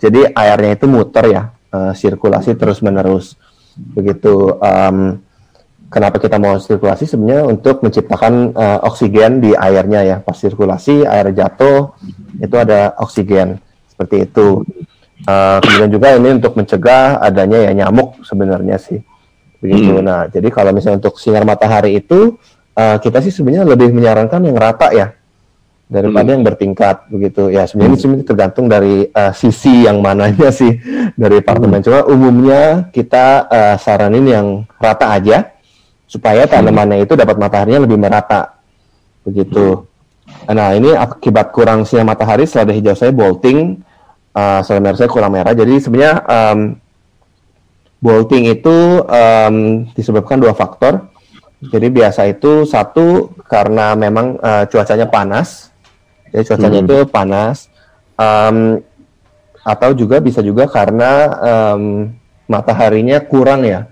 Jadi 0.02 0.26
airnya 0.34 0.74
itu 0.74 0.86
muter 0.90 1.26
ya, 1.30 1.44
uh, 1.70 1.94
sirkulasi 1.94 2.58
terus 2.58 2.82
menerus. 2.82 3.38
Begitu. 3.78 4.58
Um, 4.58 5.25
kenapa 5.90 6.18
kita 6.20 6.38
mau 6.42 6.58
sirkulasi 6.58 7.06
sebenarnya 7.08 7.46
untuk 7.50 7.82
menciptakan 7.86 8.54
uh, 8.56 8.80
oksigen 8.88 9.40
di 9.44 9.52
airnya 9.54 10.02
ya. 10.04 10.18
Pas 10.22 10.36
sirkulasi 10.38 11.06
air 11.06 11.32
jatuh 11.32 11.96
itu 12.42 12.56
ada 12.56 12.94
oksigen 13.00 13.62
seperti 13.90 14.28
itu. 14.30 14.64
Uh, 15.26 15.58
kemudian 15.64 15.92
juga 15.96 16.08
ini 16.20 16.30
untuk 16.38 16.60
mencegah 16.60 17.24
adanya 17.24 17.72
ya 17.72 17.72
nyamuk 17.72 18.20
sebenarnya 18.28 18.76
sih. 18.76 19.00
Begitu. 19.64 19.98
Hmm. 19.98 20.06
Nah, 20.06 20.22
jadi 20.28 20.52
kalau 20.52 20.76
misalnya 20.76 21.00
untuk 21.00 21.18
sinar 21.18 21.48
matahari 21.48 21.98
itu 21.98 22.36
uh, 22.76 22.98
kita 23.00 23.24
sih 23.24 23.32
sebenarnya 23.32 23.66
lebih 23.66 23.96
menyarankan 23.96 24.42
yang 24.44 24.58
rata 24.60 24.92
ya 24.92 25.08
daripada 25.86 26.34
hmm. 26.34 26.36
yang 26.36 26.44
bertingkat 26.44 26.98
begitu 27.14 27.54
ya 27.54 27.70
sebenarnya 27.70 27.98
hmm. 28.02 28.14
ini 28.18 28.24
tergantung 28.26 28.66
dari 28.66 29.06
uh, 29.06 29.30
sisi 29.38 29.86
yang 29.86 30.02
mananya 30.02 30.50
sih 30.50 30.82
dari 31.14 31.40
apartemen 31.46 31.80
hmm. 31.80 31.86
cuma 31.86 32.00
umumnya 32.10 32.90
kita 32.90 33.46
uh, 33.46 33.76
saranin 33.78 34.26
yang 34.26 34.48
rata 34.82 35.14
aja 35.14 35.55
supaya 36.06 36.45
tanamannya 36.45 37.03
itu 37.03 37.18
dapat 37.18 37.36
mataharinya 37.38 37.84
lebih 37.86 37.97
merata. 37.97 38.62
Begitu. 39.26 39.86
Nah 40.49 40.74
ini 40.78 40.93
akibat 40.93 41.53
kurang 41.53 41.86
sinar 41.86 42.06
matahari 42.06 42.45
selada 42.45 42.74
hijau 42.74 42.93
saya 42.93 43.14
bolting 43.14 43.82
uh, 44.34 44.62
selada 44.62 44.82
merah 44.82 44.97
saya 44.97 45.10
kurang 45.10 45.34
merah. 45.34 45.53
Jadi 45.53 45.82
sebenarnya 45.82 46.16
um, 46.26 46.60
bolting 48.01 48.49
itu 48.49 49.01
um, 49.06 49.86
disebabkan 49.97 50.38
dua 50.38 50.53
faktor. 50.53 51.10
Jadi 51.66 51.88
biasa 51.89 52.30
itu 52.30 52.68
satu 52.70 53.34
karena 53.49 53.97
memang 53.97 54.38
uh, 54.38 54.70
cuacanya 54.70 55.10
panas. 55.10 55.74
Jadi 56.30 56.43
cuacanya 56.45 56.80
hmm. 56.82 56.88
itu 56.89 56.97
panas. 57.10 57.58
Um, 58.16 58.86
atau 59.66 59.97
juga 59.97 60.22
bisa 60.22 60.45
juga 60.45 60.70
karena 60.70 61.34
um, 61.41 62.14
mataharinya 62.45 63.18
kurang 63.26 63.66
ya 63.66 63.89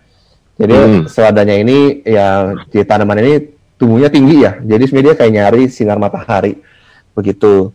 jadi 0.57 0.75
hmm. 0.75 1.01
seladanya 1.09 1.55
ini 1.57 2.03
ya 2.05 2.53
di 2.69 2.79
tanaman 2.85 3.19
ini 3.21 3.33
tumbuhnya 3.77 4.09
tinggi 4.09 4.45
ya 4.45 4.59
jadi 4.61 4.83
sebenarnya 4.85 5.07
dia 5.09 5.15
kayak 5.17 5.33
nyari 5.33 5.63
sinar 5.69 5.97
matahari 5.97 6.59
begitu 7.13 7.73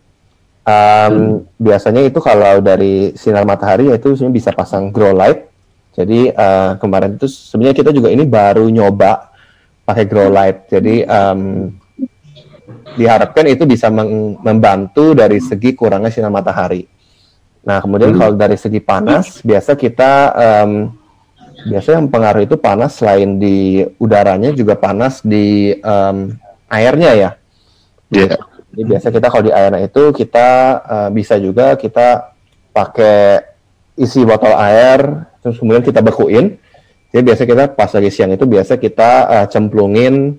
um, 0.62 1.12
hmm. 1.12 1.34
biasanya 1.58 2.02
itu 2.06 2.18
kalau 2.22 2.62
dari 2.62 3.12
sinar 3.18 3.42
matahari 3.42 3.90
itu 3.90 4.14
sebenarnya 4.14 4.36
bisa 4.38 4.50
pasang 4.54 4.90
grow 4.94 5.14
light 5.14 5.50
jadi 5.98 6.30
uh, 6.30 6.70
kemarin 6.78 7.18
itu 7.18 7.26
sebenarnya 7.26 7.76
kita 7.76 7.90
juga 7.90 8.08
ini 8.14 8.22
baru 8.22 8.70
nyoba 8.70 9.34
pakai 9.82 10.04
grow 10.06 10.30
light 10.30 10.70
jadi 10.70 11.02
um, 11.06 11.74
diharapkan 12.98 13.46
itu 13.46 13.62
bisa 13.62 13.88
membantu 14.42 15.14
dari 15.14 15.38
segi 15.38 15.74
kurangnya 15.78 16.10
sinar 16.10 16.34
matahari. 16.34 16.82
Nah, 17.62 17.78
kemudian 17.78 18.14
hmm. 18.14 18.18
kalau 18.18 18.32
dari 18.34 18.56
segi 18.56 18.80
panas, 18.80 19.44
biasa 19.44 19.76
kita 19.78 20.12
um, 20.34 20.97
biasa 21.66 21.98
yang 21.98 22.06
pengaruh 22.06 22.46
itu 22.46 22.54
panas 22.54 23.00
selain 23.00 23.40
di 23.40 23.82
udaranya 23.98 24.54
juga 24.54 24.78
panas 24.78 25.24
di 25.26 25.74
um, 25.82 26.30
airnya 26.70 27.10
ya. 27.16 27.30
Iya. 28.14 28.26
Yeah. 28.36 28.40
Jadi 28.68 28.82
biasa 28.84 29.06
kita 29.10 29.26
kalau 29.32 29.44
di 29.48 29.52
airnya 29.56 29.80
itu 29.88 30.02
kita 30.12 30.48
uh, 30.84 31.08
bisa 31.10 31.40
juga 31.40 31.74
kita 31.74 32.36
pakai 32.70 33.42
isi 33.98 34.22
botol 34.22 34.54
air 34.54 35.26
terus 35.42 35.58
kemudian 35.58 35.82
kita 35.82 36.04
bekuin. 36.04 36.60
Jadi 37.08 37.22
biasa 37.24 37.42
kita 37.48 37.64
pas 37.72 37.88
lagi 37.88 38.10
siang 38.12 38.36
itu 38.36 38.44
biasa 38.44 38.76
kita 38.76 39.10
uh, 39.26 39.46
cemplungin 39.48 40.36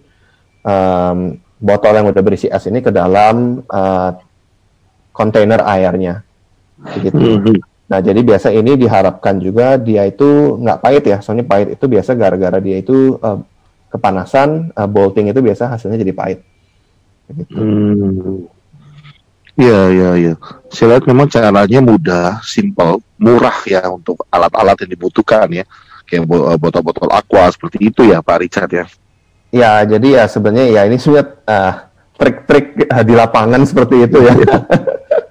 um, 0.61 1.17
botol 1.59 1.93
yang 1.97 2.07
udah 2.07 2.23
berisi 2.23 2.47
es 2.47 2.63
ini 2.69 2.79
ke 2.79 2.93
dalam 2.93 3.65
uh, 3.67 4.11
kontainer 5.11 5.59
airnya, 5.65 6.23
begitu. 6.79 7.19
Mm-hmm. 7.19 7.59
Nah, 7.89 7.99
jadi 8.05 8.21
biasa 8.21 8.53
ini 8.53 8.77
diharapkan 8.77 9.41
juga 9.41 9.73
dia 9.81 10.05
itu 10.05 10.61
nggak 10.61 10.77
pahit 10.77 11.03
ya, 11.09 11.17
soalnya 11.25 11.49
pahit 11.49 11.73
itu 11.73 11.85
biasa 11.89 12.13
gara-gara 12.13 12.61
dia 12.61 12.77
itu 12.77 13.17
uh, 13.17 13.41
kepanasan, 13.89 14.69
uh, 14.77 14.85
bolting 14.85 15.33
itu 15.33 15.41
biasa 15.41 15.73
hasilnya 15.73 15.97
jadi 15.97 16.13
pahit. 16.13 16.39
Begitu. 17.25 17.57
Hmm. 17.57 18.45
Iya, 19.59 19.81
iya, 19.91 20.09
iya. 20.15 20.33
Saya 20.71 20.95
lihat 20.95 21.03
memang 21.09 21.27
caranya 21.27 21.79
mudah, 21.83 22.39
simpel, 22.45 23.03
murah 23.19 23.59
ya 23.67 23.83
untuk 23.91 24.23
alat-alat 24.31 24.85
yang 24.85 24.95
dibutuhkan 24.95 25.49
ya. 25.51 25.65
Kayak 26.07 26.29
botol-botol 26.57 27.11
aqua 27.11 27.49
seperti 27.51 27.91
itu 27.91 28.07
ya 28.07 28.23
Pak 28.23 28.37
Richard 28.39 28.71
ya. 28.71 28.85
Ya, 29.49 29.81
jadi 29.83 30.21
ya 30.21 30.23
sebenarnya 30.29 30.67
ya 30.79 30.81
ini 30.85 30.97
sudah 31.01 31.25
uh, 31.43 31.73
trik-trik 32.15 32.85
uh, 32.87 33.03
di 33.03 33.13
lapangan 33.17 33.65
seperti 33.65 34.05
itu 34.05 34.17
ya. 34.23 34.33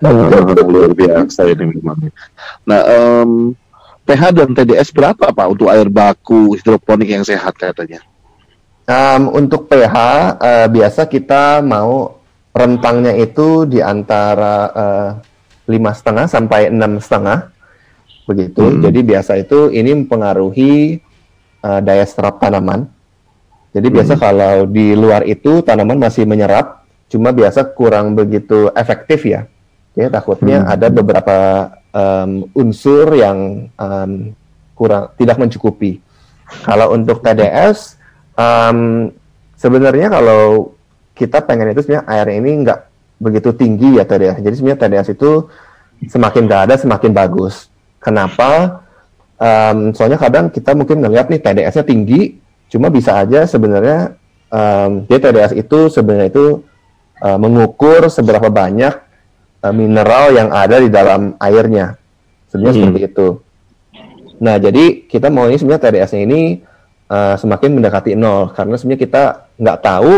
Luar 0.03 0.93
biasa 0.95 1.51
ini 1.51 1.75
memang. 1.75 1.99
Nah, 2.63 2.81
um, 2.87 3.31
pH 4.07 4.23
dan 4.33 4.51
TDS 4.55 4.95
berapa 4.95 5.35
Pak 5.35 5.47
untuk 5.51 5.69
air 5.69 5.91
baku 5.91 6.55
hidroponik 6.55 7.11
yang 7.11 7.27
sehat 7.27 7.59
katanya? 7.59 8.01
Um, 8.89 9.37
untuk 9.37 9.69
pH 9.69 9.95
uh, 10.41 10.67
biasa 10.71 11.05
kita 11.13 11.61
mau 11.61 12.17
rentangnya 12.57 13.13
itu 13.21 13.69
di 13.69 13.85
antara 13.85 14.55
uh, 14.73 15.11
lima 15.69 15.93
setengah 15.93 16.25
sampai 16.25 16.73
enam 16.73 16.97
setengah 16.97 17.53
begitu. 18.25 18.65
Hmm. 18.65 18.81
Jadi 18.81 19.01
biasa 19.05 19.33
itu 19.37 19.69
ini 19.69 19.93
mempengaruhi 19.93 21.05
uh, 21.61 21.81
daya 21.85 22.09
serap 22.09 22.41
tanaman. 22.41 22.89
Jadi 23.77 23.89
biasa 23.93 24.17
hmm. 24.17 24.23
kalau 24.25 24.55
di 24.65 24.97
luar 24.97 25.29
itu 25.29 25.61
tanaman 25.61 26.01
masih 26.01 26.25
menyerap, 26.25 26.89
cuma 27.13 27.29
biasa 27.37 27.69
kurang 27.77 28.17
begitu 28.17 28.73
efektif 28.73 29.29
ya. 29.29 29.45
Ya 29.99 30.07
takutnya 30.07 30.63
hmm. 30.63 30.71
ada 30.71 30.87
beberapa 30.95 31.39
um, 31.91 32.47
unsur 32.55 33.11
yang 33.19 33.67
um, 33.75 34.31
kurang 34.79 35.11
tidak 35.19 35.43
mencukupi. 35.43 35.99
Kalau 36.63 36.95
untuk 36.95 37.19
TDS, 37.19 37.99
um, 38.39 39.11
sebenarnya 39.59 40.07
kalau 40.07 40.73
kita 41.19 41.43
pengen 41.43 41.75
itu 41.75 41.83
sebenarnya 41.83 42.07
air 42.07 42.29
ini 42.39 42.63
nggak 42.63 42.81
begitu 43.19 43.51
tinggi 43.59 43.99
ya 43.99 44.07
TDS. 44.07 44.39
Jadi 44.39 44.55
sebenarnya 44.55 44.81
TDS 44.87 45.09
itu 45.19 45.51
semakin 46.07 46.43
nggak 46.47 46.63
ada 46.71 46.75
semakin 46.79 47.11
bagus. 47.11 47.67
Kenapa? 47.99 48.87
Um, 49.35 49.91
soalnya 49.99 50.19
kadang 50.23 50.47
kita 50.55 50.79
mungkin 50.79 51.03
ngeliat 51.03 51.27
nih 51.27 51.43
TDS-nya 51.43 51.83
tinggi, 51.83 52.39
Cuma 52.69 52.93
bisa 52.93 53.17
aja 53.17 53.49
sebenarnya 53.49 54.15
um, 54.53 55.09
dia 55.09 55.19
TDS 55.19 55.57
itu 55.57 55.89
sebenarnya 55.89 56.29
itu 56.29 56.47
uh, 57.25 57.39
mengukur 57.41 58.13
seberapa 58.13 58.53
banyak 58.53 58.93
uh, 59.65 59.75
mineral 59.75 60.35
yang 60.35 60.49
ada 60.53 60.77
di 60.79 60.89
dalam 60.91 61.35
airnya. 61.39 61.99
Sebenarnya 62.49 62.73
hmm. 62.73 62.83
seperti 62.83 63.01
itu. 63.05 63.29
Nah, 64.39 64.57
jadi 64.57 64.85
kita 65.11 65.29
mau 65.29 65.51
ini 65.51 65.59
sebenarnya 65.59 65.83
TDS-nya 65.91 66.21
ini 66.23 66.41
uh, 67.11 67.35
semakin 67.35 67.79
mendekati 67.79 68.15
nol 68.15 68.55
karena 68.55 68.79
sebenarnya 68.79 69.03
kita 69.03 69.23
nggak 69.59 69.79
tahu 69.83 70.15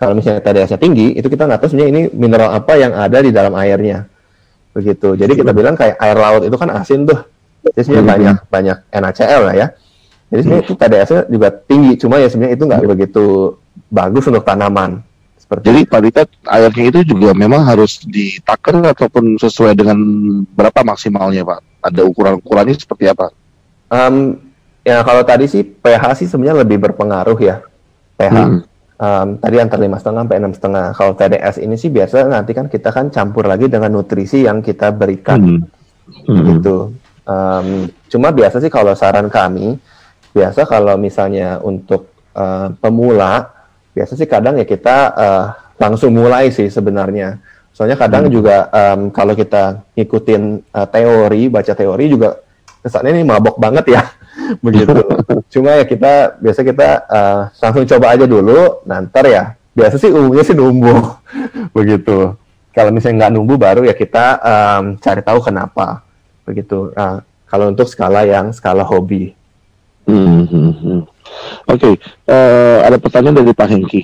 kalau 0.00 0.16
misalnya 0.16 0.40
TDS-nya 0.40 0.80
tinggi, 0.80 1.12
itu 1.12 1.28
kita 1.28 1.44
nggak 1.44 1.60
tahu 1.60 1.76
sebenarnya 1.76 1.92
ini 1.92 2.02
mineral 2.16 2.56
apa 2.56 2.72
yang 2.80 2.96
ada 2.96 3.20
di 3.20 3.28
dalam 3.28 3.52
airnya. 3.52 4.08
Begitu. 4.72 5.12
Jadi 5.12 5.32
kita 5.36 5.52
bilang 5.52 5.76
kayak 5.76 6.00
air 6.00 6.16
laut 6.16 6.42
itu 6.48 6.56
kan 6.56 6.72
asin 6.72 7.04
tuh. 7.04 7.20
Jadi 7.68 7.84
sebenarnya 7.84 8.08
hmm. 8.08 8.12
banyak 8.16 8.36
banyak 8.48 8.78
NaCl 8.96 9.42
lah 9.44 9.54
ya. 9.54 9.66
Jadi 10.32 10.40
sebenarnya 10.40 10.64
itu 10.64 10.74
TDS-nya 10.78 11.20
juga 11.28 11.48
tinggi, 11.52 11.92
cuma 12.00 12.16
ya 12.16 12.28
sebenarnya 12.32 12.54
itu 12.56 12.64
nggak 12.64 12.80
begitu 12.88 13.26
bagus 13.92 14.24
untuk 14.24 14.46
tanaman. 14.46 15.04
Seperti 15.50 15.66
Jadi 15.66 15.80
Pak 15.82 16.00
Dita, 16.06 16.22
airnya 16.46 16.84
itu 16.94 17.00
juga 17.10 17.34
memang 17.34 17.66
harus 17.66 17.98
ditakar 18.06 18.78
ataupun 18.94 19.34
sesuai 19.34 19.74
dengan 19.74 19.98
berapa 20.46 20.86
maksimalnya 20.86 21.42
Pak? 21.42 21.90
Ada 21.90 22.06
ukuran-ukurannya 22.06 22.78
seperti 22.78 23.10
apa? 23.10 23.34
Um, 23.90 24.38
ya 24.86 25.02
kalau 25.02 25.26
tadi 25.26 25.50
sih 25.50 25.66
pH 25.66 26.22
sih 26.22 26.30
sebenarnya 26.30 26.62
lebih 26.62 26.78
berpengaruh 26.86 27.34
ya 27.42 27.66
pH. 28.14 28.36
Hmm. 28.38 28.62
Um, 29.00 29.28
tadi 29.42 29.58
antara 29.58 29.82
lima 29.82 29.98
setengah 29.98 30.22
sampai 30.22 30.38
enam 30.38 30.54
setengah. 30.54 30.86
Kalau 30.94 31.12
TDS 31.18 31.56
ini 31.58 31.74
sih 31.74 31.90
biasa 31.90 32.30
nanti 32.30 32.54
kan 32.54 32.70
kita 32.70 32.94
kan 32.94 33.10
campur 33.10 33.50
lagi 33.50 33.66
dengan 33.66 33.90
nutrisi 33.90 34.46
yang 34.46 34.62
kita 34.62 34.94
berikan, 34.94 35.42
hmm. 35.42 36.30
Hmm. 36.30 36.46
gitu. 36.46 36.94
Um, 37.26 37.90
cuma 38.06 38.30
biasa 38.30 38.62
sih 38.62 38.70
kalau 38.70 38.94
saran 38.94 39.26
kami 39.26 39.82
biasa 40.30 40.62
kalau 40.62 40.94
misalnya 40.94 41.58
untuk 41.58 42.14
uh, 42.38 42.70
pemula 42.78 43.59
biasa 43.94 44.12
sih 44.14 44.28
kadang 44.28 44.58
ya 44.58 44.66
kita 44.66 44.96
uh, 45.14 45.44
langsung 45.80 46.12
mulai 46.14 46.52
sih 46.52 46.68
sebenarnya. 46.68 47.40
Soalnya 47.72 47.96
kadang 47.96 48.28
hmm. 48.28 48.32
juga 48.34 48.68
um, 48.68 49.08
kalau 49.08 49.32
kita 49.32 49.80
ngikutin 49.96 50.42
uh, 50.74 50.86
teori 50.90 51.48
baca 51.48 51.72
teori 51.72 52.04
juga 52.12 52.36
kesannya 52.84 53.16
ini 53.16 53.24
mabok 53.24 53.56
banget 53.56 53.96
ya. 53.96 54.02
Begitu. 54.64 55.00
Cuma 55.52 55.80
ya 55.80 55.84
kita 55.88 56.36
biasa 56.38 56.60
kita 56.60 56.88
uh, 57.08 57.40
langsung 57.56 57.86
coba 57.88 58.06
aja 58.12 58.26
dulu 58.28 58.84
nanti 58.84 59.32
ya. 59.32 59.56
Biasa 59.72 59.96
sih 59.96 60.10
umumnya 60.12 60.44
sih 60.44 60.56
numbuh. 60.56 61.16
Begitu. 61.76 62.36
Kalau 62.70 62.90
misalnya 62.94 63.26
nggak 63.26 63.34
numbuh 63.34 63.56
baru 63.58 63.82
ya 63.82 63.94
kita 63.96 64.38
um, 64.44 64.84
cari 65.00 65.22
tahu 65.24 65.40
kenapa. 65.40 66.04
Begitu. 66.44 66.92
Uh, 66.94 67.24
kalau 67.48 67.72
untuk 67.72 67.88
skala 67.88 68.22
yang 68.28 68.54
skala 68.54 68.86
hobi. 68.86 69.34
Hmm, 70.06 70.46
hmm, 70.46 70.72
hmm. 70.78 71.00
Oke, 71.68 71.76
okay. 71.76 71.94
uh, 72.28 72.32
eh, 72.32 72.78
ada 72.88 72.96
pertanyaan 72.96 73.44
dari 73.44 73.52
Pak 73.52 73.68
Hengki. 73.68 74.02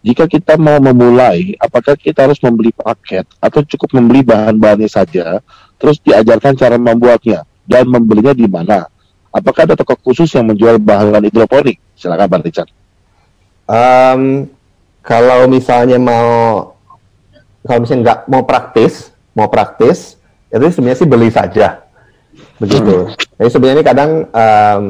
Jika 0.00 0.24
kita 0.24 0.56
mau 0.56 0.80
memulai, 0.80 1.52
apakah 1.60 1.92
kita 1.92 2.24
harus 2.24 2.40
membeli 2.40 2.72
paket 2.72 3.28
atau 3.36 3.60
cukup 3.60 4.00
membeli 4.00 4.24
bahan-bahannya 4.24 4.88
saja, 4.88 5.44
terus 5.76 6.00
diajarkan 6.00 6.56
cara 6.56 6.80
membuatnya 6.80 7.44
dan 7.68 7.84
membelinya 7.84 8.32
di 8.32 8.48
mana? 8.48 8.88
Apakah 9.28 9.68
ada 9.68 9.76
toko 9.76 9.94
khusus 10.00 10.32
yang 10.32 10.48
menjual 10.48 10.80
bahan 10.80 11.20
hidroponik? 11.28 11.76
Silakan 11.94 12.32
Pak 12.32 12.40
Richard. 12.48 12.70
Um, 13.68 14.50
kalau 15.04 15.46
misalnya 15.46 16.00
mau 16.00 16.26
kalau 17.62 17.84
misalnya 17.84 18.02
nggak 18.08 18.20
mau 18.32 18.42
praktis, 18.48 19.12
mau 19.36 19.52
praktis, 19.52 20.16
itu 20.48 20.64
sebenarnya 20.72 20.98
sih 20.98 21.08
beli 21.08 21.28
saja, 21.28 21.84
begitu. 22.56 23.06
Hmm. 23.06 23.14
Jadi 23.36 23.50
sebenarnya 23.52 23.84
kadang 23.84 24.10
um, 24.32 24.84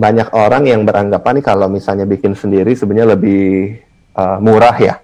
banyak 0.00 0.32
orang 0.32 0.64
yang 0.64 0.88
beranggapan 0.88 1.36
nih 1.36 1.44
kalau 1.44 1.68
misalnya 1.68 2.08
bikin 2.08 2.32
sendiri 2.32 2.72
sebenarnya 2.72 3.12
lebih 3.20 3.76
uh, 4.16 4.40
murah 4.40 4.76
ya, 4.80 4.96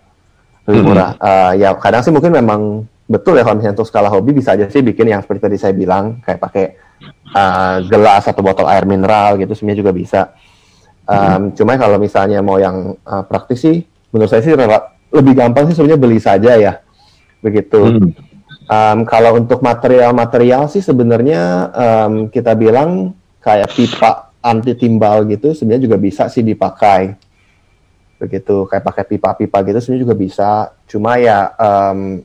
lebih 0.65 0.81
hmm. 0.81 0.89
murah. 0.89 1.11
Uh, 1.21 1.53
ya 1.61 1.77
kadang 1.77 2.01
sih 2.01 2.09
mungkin 2.09 2.33
memang 2.33 2.89
betul 3.05 3.37
ya 3.37 3.45
kalau 3.45 3.61
misalnya 3.61 3.77
untuk 3.77 3.89
skala 3.93 4.09
hobi 4.09 4.33
bisa 4.33 4.57
aja 4.57 4.73
sih 4.73 4.81
bikin 4.81 5.13
yang 5.13 5.21
seperti 5.21 5.41
tadi 5.45 5.57
saya 5.61 5.77
bilang 5.77 6.25
kayak 6.25 6.41
pakai 6.41 6.65
uh, 7.37 7.85
gelas 7.85 8.25
atau 8.25 8.41
botol 8.41 8.65
air 8.73 8.89
mineral 8.89 9.37
gitu 9.37 9.53
sebenarnya 9.53 9.81
juga 9.85 9.93
bisa. 9.93 10.21
Um, 11.07 11.55
cuma 11.55 11.79
kalau 11.79 12.03
misalnya 12.03 12.43
mau 12.43 12.59
yang 12.59 12.99
uh, 13.07 13.23
praktis 13.23 13.63
sih, 13.63 13.87
menurut 14.11 14.27
saya 14.27 14.43
sih 14.43 14.59
lebih 15.15 15.39
gampang 15.39 15.71
sih 15.71 15.79
sebenarnya 15.79 16.01
beli 16.03 16.19
saja 16.19 16.59
ya, 16.59 16.83
begitu. 17.39 17.79
Hmm. 17.79 18.11
Um, 18.67 18.99
kalau 19.07 19.39
untuk 19.39 19.63
material-material 19.63 20.67
sih 20.67 20.83
sebenarnya 20.83 21.71
um, 21.71 22.27
kita 22.27 22.59
bilang 22.59 23.15
kayak 23.39 23.71
pipa 23.71 24.26
anti 24.47 24.79
timbal 24.79 25.27
gitu 25.27 25.51
sebenarnya 25.51 25.91
juga 25.91 25.99
bisa 25.99 26.31
sih 26.31 26.47
dipakai, 26.47 27.19
begitu. 28.23 28.71
Kayak 28.71 28.85
pakai 28.87 29.05
pipa-pipa 29.11 29.59
gitu 29.67 29.79
sebenarnya 29.83 30.05
juga 30.07 30.17
bisa. 30.17 30.51
Cuma 30.87 31.19
ya 31.19 31.51
um, 31.59 32.23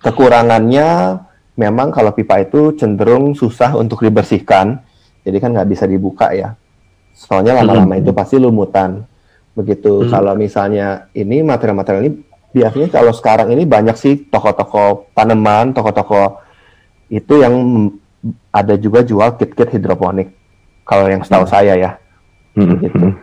kekurangannya 0.00 1.20
memang 1.60 1.92
kalau 1.92 2.16
pipa 2.16 2.40
itu 2.40 2.72
cenderung 2.80 3.36
susah 3.36 3.76
untuk 3.76 4.00
dibersihkan, 4.00 4.80
jadi 5.28 5.36
kan 5.36 5.52
nggak 5.52 5.68
bisa 5.68 5.84
dibuka 5.84 6.32
ya 6.32 6.56
soalnya 7.20 7.60
lama-lama 7.60 8.00
hmm. 8.00 8.02
itu 8.02 8.10
pasti 8.16 8.36
lumutan 8.40 9.04
begitu 9.52 10.06
hmm. 10.06 10.08
kalau 10.08 10.32
misalnya 10.32 11.10
ini 11.12 11.44
material-material 11.44 12.00
ini 12.06 12.12
biasanya 12.50 12.88
kalau 12.88 13.12
sekarang 13.12 13.52
ini 13.52 13.68
banyak 13.68 13.96
sih 14.00 14.14
toko-toko 14.32 15.12
tanaman 15.12 15.76
toko-toko 15.76 16.40
itu 17.12 17.44
yang 17.44 17.54
ada 18.48 18.74
juga 18.80 19.04
jual 19.04 19.36
kit-kit 19.36 19.68
hidroponik 19.68 20.32
kalau 20.90 21.06
yang 21.06 21.22
setahu 21.22 21.46
hmm. 21.46 21.52
saya 21.54 21.72
ya 21.78 21.90
hmm. 22.58 22.74
gitu. 22.82 22.98
Hmm. 22.98 23.14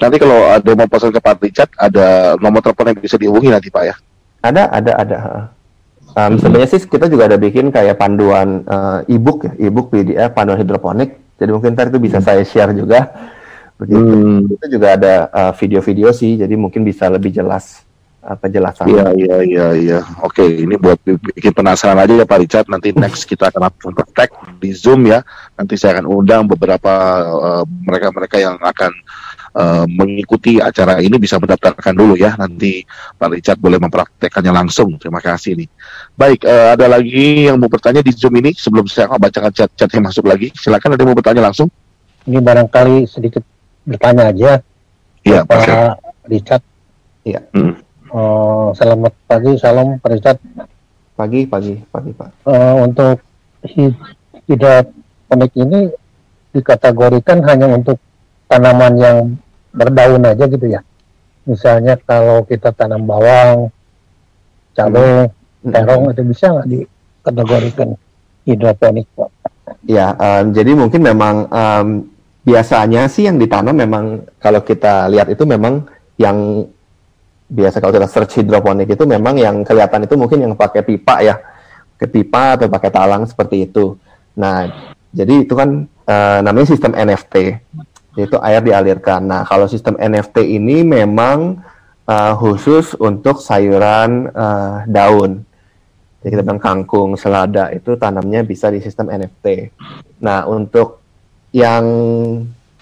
nanti 0.00 0.16
kalau 0.16 0.38
ada 0.48 0.70
mau 0.72 0.88
pesan 0.88 1.12
ke 1.12 1.20
Pak 1.20 1.36
Richard 1.44 1.70
ada 1.76 2.34
nomor 2.40 2.64
telepon 2.64 2.96
yang 2.96 3.04
bisa 3.04 3.20
dihubungi 3.20 3.52
nanti 3.52 3.68
Pak 3.68 3.84
ya 3.84 3.94
ada 4.40 4.72
ada 4.72 4.92
ada 4.96 5.18
um, 6.16 6.40
sebenarnya 6.40 6.68
sih 6.72 6.88
kita 6.88 7.12
juga 7.12 7.28
ada 7.28 7.36
bikin 7.36 7.68
kayak 7.68 8.00
panduan 8.00 8.64
uh, 8.64 9.04
e-book 9.04 9.44
ya 9.44 9.52
e-book 9.68 9.92
PDF 9.92 10.32
panduan 10.32 10.56
hidroponik 10.56 11.20
jadi 11.34 11.50
mungkin 11.50 11.76
ntar 11.76 11.92
itu 11.92 12.00
bisa 12.00 12.18
hmm. 12.22 12.26
saya 12.26 12.42
share 12.46 12.72
juga. 12.72 13.10
Begitu. 13.76 14.00
Hmm. 14.00 14.48
Itu 14.48 14.66
juga 14.78 14.96
ada 14.96 15.14
uh, 15.28 15.52
video-video 15.58 16.08
uh, 16.08 16.16
sih, 16.16 16.40
jadi 16.40 16.54
mungkin 16.56 16.86
bisa 16.86 17.10
lebih 17.12 17.34
jelas 17.34 17.83
penjelasan. 18.40 18.88
Iya, 18.88 19.12
iya, 19.12 19.36
iya, 19.44 19.66
iya. 19.76 19.98
Oke, 20.24 20.40
ini 20.44 20.80
buat 20.80 20.96
bikin 21.04 21.52
penasaran 21.52 22.00
aja 22.00 22.16
ya 22.16 22.24
Pak 22.24 22.38
Richard. 22.40 22.66
Nanti 22.72 22.96
next 22.96 23.28
kita 23.28 23.52
akan 23.52 23.68
praktek 23.92 24.32
di 24.56 24.72
Zoom 24.72 25.04
ya. 25.04 25.20
Nanti 25.60 25.76
saya 25.76 26.00
akan 26.00 26.08
undang 26.08 26.48
beberapa 26.48 26.92
uh, 27.28 27.64
mereka-mereka 27.68 28.40
uh, 28.40 28.42
yang 28.48 28.56
akan 28.56 28.92
uh, 29.52 29.84
mengikuti 29.84 30.56
acara 30.64 31.04
ini 31.04 31.20
bisa 31.20 31.36
mendaftarkan 31.36 31.92
dulu 31.92 32.16
ya. 32.16 32.32
Nanti 32.40 32.80
Pak 32.88 33.28
Richard 33.28 33.60
boleh 33.60 33.76
mempraktekannya 33.76 34.52
langsung. 34.56 34.96
Terima 34.96 35.20
kasih 35.20 35.60
nih. 35.60 35.68
Baik, 36.16 36.48
uh, 36.48 36.72
ada 36.72 36.88
lagi 36.88 37.52
yang 37.52 37.60
mau 37.60 37.68
bertanya 37.68 38.00
di 38.00 38.16
Zoom 38.16 38.40
ini 38.40 38.56
sebelum 38.56 38.88
saya 38.88 39.12
bacakan 39.12 39.52
chat-chat 39.52 39.92
yang 39.92 40.08
masuk 40.08 40.24
lagi. 40.24 40.48
Silakan 40.56 40.96
ada 40.96 41.00
yang 41.04 41.12
mau 41.12 41.18
bertanya 41.20 41.44
langsung. 41.44 41.68
Ini 42.24 42.40
barangkali 42.40 43.04
sedikit 43.04 43.44
bertanya 43.84 44.32
aja. 44.32 44.64
Iya, 45.24 45.44
Pak 45.44 46.00
Richard. 46.24 46.64
Iya. 47.24 47.40
Hmm. 47.52 47.83
Uh, 48.14 48.70
selamat 48.78 49.10
pagi, 49.26 49.58
salam 49.58 49.98
Pak. 49.98 50.14
Pagi, 51.18 51.50
pagi, 51.50 51.74
pagi 51.82 52.14
Pak. 52.14 52.46
Uh, 52.46 52.86
untuk 52.86 53.18
hidroponik 54.46 55.50
ini 55.58 55.90
dikategorikan 56.54 57.42
hanya 57.42 57.74
untuk 57.74 57.98
tanaman 58.46 58.94
yang 59.02 59.18
berdaun 59.74 60.30
aja 60.30 60.46
gitu 60.46 60.62
ya. 60.62 60.78
Misalnya 61.42 61.98
kalau 62.06 62.46
kita 62.46 62.70
tanam 62.70 63.02
bawang, 63.02 63.74
cabai, 64.78 65.34
hmm. 65.66 65.74
terong 65.74 66.14
itu 66.14 66.22
bisa 66.22 66.54
nggak 66.54 66.68
dikategorikan 66.70 67.98
hidroponik 68.46 69.10
Pak? 69.18 69.30
Ya, 69.90 70.14
um, 70.14 70.54
jadi 70.54 70.70
mungkin 70.78 71.02
memang 71.02 71.50
um, 71.50 72.06
biasanya 72.46 73.10
sih 73.10 73.26
yang 73.26 73.42
ditanam 73.42 73.74
memang 73.74 74.22
kalau 74.38 74.62
kita 74.62 75.10
lihat 75.10 75.34
itu 75.34 75.42
memang 75.42 75.82
yang 76.14 76.70
biasa 77.48 77.78
kalau 77.78 77.92
kita 77.92 78.08
search 78.08 78.40
hidroponik 78.40 78.88
itu 78.88 79.04
memang 79.04 79.36
yang 79.36 79.62
kelihatan 79.62 80.08
itu 80.08 80.14
mungkin 80.16 80.38
yang 80.44 80.52
pakai 80.56 80.80
pipa 80.82 81.20
ya, 81.20 81.36
ke 82.00 82.06
pipa 82.08 82.58
atau 82.58 82.66
pakai 82.68 82.90
talang 82.90 83.22
seperti 83.28 83.68
itu. 83.68 83.94
Nah, 84.34 84.66
jadi 85.14 85.46
itu 85.46 85.54
kan 85.54 85.86
uh, 85.86 86.38
namanya 86.42 86.68
sistem 86.74 86.92
NFT 86.96 87.34
yaitu 88.14 88.38
air 88.38 88.62
dialirkan. 88.62 89.26
Nah, 89.26 89.42
kalau 89.42 89.66
sistem 89.66 89.98
NFT 89.98 90.46
ini 90.46 90.86
memang 90.86 91.58
uh, 92.06 92.34
khusus 92.38 92.94
untuk 92.98 93.42
sayuran 93.42 94.30
uh, 94.30 94.86
daun. 94.86 95.42
Jadi 96.22 96.30
kita 96.40 96.42
bilang 96.46 96.62
kangkung, 96.62 97.20
selada 97.20 97.68
itu 97.74 97.98
tanamnya 98.00 98.46
bisa 98.46 98.72
di 98.72 98.80
sistem 98.80 99.12
NFT. 99.12 99.74
Nah, 100.24 100.48
untuk 100.48 101.04
yang 101.52 101.84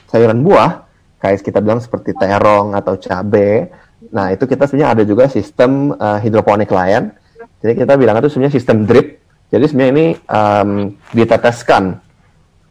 sayuran 0.06 0.44
buah, 0.46 0.86
kayak 1.18 1.42
kita 1.42 1.58
bilang 1.58 1.82
seperti 1.82 2.14
terong 2.14 2.76
atau 2.76 2.94
cabai, 3.00 3.66
nah 4.10 4.34
itu 4.34 4.48
kita 4.48 4.66
sebenarnya 4.66 4.90
ada 4.98 5.02
juga 5.06 5.30
sistem 5.30 5.94
uh, 5.94 6.18
hidroponik 6.18 6.72
lain. 6.72 7.14
Jadi 7.62 7.78
kita 7.78 7.94
bilang 7.94 8.18
itu 8.18 8.32
sebenarnya 8.32 8.54
sistem 8.58 8.82
drip. 8.88 9.22
Jadi 9.52 9.64
sebenarnya 9.70 9.92
ini 9.94 10.06
um, 10.26 10.70
diteteskan 11.14 12.02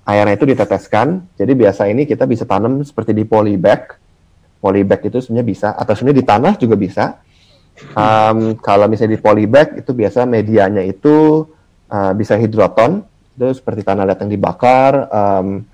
airnya 0.05 0.35
itu 0.35 0.45
diteteskan. 0.49 1.23
Jadi 1.37 1.51
biasa 1.53 1.87
ini 1.87 2.03
kita 2.09 2.25
bisa 2.25 2.43
tanam 2.43 2.81
seperti 2.81 3.13
di 3.13 3.23
polybag. 3.23 3.97
Polybag 4.61 5.01
itu 5.09 5.17
sebenarnya 5.21 5.47
bisa, 5.47 5.67
atau 5.73 5.93
sebenarnya 5.97 6.19
di 6.21 6.27
tanah 6.27 6.53
juga 6.57 6.75
bisa. 6.77 7.05
Um, 7.97 8.59
kalau 8.61 8.85
misalnya 8.85 9.17
di 9.17 9.21
polybag 9.21 9.81
itu 9.81 9.89
biasa 9.95 10.27
medianya 10.29 10.85
itu 10.85 11.47
uh, 11.89 12.13
bisa 12.13 12.37
hidroton, 12.37 13.01
itu 13.33 13.57
seperti 13.57 13.81
tanah 13.81 14.05
liat 14.05 14.21
yang 14.21 14.31
dibakar, 14.31 15.09
um, 15.09 15.65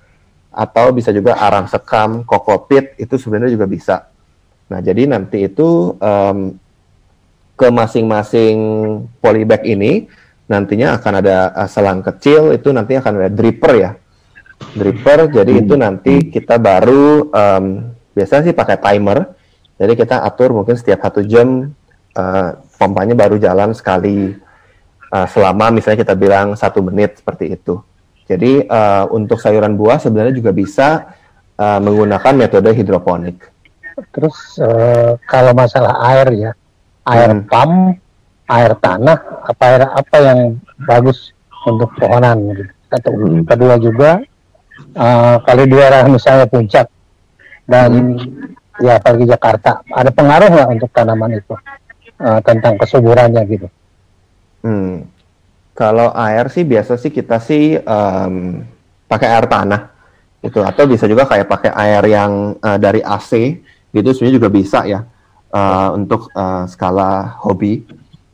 atau 0.48 0.86
bisa 0.96 1.12
juga 1.12 1.36
arang 1.36 1.68
sekam, 1.68 2.24
kokopit, 2.24 2.96
itu 2.96 3.20
sebenarnya 3.20 3.52
juga 3.52 3.68
bisa. 3.68 4.08
Nah, 4.68 4.80
jadi 4.84 5.08
nanti 5.08 5.48
itu 5.48 5.96
um, 5.96 6.38
ke 7.58 7.68
masing-masing 7.72 8.56
polybag 9.18 9.64
ini 9.64 10.06
nantinya 10.48 10.96
akan 11.00 11.12
ada 11.24 11.52
uh, 11.56 11.68
selang 11.68 12.04
kecil, 12.04 12.52
itu 12.52 12.68
nanti 12.72 12.96
akan 12.96 13.12
ada 13.20 13.30
dripper 13.32 13.72
ya. 13.76 13.90
Dripper 14.76 15.32
jadi 15.32 15.52
itu 15.64 15.74
nanti 15.74 16.28
kita 16.28 16.60
baru 16.60 17.32
um, 17.32 17.64
biasanya 18.12 18.52
sih 18.52 18.56
pakai 18.56 18.76
timer. 18.76 19.34
Jadi 19.78 19.92
kita 19.94 20.26
atur 20.26 20.50
mungkin 20.52 20.74
setiap 20.74 21.06
satu 21.06 21.22
jam 21.22 21.70
uh, 22.18 22.48
pompanya 22.76 23.14
baru 23.16 23.40
jalan 23.40 23.72
sekali. 23.72 24.36
Uh, 25.08 25.24
selama 25.32 25.72
misalnya 25.72 26.04
kita 26.04 26.12
bilang 26.12 26.52
satu 26.52 26.84
menit 26.84 27.16
seperti 27.16 27.56
itu. 27.56 27.80
Jadi 28.28 28.68
uh, 28.68 29.08
untuk 29.08 29.40
sayuran 29.40 29.72
buah 29.72 29.96
sebenarnya 29.96 30.36
juga 30.36 30.52
bisa 30.52 31.16
uh, 31.56 31.80
menggunakan 31.80 32.36
metode 32.36 32.68
hidroponik 32.76 33.40
terus 34.14 34.56
uh, 34.62 35.18
kalau 35.26 35.52
masalah 35.52 35.98
air 36.14 36.28
ya 36.34 36.50
air 37.08 37.30
hmm. 37.32 37.44
pump 37.48 37.98
air 38.48 38.72
tanah 38.80 39.18
apa 39.44 39.62
air 39.68 39.82
apa 39.84 40.16
yang 40.24 40.40
bagus 40.88 41.36
untuk 41.68 41.92
pohonan 42.00 42.38
gitu. 42.54 42.64
Hmm. 42.88 43.44
kedua 43.44 43.76
juga 43.76 44.10
uh, 44.96 45.36
kalau 45.44 45.62
di 45.68 45.74
daerah 45.76 46.08
misalnya 46.08 46.48
puncak 46.48 46.88
dan 47.68 48.16
hmm. 48.16 48.80
ya 48.80 48.96
apalagi 48.96 49.28
Jakarta 49.28 49.84
ada 49.92 50.08
pengaruh 50.08 50.48
nggak 50.48 50.68
untuk 50.72 50.90
tanaman 50.96 51.36
itu 51.36 51.54
uh, 52.22 52.40
tentang 52.40 52.80
kesuburannya 52.80 53.42
gitu? 53.44 53.68
Hmm. 54.64 55.04
Kalau 55.76 56.10
air 56.10 56.50
sih 56.50 56.66
biasa 56.66 56.98
sih 56.98 57.14
kita 57.14 57.38
sih 57.38 57.78
um, 57.78 58.66
pakai 59.06 59.28
air 59.30 59.46
tanah 59.46 59.94
itu 60.42 60.58
atau 60.62 60.84
bisa 60.86 61.06
juga 61.06 61.26
kayak 61.26 61.46
pakai 61.46 61.70
air 61.74 62.02
yang 62.06 62.54
uh, 62.58 62.78
dari 62.78 63.02
AC 63.02 63.58
gitu 63.92 64.08
sebenarnya 64.12 64.36
juga 64.36 64.50
bisa 64.52 64.80
ya 64.84 65.00
uh, 65.52 65.90
untuk 65.96 66.28
uh, 66.32 66.64
skala 66.68 67.40
hobi 67.44 67.84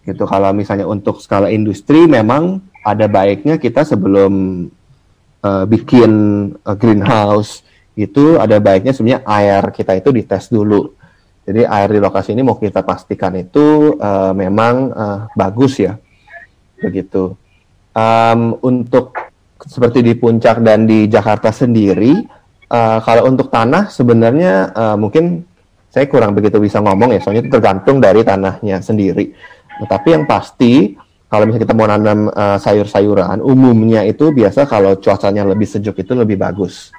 gitu 0.05 0.29
kalau 0.29 0.53
misalnya 0.53 0.85
untuk 0.85 1.23
skala 1.23 1.49
industri 1.49 2.05
memang 2.05 2.61
ada 2.85 3.09
baiknya 3.09 3.57
kita 3.57 3.87
sebelum 3.87 4.67
uh, 5.41 5.65
bikin 5.65 6.13
uh, 6.61 6.77
greenhouse 6.77 7.65
itu 7.95 8.37
ada 8.43 8.59
baiknya 8.59 8.91
sebenarnya 8.91 9.23
air 9.25 9.63
kita 9.71 9.95
itu 9.95 10.11
dites 10.11 10.51
dulu. 10.51 10.93
Jadi 11.45 11.63
air 11.69 11.89
di 11.93 12.01
lokasi 12.01 12.33
ini 12.33 12.43
mau 12.43 12.57
kita 12.57 12.81
pastikan 12.83 13.37
itu 13.37 13.95
uh, 14.01 14.33
memang 14.33 14.75
uh, 14.91 15.19
bagus 15.37 15.77
ya, 15.79 15.95
begitu. 16.81 17.37
Um, 17.95 18.59
untuk 18.65 19.15
seperti 19.61 20.03
di 20.03 20.17
puncak 20.17 20.65
dan 20.65 20.89
di 20.89 21.07
Jakarta 21.07 21.53
sendiri, 21.53 22.25
uh, 22.71 22.99
kalau 23.03 23.29
untuk 23.29 23.49
tanah 23.49 23.89
sebenarnya 23.91 24.73
uh, 24.73 24.97
mungkin 24.97 25.45
saya 25.91 26.11
kurang 26.11 26.35
begitu 26.35 26.59
bisa 26.59 26.83
ngomong 26.83 27.15
ya, 27.15 27.21
soalnya 27.23 27.47
itu 27.47 27.53
tergantung 27.55 28.03
dari 28.03 28.27
tanahnya 28.27 28.83
sendiri. 28.83 29.31
Tetapi 29.79 30.09
yang 30.11 30.25
pasti 30.27 30.95
kalau 31.31 31.51
misalnya 31.51 31.65
kita 31.67 31.75
mau 31.75 31.87
nanam 31.87 32.31
uh, 32.31 32.59
sayur-sayuran, 32.59 33.43
umumnya 33.43 34.07
itu 34.07 34.31
biasa 34.31 34.71
kalau 34.71 34.99
cuacanya 34.99 35.43
lebih 35.47 35.67
sejuk 35.67 35.99
itu 35.99 36.15
lebih 36.15 36.39
bagus. 36.39 36.95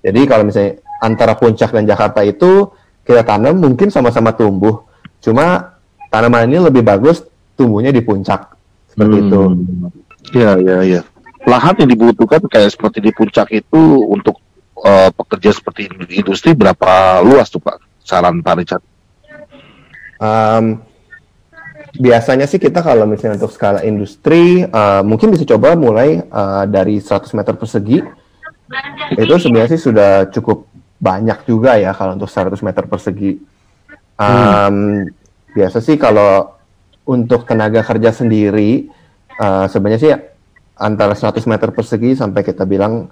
Jadi 0.00 0.20
kalau 0.24 0.48
misalnya 0.48 0.80
antara 1.00 1.36
puncak 1.36 1.72
dan 1.72 1.84
Jakarta 1.84 2.24
itu 2.24 2.72
kita 3.04 3.24
tanam 3.24 3.60
mungkin 3.60 3.92
sama-sama 3.92 4.32
tumbuh, 4.32 4.84
cuma 5.20 5.76
tanaman 6.08 6.48
ini 6.48 6.60
lebih 6.60 6.80
bagus 6.84 7.24
tumbuhnya 7.56 7.92
di 7.92 8.00
puncak 8.00 8.52
seperti 8.92 9.16
hmm. 9.16 9.24
itu. 9.28 9.40
Iya 10.36 10.50
iya 10.60 10.78
iya. 10.84 11.00
Lahan 11.46 11.76
yang 11.78 11.90
dibutuhkan 11.92 12.42
kayak 12.48 12.74
seperti 12.74 12.98
di 13.04 13.10
puncak 13.12 13.48
itu 13.54 13.80
untuk 14.08 14.40
uh, 14.84 15.10
pekerja 15.12 15.56
seperti 15.56 15.88
industri 16.12 16.52
berapa 16.52 17.20
luas 17.24 17.48
tuh 17.48 17.62
Pak? 17.62 18.04
Saran 18.04 18.44
Pak 18.44 18.54
Richard. 18.60 18.82
Um, 20.16 20.80
biasanya 21.96 22.44
sih 22.48 22.60
kita 22.60 22.84
kalau 22.84 23.08
misalnya 23.08 23.40
untuk 23.40 23.52
skala 23.52 23.80
industri 23.84 24.64
uh, 24.64 25.00
mungkin 25.00 25.32
bisa 25.32 25.48
coba 25.48 25.76
mulai 25.76 26.20
uh, 26.28 26.64
dari 26.68 27.00
100 27.00 27.32
meter 27.36 27.56
persegi 27.56 28.04
itu 29.16 29.34
sebenarnya 29.38 29.70
sih 29.76 29.82
sudah 29.82 30.28
cukup 30.28 30.68
banyak 30.96 31.44
juga 31.48 31.76
ya 31.76 31.92
kalau 31.92 32.16
untuk 32.16 32.28
100 32.28 32.56
meter 32.64 32.84
persegi 32.88 33.40
um, 34.16 34.26
hmm. 34.26 34.96
biasa 35.56 35.78
sih 35.80 35.96
kalau 35.96 36.56
untuk 37.06 37.46
tenaga 37.48 37.80
kerja 37.84 38.12
sendiri 38.12 38.90
uh, 39.40 39.68
sebenarnya 39.70 40.00
sih 40.00 40.12
antara 40.76 41.16
100 41.16 41.40
meter 41.48 41.72
persegi 41.72 42.18
sampai 42.18 42.44
kita 42.44 42.68
bilang 42.68 43.08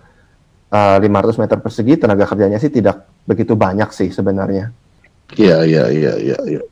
uh, 0.75 0.99
500 0.99 1.39
meter 1.39 1.59
persegi 1.63 1.95
tenaga 1.95 2.27
kerjanya 2.27 2.59
sih 2.59 2.75
tidak 2.75 3.07
begitu 3.23 3.55
banyak 3.55 3.89
sih 3.95 4.11
sebenarnya. 4.11 4.75
Iya 5.39 5.63
iya 5.63 5.85
iya 5.95 6.13
iya. 6.19 6.39
Ya. 6.59 6.63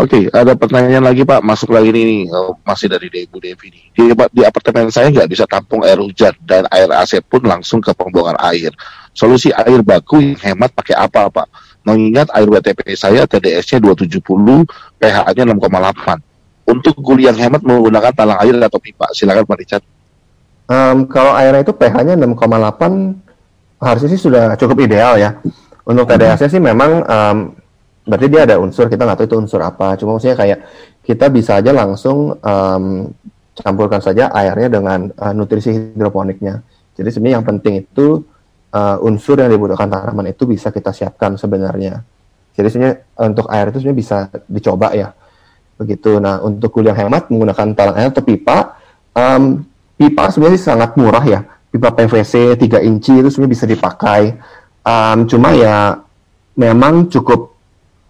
Oke, 0.00 0.16
okay, 0.16 0.32
ada 0.32 0.56
pertanyaan 0.56 1.04
lagi 1.04 1.28
Pak, 1.28 1.44
masuk 1.44 1.76
lagi 1.76 1.92
nih, 1.92 2.24
oh, 2.32 2.56
masih 2.64 2.88
dari 2.88 3.12
Ibu 3.12 3.36
Devi 3.36 3.68
nih. 3.68 3.84
Di, 3.92 4.02
di 4.32 4.42
apartemen 4.46 4.88
saya 4.88 5.12
nggak 5.12 5.28
bisa 5.28 5.44
tampung 5.44 5.84
air 5.84 6.00
hujan 6.00 6.32
dan 6.40 6.64
air 6.72 6.88
AC 6.88 7.20
pun 7.20 7.44
langsung 7.44 7.84
ke 7.84 7.92
pembuangan 7.92 8.40
air. 8.48 8.72
Solusi 9.12 9.52
air 9.52 9.84
baku 9.84 10.24
yang 10.24 10.40
hemat 10.40 10.72
pakai 10.72 10.96
apa 10.96 11.28
Pak? 11.28 11.48
Mengingat 11.84 12.32
air 12.32 12.48
WTP 12.48 12.96
saya 12.96 13.28
TDS-nya 13.28 13.82
270, 13.82 14.24
pH-nya 14.96 15.42
6,8. 15.52 16.70
Untuk 16.70 16.94
guli 17.02 17.28
hemat 17.28 17.60
menggunakan 17.60 18.12
talang 18.16 18.40
air 18.40 18.56
atau 18.56 18.80
pipa. 18.80 19.10
Silakan 19.12 19.44
Pak 19.44 19.58
Richard. 19.60 19.84
Um, 20.70 21.10
kalau 21.10 21.34
airnya 21.34 21.66
itu 21.66 21.74
pH-nya 21.74 22.14
6,8, 22.14 23.82
harusnya 23.82 24.08
sih 24.14 24.20
sudah 24.22 24.54
cukup 24.54 24.86
ideal 24.86 25.18
ya. 25.18 25.34
Untuk 25.82 26.06
TDS-nya 26.06 26.46
sih 26.46 26.62
memang 26.62 27.02
um, 27.02 27.36
berarti 28.06 28.26
dia 28.30 28.46
ada 28.46 28.62
unsur 28.62 28.86
kita 28.86 29.02
nggak 29.02 29.18
tahu 29.18 29.26
itu 29.26 29.36
unsur 29.42 29.60
apa. 29.66 29.98
Cuma 29.98 30.14
maksudnya 30.14 30.38
kayak 30.38 30.58
kita 31.02 31.26
bisa 31.26 31.58
aja 31.58 31.74
langsung 31.74 32.38
um, 32.38 33.10
campurkan 33.58 33.98
saja 33.98 34.30
airnya 34.30 34.70
dengan 34.70 35.10
uh, 35.10 35.34
nutrisi 35.34 35.74
hidroponiknya. 35.74 36.62
Jadi 36.94 37.08
sebenarnya 37.10 37.36
yang 37.42 37.46
penting 37.50 37.74
itu 37.82 38.22
uh, 38.70 38.96
unsur 39.02 39.42
yang 39.42 39.50
dibutuhkan 39.50 39.90
tanaman 39.90 40.30
itu 40.30 40.46
bisa 40.46 40.70
kita 40.70 40.94
siapkan 40.94 41.34
sebenarnya. 41.34 41.98
Jadi 42.54 42.66
sebenarnya 42.70 42.96
untuk 43.26 43.50
air 43.50 43.74
itu 43.74 43.82
sebenarnya 43.82 43.98
bisa 43.98 44.16
dicoba 44.46 44.94
ya. 44.94 45.10
Begitu. 45.80 46.22
Nah 46.22 46.38
untuk 46.44 46.70
kuliah 46.70 46.94
hemat 46.94 47.26
menggunakan 47.26 47.66
talang 47.74 47.96
air 47.98 48.14
atau 48.14 48.22
pipa 48.22 48.78
um, 49.16 49.64
pipa 50.00 50.32
sebenarnya 50.32 50.60
sangat 50.60 50.96
murah 50.96 51.20
ya 51.20 51.44
pipa 51.68 51.92
PVC 51.92 52.56
3 52.56 52.88
inci 52.88 53.20
itu 53.20 53.28
sebenarnya 53.28 53.52
bisa 53.52 53.66
dipakai 53.68 54.22
um, 54.80 55.28
cuma 55.28 55.52
ya 55.52 56.00
memang 56.56 57.12
cukup 57.12 57.52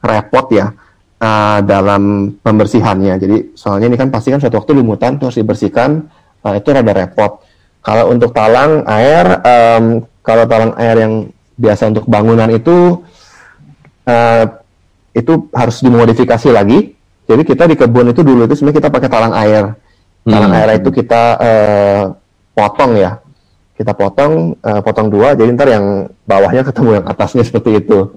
repot 0.00 0.46
ya 0.54 0.72
uh, 1.20 1.58
dalam 1.62 2.34
pembersihannya. 2.40 3.14
Jadi 3.20 3.36
soalnya 3.54 3.92
ini 3.92 3.96
kan 4.00 4.08
pasti 4.08 4.32
kan 4.32 4.40
suatu 4.40 4.58
waktu 4.58 4.72
lumutan 4.80 5.20
terus 5.20 5.36
dibersihkan 5.36 6.08
uh, 6.42 6.54
itu 6.56 6.68
rada 6.72 6.92
repot. 6.96 7.44
Kalau 7.80 8.12
untuk 8.12 8.36
talang 8.36 8.84
air, 8.84 9.40
um, 9.40 10.04
kalau 10.20 10.44
talang 10.44 10.76
air 10.76 10.96
yang 11.00 11.14
biasa 11.56 11.92
untuk 11.92 12.04
bangunan 12.08 12.48
itu 12.52 13.00
uh, 14.04 14.44
itu 15.16 15.32
harus 15.52 15.80
dimodifikasi 15.80 16.48
lagi. 16.52 16.96
Jadi 17.30 17.42
kita 17.46 17.70
di 17.70 17.78
kebun 17.78 18.10
itu 18.10 18.26
dulu 18.26 18.44
itu 18.44 18.58
sebenarnya 18.58 18.78
kita 18.84 18.90
pakai 18.90 19.08
talang 19.08 19.34
air. 19.36 19.64
Talang 20.20 20.52
hmm. 20.52 20.58
air 20.60 20.70
itu 20.80 20.90
kita 20.92 21.22
uh, 21.40 22.02
potong 22.52 22.92
ya. 22.96 23.20
Kita 23.76 23.96
potong, 23.96 24.52
uh, 24.60 24.80
potong 24.84 25.08
dua. 25.08 25.32
Jadi 25.32 25.56
ntar 25.56 25.72
yang 25.72 26.04
bawahnya 26.28 26.62
ketemu 26.68 27.00
yang 27.00 27.06
atasnya 27.08 27.42
seperti 27.48 27.80
itu 27.80 28.12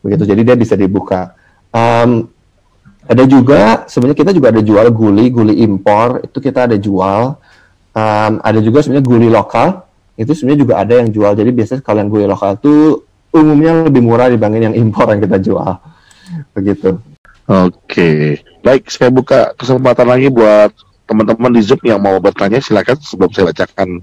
begitu 0.00 0.24
jadi 0.24 0.40
dia 0.52 0.56
bisa 0.56 0.74
dibuka 0.76 1.36
um, 1.72 2.28
ada 3.04 3.24
juga 3.28 3.84
sebenarnya 3.88 4.18
kita 4.24 4.32
juga 4.32 4.48
ada 4.52 4.62
jual 4.64 4.86
guli 4.92 5.28
guli 5.28 5.54
impor 5.64 6.24
itu 6.24 6.38
kita 6.40 6.68
ada 6.68 6.76
jual 6.80 7.36
um, 7.92 8.32
ada 8.40 8.58
juga 8.64 8.80
sebenarnya 8.80 9.04
guli 9.04 9.28
lokal 9.28 9.84
itu 10.16 10.32
sebenarnya 10.32 10.60
juga 10.64 10.74
ada 10.80 10.94
yang 11.00 11.08
jual 11.12 11.32
jadi 11.36 11.50
biasanya 11.52 11.80
kalau 11.84 11.98
yang 12.00 12.10
guli 12.10 12.24
lokal 12.28 12.56
itu 12.56 13.04
umumnya 13.30 13.86
lebih 13.86 14.02
murah 14.02 14.28
dibanding 14.32 14.72
yang 14.72 14.76
impor 14.76 15.06
yang 15.12 15.20
kita 15.20 15.38
jual 15.38 15.70
begitu 16.56 16.96
oke 17.44 18.10
baik 18.64 18.88
saya 18.88 19.12
buka 19.12 19.52
kesempatan 19.56 20.06
lagi 20.08 20.32
buat 20.32 20.72
teman-teman 21.10 21.50
di 21.50 21.62
Zoom 21.66 21.82
yang 21.82 21.98
mau 21.98 22.14
bertanya 22.22 22.62
silakan 22.62 22.94
sebelum 23.02 23.34
saya 23.34 23.50
bacakan 23.50 23.98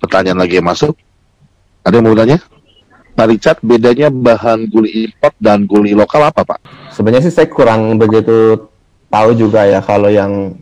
pertanyaan 0.00 0.40
lagi 0.40 0.56
yang 0.56 0.64
masuk 0.64 0.96
ada 1.84 2.00
yang 2.00 2.08
mau 2.08 2.16
bertanya 2.16 2.40
Pak 3.12 3.26
Richard, 3.28 3.58
bedanya 3.60 4.08
bahan 4.08 4.72
guli 4.72 5.04
import 5.04 5.36
dan 5.36 5.68
guli 5.68 5.92
lokal 5.92 6.32
apa, 6.32 6.48
Pak? 6.48 6.58
Sebenarnya 6.96 7.28
sih 7.28 7.34
saya 7.34 7.44
kurang 7.44 8.00
begitu 8.00 8.56
tahu 9.12 9.36
juga 9.36 9.68
ya 9.68 9.84
kalau 9.84 10.08
yang 10.08 10.56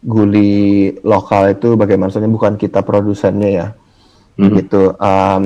guli 0.00 0.96
lokal 1.04 1.52
itu 1.52 1.76
bagaimana 1.76 2.08
soalnya 2.08 2.32
bukan 2.32 2.56
kita 2.56 2.80
produsennya 2.80 3.50
ya. 3.52 3.66
Hmm. 4.40 4.56
Gitu. 4.56 4.96
Um, 4.96 5.44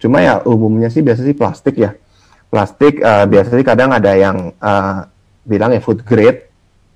cuma 0.00 0.24
ya 0.24 0.40
umumnya 0.48 0.88
sih 0.88 1.04
biasa 1.04 1.20
sih 1.20 1.36
plastik 1.36 1.76
ya. 1.76 1.92
Plastik 2.48 3.04
uh, 3.04 3.28
biasanya 3.28 3.64
kadang 3.68 3.90
ada 3.92 4.12
yang 4.16 4.56
uh, 4.64 5.04
bilang 5.44 5.76
ya 5.76 5.84
food 5.84 6.00
grade 6.00 6.48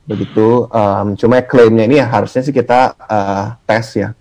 begitu. 0.09 0.65
Um, 0.73 1.13
cuma 1.21 1.45
klaimnya 1.45 1.85
ini 1.85 2.01
ya 2.01 2.09
harusnya 2.09 2.41
sih 2.41 2.57
kita 2.57 2.97
uh, 2.97 3.61
tes 3.69 3.87
ya. 3.95 4.17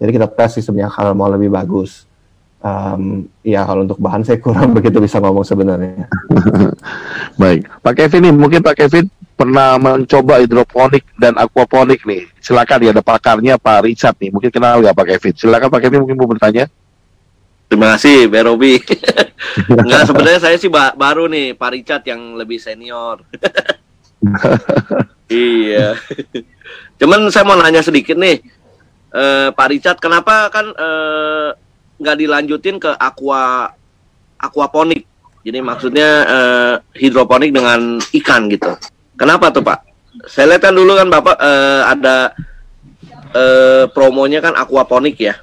Jadi 0.00 0.10
kita 0.16 0.26
tes 0.32 0.56
sih 0.56 0.64
sebenarnya 0.64 0.88
kalau 0.88 1.12
mau 1.12 1.28
lebih 1.28 1.52
bagus 1.52 2.08
um, 2.64 3.24
ya 3.40 3.64
kalau 3.64 3.84
untuk 3.84 3.98
bahan 4.00 4.22
saya 4.24 4.38
kurang 4.40 4.72
begitu 4.76 5.00
bisa 5.00 5.18
ngomong 5.18 5.44
sebenarnya. 5.44 6.06
Baik, 7.40 7.68
Pak 7.80 7.94
Kevin 7.96 8.20
nih, 8.30 8.34
mungkin 8.36 8.60
Pak 8.60 8.76
Kevin 8.76 9.08
pernah 9.34 9.80
mencoba 9.80 10.44
hidroponik 10.44 11.04
dan 11.16 11.32
aquaponik 11.40 12.04
nih. 12.04 12.28
Silakan 12.44 12.84
ya 12.84 12.90
ada 12.92 13.00
pakarnya 13.00 13.56
Pak 13.56 13.88
Richard 13.88 14.16
nih. 14.20 14.28
Mungkin 14.28 14.52
kenal 14.52 14.84
nggak 14.84 14.92
Pak 14.92 15.06
Kevin? 15.16 15.32
Silakan 15.32 15.68
Pak 15.72 15.80
Kevin 15.80 16.00
mungkin 16.04 16.16
mau 16.20 16.28
bertanya. 16.28 16.68
Terima 17.70 17.94
kasih, 17.94 18.26
Pak 18.26 18.42
Robi. 18.50 18.82
Enggak, 19.80 20.02
sebenarnya 20.10 20.40
saya 20.42 20.56
sih 20.58 20.68
ba 20.68 20.92
baru 20.92 21.30
nih, 21.30 21.56
Pak 21.56 21.70
Richard 21.72 22.04
yang 22.04 22.36
lebih 22.36 22.60
senior. 22.60 23.24
iya. 25.32 25.96
Cuman 27.00 27.32
saya 27.32 27.44
mau 27.48 27.56
nanya 27.56 27.80
sedikit 27.80 28.16
nih, 28.20 28.40
uh, 29.14 29.48
Pak 29.54 29.68
Richard, 29.72 29.98
kenapa 29.98 30.52
kan 30.52 30.70
uh, 30.76 31.56
nggak 32.00 32.16
dilanjutin 32.20 32.76
ke 32.80 32.90
aqua 32.96 33.72
aquaponik. 34.40 35.04
Jadi 35.40 35.58
maksudnya 35.64 36.08
uh, 36.28 36.74
hidroponik 36.96 37.52
dengan 37.52 37.96
ikan 38.00 38.48
gitu. 38.52 38.76
Kenapa 39.16 39.48
tuh 39.48 39.64
Pak? 39.64 39.78
Saya 40.28 40.56
lihat 40.56 40.68
kan 40.68 40.74
dulu 40.76 40.92
kan 40.96 41.08
Bapak 41.08 41.36
uh, 41.40 41.82
ada 41.88 42.16
uh, 43.32 43.84
promonya 43.92 44.44
kan 44.44 44.52
aquaponik 44.56 45.16
ya. 45.16 45.34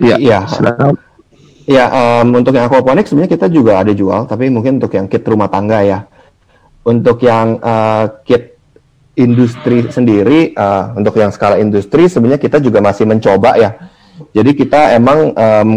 Iya. 0.00 0.16
Iya. 0.16 0.40
Ya, 1.70 1.86
um, 1.86 2.34
untuk 2.34 2.50
yang 2.50 2.66
aquaponik 2.66 3.06
sebenarnya 3.06 3.38
kita 3.38 3.46
juga 3.46 3.78
ada 3.78 3.94
jual, 3.94 4.26
tapi 4.26 4.50
mungkin 4.50 4.82
untuk 4.82 4.90
yang 4.90 5.06
kit 5.06 5.22
rumah 5.22 5.46
tangga 5.46 5.86
ya. 5.86 6.02
Untuk 6.80 7.20
yang 7.20 7.60
uh, 7.60 8.08
kit 8.24 8.56
industri 9.18 9.84
sendiri, 9.92 10.56
uh, 10.56 10.96
untuk 10.96 11.12
yang 11.20 11.28
skala 11.28 11.60
industri 11.60 12.08
sebenarnya 12.08 12.40
kita 12.40 12.56
juga 12.62 12.80
masih 12.80 13.04
mencoba 13.04 13.60
ya. 13.60 13.70
Jadi 14.32 14.56
kita 14.56 14.96
emang 14.96 15.32
um, 15.36 15.68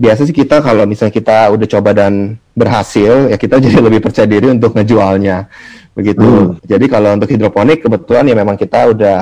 biasa 0.00 0.24
sih 0.24 0.32
kita 0.32 0.64
kalau 0.64 0.88
misalnya 0.88 1.12
kita 1.12 1.52
udah 1.52 1.66
coba 1.68 1.90
dan 1.92 2.40
berhasil 2.56 3.28
ya 3.28 3.36
kita 3.36 3.60
jadi 3.64 3.84
lebih 3.84 4.00
percaya 4.00 4.24
diri 4.24 4.48
untuk 4.48 4.72
ngejualnya 4.72 5.46
begitu. 5.92 6.24
Hmm. 6.24 6.56
Jadi 6.64 6.86
kalau 6.88 7.14
untuk 7.14 7.28
hidroponik 7.28 7.84
kebetulan 7.84 8.24
ya 8.24 8.34
memang 8.34 8.56
kita 8.56 8.96
udah 8.96 9.20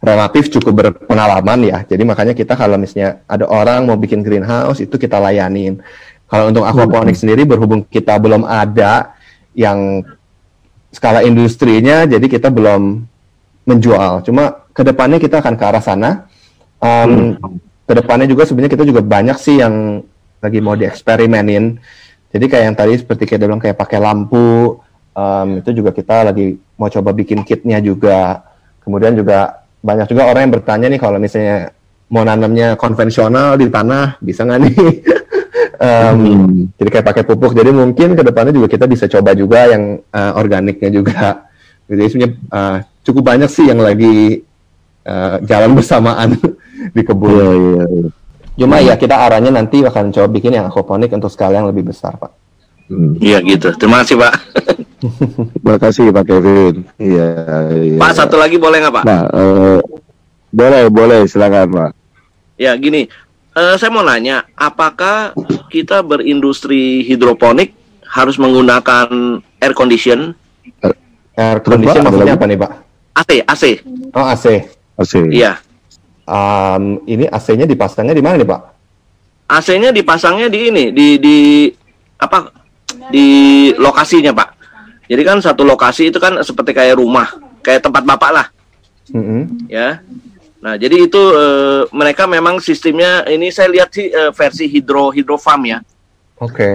relatif 0.00 0.48
cukup 0.48 0.72
berpengalaman 0.86 1.58
ya. 1.68 1.78
Jadi 1.84 2.02
makanya 2.08 2.32
kita 2.32 2.56
kalau 2.56 2.80
misalnya 2.80 3.20
ada 3.28 3.44
orang 3.44 3.84
mau 3.84 3.98
bikin 4.00 4.24
greenhouse 4.24 4.80
itu 4.80 4.96
kita 4.96 5.20
layanin. 5.20 5.82
Kalau 6.28 6.48
untuk 6.52 6.64
aquaponik 6.64 7.16
hmm. 7.16 7.22
sendiri 7.22 7.42
berhubung 7.44 7.84
kita 7.84 8.16
belum 8.16 8.48
ada 8.48 9.17
yang 9.58 10.06
skala 10.94 11.26
industrinya, 11.26 12.06
jadi 12.06 12.22
kita 12.30 12.54
belum 12.54 13.02
menjual. 13.66 14.22
Cuma 14.22 14.70
ke 14.70 14.86
depannya 14.86 15.18
kita 15.18 15.42
akan 15.42 15.54
ke 15.58 15.64
arah 15.66 15.82
sana. 15.82 16.10
Um, 16.78 17.34
hmm 17.34 17.58
ke 17.88 17.96
depannya 17.96 18.28
juga 18.28 18.44
sebenarnya 18.44 18.76
kita 18.76 18.84
juga 18.84 19.00
banyak 19.00 19.40
sih 19.40 19.64
yang 19.64 20.04
lagi 20.44 20.60
mau 20.60 20.76
dieksperimenin. 20.76 21.80
Jadi 22.28 22.44
kayak 22.44 22.64
yang 22.68 22.76
tadi 22.76 23.00
seperti 23.00 23.24
kita 23.24 23.48
bilang 23.48 23.56
kayak 23.56 23.80
pakai 23.80 23.96
lampu, 23.96 24.76
um, 25.16 25.48
itu 25.56 25.72
juga 25.72 25.96
kita 25.96 26.28
lagi 26.28 26.60
mau 26.76 26.92
coba 26.92 27.16
bikin 27.16 27.40
kitnya 27.48 27.80
juga. 27.80 28.44
Kemudian 28.84 29.16
juga 29.16 29.64
banyak 29.80 30.04
juga 30.04 30.28
orang 30.28 30.44
yang 30.44 30.54
bertanya 30.60 30.86
nih 30.92 31.00
kalau 31.00 31.16
misalnya 31.16 31.72
mau 32.12 32.28
nanamnya 32.28 32.76
konvensional 32.76 33.56
di 33.56 33.72
tanah 33.72 34.20
bisa 34.20 34.44
nggak 34.44 34.60
nih? 34.68 34.76
um, 35.78 36.18
hmm. 36.18 36.74
Jadi 36.78 36.88
kayak 36.90 37.06
pakai 37.06 37.24
pupuk. 37.24 37.52
Jadi 37.54 37.70
mungkin 37.70 38.18
ke 38.18 38.22
depannya 38.22 38.52
juga 38.54 38.68
kita 38.70 38.84
bisa 38.84 39.06
coba 39.06 39.32
juga 39.34 39.70
yang 39.70 40.02
uh, 40.12 40.32
organiknya 40.38 40.90
juga. 40.90 41.48
Jadi 41.88 42.02
sebenarnya 42.10 42.32
uh, 42.52 42.76
cukup 43.06 43.22
banyak 43.24 43.50
sih 43.50 43.66
yang 43.70 43.80
lagi 43.80 44.44
uh, 45.08 45.40
jalan 45.46 45.72
bersamaan 45.72 46.36
di 46.96 47.02
kebun. 47.02 47.32
Iya, 47.32 47.50
iya, 47.54 47.84
iya. 47.88 48.08
Cuma 48.58 48.82
ya 48.82 48.94
kita 48.98 49.14
arahnya 49.14 49.54
nanti 49.54 49.86
akan 49.86 50.10
coba 50.10 50.26
bikin 50.26 50.58
yang 50.58 50.66
aquaponik 50.66 51.14
untuk 51.14 51.30
skala 51.30 51.62
yang 51.62 51.70
lebih 51.70 51.94
besar, 51.94 52.18
Pak. 52.18 52.32
Hmm. 52.90 53.14
Iya 53.22 53.38
gitu. 53.44 53.70
Terima 53.78 54.02
kasih, 54.02 54.18
Pak. 54.18 54.34
Terima 55.62 55.76
kasih, 55.78 56.04
Pak 56.10 56.24
Kevin. 56.26 56.74
Iya, 56.98 57.28
iya. 57.70 57.98
Pak, 58.02 58.12
satu 58.18 58.34
lagi 58.34 58.58
boleh 58.58 58.82
nggak, 58.82 58.94
Pak? 58.98 59.04
Nah, 59.06 59.22
uh, 59.30 59.78
boleh, 60.50 60.90
boleh. 60.90 61.20
Silakan, 61.30 61.68
Pak. 61.70 61.90
Ya, 62.58 62.74
gini. 62.74 63.06
Uh, 63.58 63.74
saya 63.74 63.90
mau 63.90 64.06
nanya, 64.06 64.46
apakah 64.54 65.34
kita 65.66 65.98
berindustri 66.06 67.02
hidroponik 67.02 67.74
harus 68.06 68.38
menggunakan 68.38 69.10
air 69.58 69.74
condition? 69.74 70.30
Air 71.34 71.58
condition 71.66 72.06
maksudnya 72.06 72.38
apa 72.38 72.46
nih, 72.46 72.54
Pak? 72.54 72.70
AC, 73.18 73.30
AC. 73.42 73.64
Oh, 74.14 74.22
AC. 74.22 74.62
AC. 74.94 75.14
Iya. 75.34 75.58
Um, 76.22 77.02
ini 77.10 77.26
AC-nya 77.26 77.66
dipasangnya 77.66 78.14
di 78.14 78.22
mana 78.22 78.38
nih 78.38 78.46
Pak? 78.46 78.60
AC-nya 79.50 79.90
dipasangnya 79.90 80.46
di 80.46 80.58
ini 80.70 80.84
di 80.94 81.18
di 81.18 81.36
apa 82.14 82.54
di 83.10 83.26
lokasinya 83.74 84.38
Pak. 84.38 84.48
Jadi 85.10 85.22
kan 85.26 85.42
satu 85.42 85.66
lokasi 85.66 86.14
itu 86.14 86.22
kan 86.22 86.38
seperti 86.46 86.76
kayak 86.76 87.00
rumah, 87.00 87.26
kayak 87.64 87.82
tempat 87.82 88.06
bapak 88.06 88.30
lah, 88.30 88.46
mm 89.10 89.24
-hmm. 89.24 89.42
ya. 89.66 89.98
Nah 90.58 90.74
jadi 90.74 91.06
itu 91.06 91.22
e, 91.34 91.46
mereka 91.94 92.26
memang 92.26 92.58
sistemnya 92.58 93.22
ini 93.30 93.50
saya 93.54 93.70
lihat 93.70 93.94
sih 93.94 94.10
e, 94.10 94.34
versi 94.34 94.66
hidro 94.66 95.14
hidro 95.14 95.38
farm 95.38 95.70
ya. 95.70 95.78
Oke. 96.42 96.54
Okay. 96.54 96.74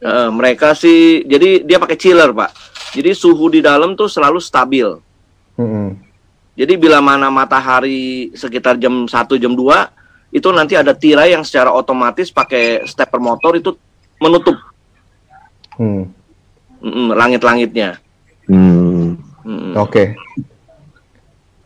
E, 0.00 0.12
mereka 0.32 0.72
sih 0.72 1.24
jadi 1.28 1.64
dia 1.64 1.76
pakai 1.76 2.00
chiller 2.00 2.32
Pak. 2.32 2.50
Jadi 2.94 3.10
suhu 3.12 3.50
di 3.52 3.60
dalam 3.60 3.92
tuh 3.98 4.08
selalu 4.08 4.40
stabil. 4.40 4.88
Mm 5.60 5.68
-hmm. 5.68 5.88
Jadi 6.54 6.74
bila 6.78 7.02
mana 7.02 7.34
matahari 7.34 8.30
sekitar 8.30 8.78
jam 8.78 9.10
1 9.10 9.10
jam 9.42 9.52
2 9.52 10.34
itu 10.34 10.48
nanti 10.50 10.74
ada 10.74 10.94
tirai 10.94 11.34
yang 11.34 11.46
secara 11.46 11.70
otomatis 11.70 12.30
pakai 12.30 12.86
stepper 12.86 13.22
motor 13.22 13.54
itu 13.54 13.70
menutup 14.18 14.58
hmm. 15.78 16.10
langit-langitnya. 17.14 17.98
Hmm. 18.50 19.14
Hmm. 19.46 19.72
Oke. 19.78 19.90
Okay. 19.90 20.06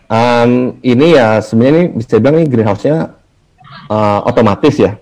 Um, 0.09 0.80
ini 0.80 1.20
ya 1.20 1.44
sebenarnya 1.44 1.72
ini 1.76 1.84
bisa 2.00 2.16
bilang 2.16 2.40
ini 2.40 2.48
greenhouse-nya 2.48 3.12
uh, 3.92 4.20
otomatis 4.24 4.80
ya, 4.80 4.96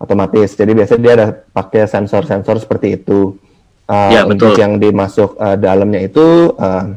otomatis. 0.00 0.56
Jadi 0.56 0.72
biasanya 0.72 1.00
dia 1.04 1.12
ada 1.12 1.26
pakai 1.52 1.84
sensor-sensor 1.84 2.64
seperti 2.64 2.96
itu. 2.96 3.36
Uh, 3.84 4.10
ya, 4.10 4.24
betul. 4.24 4.32
Untuk 4.32 4.52
yang 4.56 4.80
dimasuk 4.80 5.36
uh, 5.36 5.60
dalamnya 5.60 6.08
itu 6.08 6.56
uh, 6.56 6.88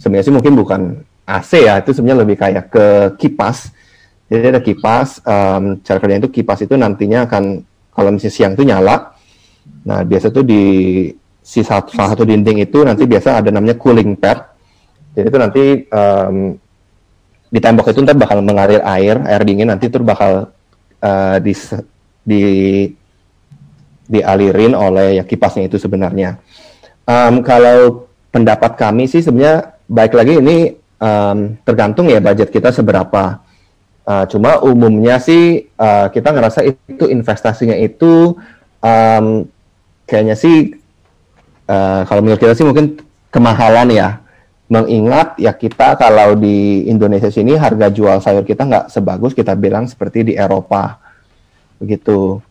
sebenarnya 0.00 0.24
sih 0.24 0.34
mungkin 0.34 0.56
bukan 0.56 0.80
AC 1.28 1.68
ya 1.68 1.84
itu 1.84 1.92
sebenarnya 1.92 2.24
lebih 2.24 2.36
kayak 2.40 2.64
ke 2.72 2.86
kipas. 3.20 3.68
Jadi 4.26 4.56
ada 4.56 4.62
kipas, 4.64 5.22
um, 5.22 5.78
cara 5.84 5.98
kerjanya 6.02 6.26
itu 6.26 6.42
kipas 6.42 6.64
itu 6.64 6.74
nantinya 6.74 7.30
akan 7.30 7.62
kalau 7.94 8.10
misalnya 8.10 8.34
siang 8.34 8.52
itu 8.56 8.64
nyala. 8.66 9.14
Nah 9.86 10.02
biasa 10.02 10.32
tuh 10.32 10.42
di 10.42 10.64
si 11.44 11.62
satu, 11.62 11.94
salah 11.94 12.10
satu 12.16 12.26
dinding 12.26 12.58
itu 12.64 12.82
nanti 12.82 13.06
biasa 13.06 13.44
ada 13.44 13.54
namanya 13.54 13.78
cooling 13.78 14.18
pad. 14.18 14.50
Jadi 15.14 15.26
itu 15.30 15.38
nanti 15.38 15.64
um, 15.94 16.58
di 17.46 17.58
tembok 17.62 17.94
itu 17.94 18.02
ntar 18.02 18.18
bakal 18.18 18.42
mengalir 18.42 18.82
air, 18.82 19.22
air 19.22 19.42
dingin 19.46 19.70
nanti 19.70 19.86
itu 19.86 20.02
bakal 20.02 20.50
uh, 21.02 21.36
di, 21.38 21.52
di 22.26 22.42
dialirin 24.06 24.72
oleh 24.74 25.18
ya 25.18 25.24
kipasnya 25.26 25.66
itu 25.66 25.78
sebenarnya. 25.78 26.38
Um, 27.06 27.42
kalau 27.42 28.10
pendapat 28.30 28.78
kami 28.78 29.06
sih 29.06 29.22
sebenarnya 29.22 29.78
baik 29.86 30.14
lagi 30.14 30.38
ini 30.42 30.74
um, 30.98 31.54
tergantung 31.62 32.10
ya 32.10 32.22
budget 32.22 32.50
kita 32.50 32.70
seberapa. 32.74 33.42
Uh, 34.06 34.22
cuma 34.30 34.62
umumnya 34.62 35.18
sih 35.18 35.66
uh, 35.74 36.06
kita 36.14 36.30
ngerasa 36.30 36.62
itu 36.62 37.10
investasinya 37.10 37.74
itu 37.74 38.38
um, 38.78 39.42
kayaknya 40.06 40.38
sih 40.38 40.78
uh, 41.66 42.06
kalau 42.06 42.22
menurut 42.22 42.38
kita 42.38 42.54
sih 42.54 42.66
mungkin 42.66 43.02
kemahalan 43.34 43.90
ya. 43.90 44.08
Mengingat 44.66 45.38
ya 45.38 45.54
kita 45.54 45.94
kalau 45.94 46.34
di 46.34 46.90
Indonesia 46.90 47.30
sini 47.30 47.54
harga 47.54 47.86
jual 47.86 48.18
sayur 48.18 48.42
kita 48.42 48.66
nggak 48.66 48.84
sebagus 48.90 49.30
kita 49.30 49.54
bilang 49.54 49.86
seperti 49.86 50.26
di 50.26 50.34
Eropa 50.34 50.98
begitu. 51.78 52.42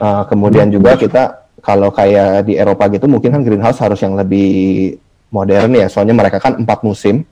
Uh, 0.00 0.24
kemudian 0.24 0.72
juga 0.72 0.96
kita 0.96 1.44
kalau 1.60 1.92
kayak 1.92 2.48
di 2.48 2.56
Eropa 2.56 2.88
gitu 2.88 3.04
mungkin 3.04 3.36
kan 3.36 3.42
greenhouse 3.44 3.78
harus 3.84 4.00
yang 4.00 4.16
lebih 4.16 4.96
modern 5.28 5.76
ya 5.76 5.92
soalnya 5.92 6.16
mereka 6.16 6.40
kan 6.40 6.56
empat 6.56 6.80
musim 6.80 7.28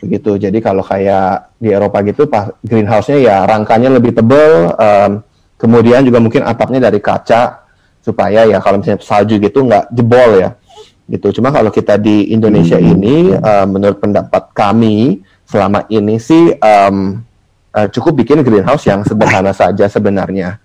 begitu. 0.00 0.40
Jadi 0.40 0.58
kalau 0.64 0.80
kayak 0.80 1.52
di 1.60 1.68
Eropa 1.70 2.00
gitu, 2.02 2.24
greenhouse-nya 2.64 3.18
ya 3.20 3.36
rangkanya 3.44 3.92
lebih 3.92 4.16
tebal, 4.16 4.72
um, 4.74 5.12
kemudian 5.60 6.00
juga 6.02 6.18
mungkin 6.18 6.42
atapnya 6.42 6.88
dari 6.88 6.98
kaca 6.98 7.68
supaya 8.00 8.48
ya 8.48 8.58
kalau 8.64 8.80
misalnya 8.80 9.04
salju 9.04 9.36
gitu 9.36 9.68
nggak 9.68 9.92
jebol 9.92 10.40
ya, 10.40 10.56
gitu. 11.10 11.42
Cuma 11.42 11.50
kalau 11.50 11.74
kita 11.74 11.98
di 11.98 12.30
Indonesia 12.30 12.78
hmm. 12.78 12.90
ini, 12.94 13.16
uh, 13.34 13.66
menurut 13.66 13.98
pendapat 13.98 14.54
kami 14.54 15.20
selama 15.42 15.82
ini 15.90 16.22
sih 16.22 16.54
um, 16.62 17.18
uh, 17.74 17.88
cukup 17.90 18.22
bikin 18.22 18.46
greenhouse 18.46 18.86
yang 18.86 19.02
sederhana 19.02 19.50
saja 19.50 19.90
sebenarnya, 19.90 20.62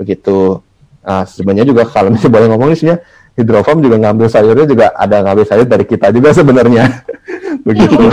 begitu. 0.00 0.64
Uh, 1.02 1.26
sebenarnya 1.26 1.66
juga 1.66 1.82
kalau 1.90 2.14
misalnya 2.14 2.30
boleh 2.30 2.46
ngomong 2.54 2.68
ini 2.70 2.78
sebenarnya 2.78 3.02
hidrofarm 3.34 3.82
juga 3.82 3.96
ngambil 3.98 4.30
sayurnya 4.30 4.66
juga 4.70 4.86
ada 4.94 5.16
ngambil 5.24 5.44
sayur 5.50 5.66
dari 5.66 5.84
kita 5.84 6.14
juga 6.14 6.30
sebenarnya. 6.32 7.04
Begitu. 7.68 8.00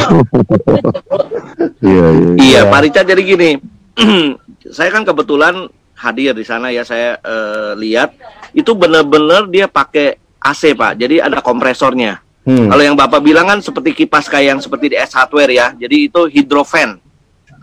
Iya, 1.80 2.08
iya, 2.12 2.32
iya 2.40 2.62
Pak 2.68 2.80
Richard 2.88 3.08
jadi 3.08 3.24
gini. 3.24 3.50
Saya 4.76 4.92
kan 4.92 5.04
kebetulan 5.04 5.68
hadir 5.96 6.32
di 6.36 6.44
sana 6.44 6.72
ya 6.72 6.84
saya 6.84 7.20
uh, 7.20 7.72
lihat. 7.76 8.16
Itu 8.52 8.76
benar-benar 8.76 9.48
dia 9.48 9.68
pakai 9.68 10.20
AC 10.40 10.76
Pak 10.76 11.00
jadi 11.00 11.28
ada 11.28 11.44
kompresornya 11.44 12.24
hmm. 12.48 12.68
kalau 12.72 12.84
yang 12.84 12.96
Bapak 12.98 13.20
bilang 13.22 13.48
kan 13.48 13.60
seperti 13.60 14.04
kipas 14.04 14.28
kayak 14.32 14.58
yang 14.58 14.60
seperti 14.60 14.92
di 14.92 14.98
S 14.98 15.14
hardware 15.16 15.52
ya 15.52 15.68
jadi 15.76 16.10
itu 16.10 16.22
hidrofen 16.32 17.00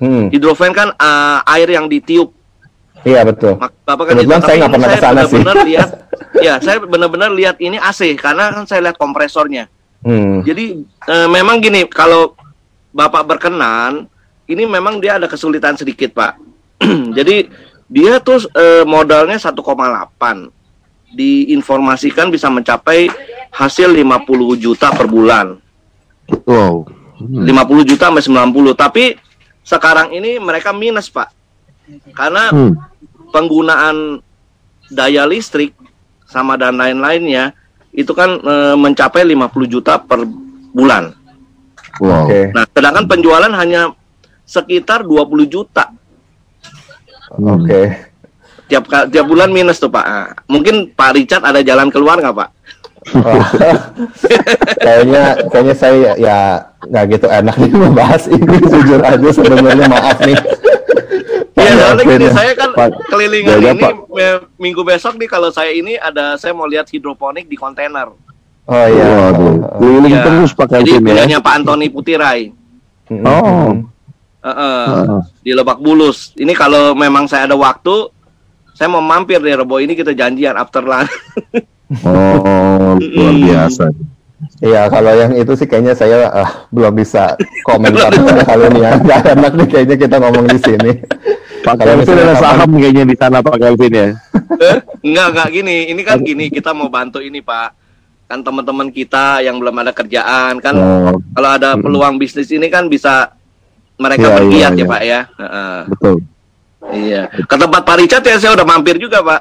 hmm. 0.00 0.32
hidrofen 0.32 0.72
kan 0.72 0.92
uh, 0.96 1.40
air 1.44 1.68
yang 1.72 1.88
ditiup 1.88 2.36
Iya 3.06 3.22
betul. 3.22 3.54
Bapak 3.86 4.02
kan 4.02 4.18
itu, 4.18 4.26
saya 4.42 4.66
nggak 4.66 4.72
pernah 4.74 4.88
ke 4.90 4.98
sana 4.98 5.22
sih. 5.30 5.38
Lihat, 5.70 5.90
ya 6.42 6.58
saya 6.58 6.82
benar-benar 6.82 7.30
lihat 7.30 7.62
ini 7.62 7.78
AC 7.78 8.18
karena 8.18 8.50
kan 8.50 8.66
saya 8.66 8.82
lihat 8.82 8.98
kompresornya. 8.98 9.70
Hmm. 10.02 10.42
Jadi 10.42 10.82
e, 10.82 11.16
memang 11.30 11.62
gini 11.62 11.86
kalau 11.86 12.34
bapak 12.90 13.22
berkenan, 13.22 14.10
ini 14.50 14.66
memang 14.66 14.98
dia 14.98 15.22
ada 15.22 15.30
kesulitan 15.30 15.78
sedikit 15.78 16.18
pak. 16.18 16.34
Jadi 17.16 17.46
dia 17.86 18.18
tuh 18.18 18.42
e, 18.50 18.82
modalnya 18.82 19.38
1,8 19.38 19.54
diinformasikan 21.16 22.28
bisa 22.28 22.52
mencapai 22.52 23.08
hasil 23.48 23.88
50 23.88 24.60
juta 24.60 24.92
per 24.92 25.08
bulan. 25.08 25.56
Wow. 26.44 26.84
Hmm. 27.16 27.48
50 27.48 27.88
juta 27.88 28.12
sampai 28.12 28.52
90. 28.52 28.76
Tapi 28.76 29.04
sekarang 29.64 30.12
ini 30.12 30.36
mereka 30.36 30.76
minus, 30.76 31.08
Pak. 31.08 31.32
Karena 32.12 32.52
hmm 32.52 32.96
penggunaan 33.36 34.24
daya 34.88 35.28
listrik 35.28 35.74
sama 36.24 36.56
dan 36.56 36.80
lain-lainnya 36.80 37.54
itu 37.92 38.16
kan 38.16 38.40
e, 38.40 38.54
mencapai 38.80 39.28
50 39.28 39.68
juta 39.68 40.00
per 40.00 40.24
bulan. 40.72 41.12
Wow. 42.00 42.28
Okay. 42.28 42.52
Nah, 42.52 42.64
sedangkan 42.68 43.04
penjualan 43.08 43.52
hanya 43.56 43.92
sekitar 44.44 45.04
20 45.04 45.48
juta. 45.48 45.92
Oke. 47.36 47.64
Okay. 47.64 47.86
Tiap 48.66 48.84
tiap 49.14 49.26
bulan 49.26 49.54
minus 49.54 49.78
tuh 49.78 49.90
Pak. 49.90 50.04
Nah, 50.04 50.28
mungkin 50.50 50.90
Pak 50.90 51.14
Richard 51.14 51.46
ada 51.46 51.62
jalan 51.62 51.90
keluar 51.90 52.18
nggak 52.18 52.34
Pak? 52.34 52.50
kayaknya 54.82 55.38
kayaknya 55.46 55.74
saya 55.78 56.18
ya 56.18 56.38
nggak 56.90 57.04
gitu 57.14 57.26
enak 57.30 57.54
nih 57.54 57.70
membahas 57.70 58.26
ini 58.26 58.56
jujur 58.66 58.98
aja 58.98 59.28
sebenarnya 59.30 59.86
maaf 59.86 60.18
nih 60.26 60.34
Iya, 61.56 61.72
soalnya 61.72 62.04
gini, 62.04 62.26
saya 62.36 62.52
kan 62.52 62.70
kelilingan 63.08 63.56
ya, 63.64 63.72
ini 63.72 63.84
minggu 64.60 64.84
besok 64.84 65.16
nih 65.16 65.24
kalau 65.24 65.48
saya 65.48 65.72
ini 65.72 65.96
ada 65.96 66.36
saya 66.36 66.52
mau 66.52 66.68
lihat 66.68 66.84
hidroponik 66.92 67.48
di 67.48 67.56
kontainer. 67.56 68.12
Oh 68.68 68.86
iya. 68.86 69.32
Waduh. 69.32 69.54
Keliling 69.80 70.14
ya. 70.14 70.22
terus 70.26 70.50
pakai 70.52 70.84
Jadi 70.84 71.00
punyanya 71.00 71.38
ya. 71.38 71.42
Pak 71.42 71.52
Antoni 71.56 71.88
Putirai. 71.88 72.52
Oh. 73.24 73.72
Heeh, 74.46 74.86
Heeh. 74.86 75.20
di 75.42 75.52
Lebak 75.56 75.80
Bulus. 75.80 76.36
Ini 76.36 76.52
kalau 76.54 76.94
memang 76.94 77.26
saya 77.26 77.50
ada 77.50 77.56
waktu, 77.58 78.10
saya 78.76 78.86
mau 78.86 79.00
mampir 79.00 79.40
deh 79.40 79.56
Rebo 79.56 79.80
ini 79.80 79.92
kita 79.92 80.12
janjian 80.12 80.54
after 80.54 80.84
lunch. 80.84 81.10
Oh, 82.02 82.98
luar 82.98 83.30
biasa. 83.38 83.94
Iya, 84.58 84.90
kalau 84.90 85.12
yang 85.14 85.32
itu 85.32 85.54
sih 85.54 85.64
kayaknya 85.64 85.94
saya 85.94 86.26
ah, 86.28 86.50
belum 86.68 86.90
bisa 86.92 87.38
komentar 87.62 88.10
kali 88.42 88.64
ini 88.68 88.80
ya. 88.82 88.90
Nggak 89.06 89.20
enak 89.32 89.52
nih 89.54 89.66
kayaknya 89.70 89.96
kita 89.96 90.16
ngomong 90.18 90.50
di 90.50 90.58
sini. 90.58 90.90
Pak 91.62 91.78
Kalau 91.78 91.94
Kelvin 91.94 91.98
misalnya 92.02 92.22
ada 92.22 92.34
kapan- 92.34 92.42
saham 92.42 92.70
kayaknya 92.74 93.04
di 93.06 93.14
sana 93.14 93.38
Pak 93.38 93.56
Kelvin 93.56 93.92
ya. 93.94 94.08
Eh, 94.58 94.76
enggak, 95.06 95.26
enggak 95.30 95.48
gini. 95.52 95.76
Ini 95.94 96.02
kan 96.02 96.18
gini, 96.20 96.44
kita 96.50 96.70
mau 96.70 96.90
bantu 96.90 97.22
ini, 97.22 97.38
Pak. 97.38 97.68
Kan 98.26 98.42
teman-teman 98.42 98.90
kita 98.90 99.38
yang 99.38 99.62
belum 99.62 99.76
ada 99.78 99.94
kerjaan 99.94 100.58
kan 100.58 100.74
Oh, 100.74 101.14
kalau 101.30 101.50
ada 101.54 101.78
peluang 101.78 102.18
bisnis 102.18 102.50
ini 102.50 102.66
kan 102.66 102.90
bisa 102.90 103.30
mereka 103.94 104.26
Iya, 104.26 104.34
bergiat 104.34 104.72
iya, 104.74 104.74
ya, 104.74 104.82
iya. 104.82 104.90
Pak 104.90 105.02
ya. 105.02 105.20
Heeh. 105.38 105.78
betul. 105.86 106.14
Iya. 106.94 107.22
Ke 107.30 107.54
tempat 107.58 107.82
Pak 107.82 107.96
Richard 107.98 108.24
ya 108.26 108.36
saya 108.38 108.52
udah 108.54 108.66
mampir 108.66 109.00
juga, 109.00 109.22
Pak. 109.24 109.40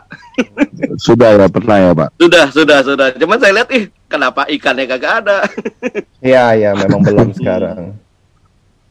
Sudah 1.05 1.35
ya 1.35 1.47
pernah 1.47 1.77
ya 1.79 1.91
Pak. 1.95 2.09
Sudah, 2.19 2.45
sudah, 2.51 2.79
sudah. 2.83 3.07
Cuman 3.15 3.37
saya 3.39 3.51
lihat 3.61 3.69
ih, 3.71 3.87
kenapa 4.07 4.47
ikannya 4.47 4.85
kagak 4.87 5.13
ada? 5.25 5.37
Iya, 6.25 6.57
iya, 6.57 6.69
memang 6.73 7.05
belum 7.05 7.29
sekarang. 7.37 7.93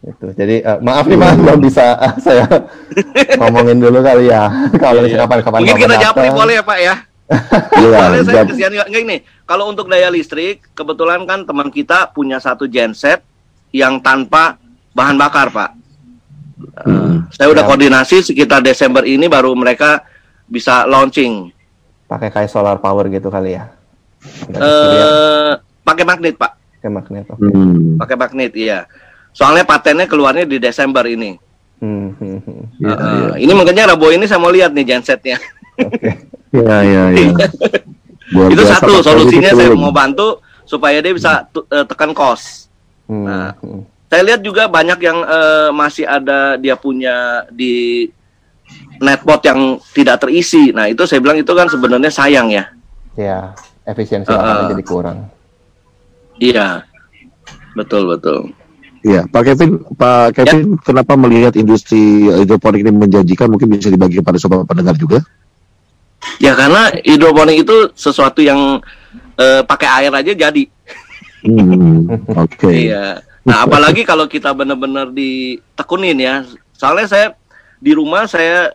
Itu. 0.05 0.27
Jadi 0.37 0.63
eh, 0.63 0.79
maaf 0.85 1.09
nih 1.11 1.19
Mas, 1.19 1.35
belum 1.35 1.59
bisa 1.59 1.99
ah, 1.99 2.15
saya 2.23 2.47
ngomongin 3.41 3.83
dulu 3.83 3.99
kali 4.05 4.31
ya. 4.31 4.47
Kalau 4.79 5.03
Iya. 5.03 5.25
kapan-kapan 5.27 5.59
Mungkin 5.65 5.77
kita 5.81 5.97
kapan 5.99 6.05
japri 6.05 6.29
boleh 6.31 6.55
ya, 6.55 6.63
Pak 6.63 6.79
ya. 6.79 6.95
Iya, 7.81 7.99
Soalnya 7.99 8.23
saya 8.23 8.43
kesian 8.47 8.71
juga. 8.71 8.85
Enggak 8.87 9.03
ini, 9.03 9.17
kalau 9.49 9.65
untuk 9.73 9.89
daya 9.89 10.13
listrik, 10.13 10.63
kebetulan 10.77 11.25
kan 11.25 11.43
teman 11.49 11.73
kita 11.73 12.13
punya 12.13 12.37
satu 12.39 12.69
genset 12.69 13.25
yang 13.75 13.99
tanpa 13.99 14.61
bahan 14.95 15.17
bakar, 15.19 15.51
Pak. 15.51 15.84
Eh, 16.55 16.87
Hmm. 16.87 17.27
saya 17.29 17.51
udah 17.51 17.63
Ya. 17.63 17.69
koordinasi 17.69 18.17
sekitar 18.23 18.61
Desember 18.61 19.03
ini 19.03 19.27
baru 19.27 19.53
mereka 19.53 20.07
bisa 20.45 20.85
launching. 20.85 21.51
Pakai 22.05 22.29
kayak 22.29 22.47
solar 22.47 22.79
power 22.79 23.09
gitu 23.09 23.27
kali 23.27 23.55
ya. 23.55 23.75
Ya, 24.47 24.57
Eh, 24.57 25.51
pakai 25.83 26.05
magnet, 26.05 26.35
Pak. 26.35 26.53
pakai 26.79 26.91
magnet. 26.91 27.25
Oke. 27.27 27.43
Hmm. 27.45 27.97
Pakai 27.97 28.17
magnet, 28.17 28.53
iya. 28.55 28.87
Soalnya 29.31 29.65
patennya 29.65 30.07
keluarnya 30.07 30.45
di 30.45 30.57
Desember 30.57 31.03
ini. 31.05 31.35
Hmm, 31.77 32.15
hmm, 32.15 32.39
hmm. 32.41 32.63
Iya, 32.79 32.95
Eh, 32.95 33.03
iya. 33.03 33.35
Ini 33.41 33.53
makanya 33.53 33.91
Rabo 33.91 34.09
ini 34.09 34.25
saya 34.25 34.39
mau 34.39 34.49
lihat 34.49 34.71
nih 34.71 34.87
gensetnya. 34.87 35.37
Oke. 35.77 36.11
Iya, 36.55 36.77
iya, 36.81 37.03
iya. 37.11 37.35
Luar 38.31 38.47
itu 38.49 38.63
satu 38.63 38.95
Kelvin 38.95 39.03
solusinya 39.03 39.51
itu 39.51 39.59
saya 39.59 39.75
mau 39.75 39.91
bantu 39.91 40.39
supaya 40.63 41.03
dia 41.03 41.11
bisa 41.11 41.43
eh, 41.51 41.83
tekan 41.83 42.15
kos. 42.15 42.71
Hmm, 43.05 43.27
Nah. 43.27 43.51
hmm. 43.59 43.83
Saya 44.15 44.31
lihat 44.31 44.47
juga 44.47 44.71
banyak 44.71 45.03
yang 45.03 45.27
eh, 45.27 45.71
masih 45.75 46.07
ada 46.07 46.55
dia 46.55 46.79
punya 46.79 47.43
di 47.51 48.07
netbot 49.03 49.43
yang 49.43 49.83
tidak 49.91 50.23
terisi. 50.23 50.71
Nah 50.71 50.87
itu 50.87 51.03
saya 51.03 51.19
bilang 51.19 51.35
itu 51.35 51.51
kan 51.51 51.67
sebenarnya 51.67 52.15
sayang 52.15 52.47
ya. 52.55 52.71
Ya, 53.19 53.59
efisiensi 53.83 54.31
Uh, 54.31 54.39
lapangan 54.39 54.63
uh. 54.63 54.71
jadi 54.71 54.85
kurang. 54.87 55.19
Iya, 56.39 56.87
betul 57.75 58.07
betul. 58.15 58.55
Iya, 59.03 59.27
Pak 59.27 59.43
Kevin, 59.51 59.83
Pak 59.99 60.39
Kevin, 60.39 60.79
kenapa 60.79 61.19
melihat 61.19 61.59
industri 61.59 62.31
hidroponik 62.31 62.87
ini 62.87 62.95
menjanjikan? 62.95 63.51
Mungkin 63.51 63.67
bisa 63.67 63.91
dibagi 63.91 64.23
kepada 64.23 64.39
sobat 64.39 64.63
pendengar 64.63 64.95
juga. 64.95 65.27
Ya 66.39 66.55
karena 66.55 66.95
hidroponik 67.03 67.67
itu 67.67 67.91
sesuatu 67.99 68.47
yang 68.47 68.79
eh, 69.43 69.67
pakai 69.67 70.07
air 70.07 70.13
aja 70.15 70.31
jadi. 70.39 70.65
Hmm, 71.43 72.15
oke. 72.31 72.71
Iya. 72.71 73.34
Nah, 73.45 73.69
apalagi 73.69 74.09
kalau 74.09 74.25
kita 74.25 74.51
benar-benar 74.57 75.13
ditekunin 75.13 76.17
ya. 76.17 76.35
Soalnya 76.75 77.07
saya 77.07 77.27
di 77.77 77.93
rumah 77.93 78.25
saya 78.25 78.73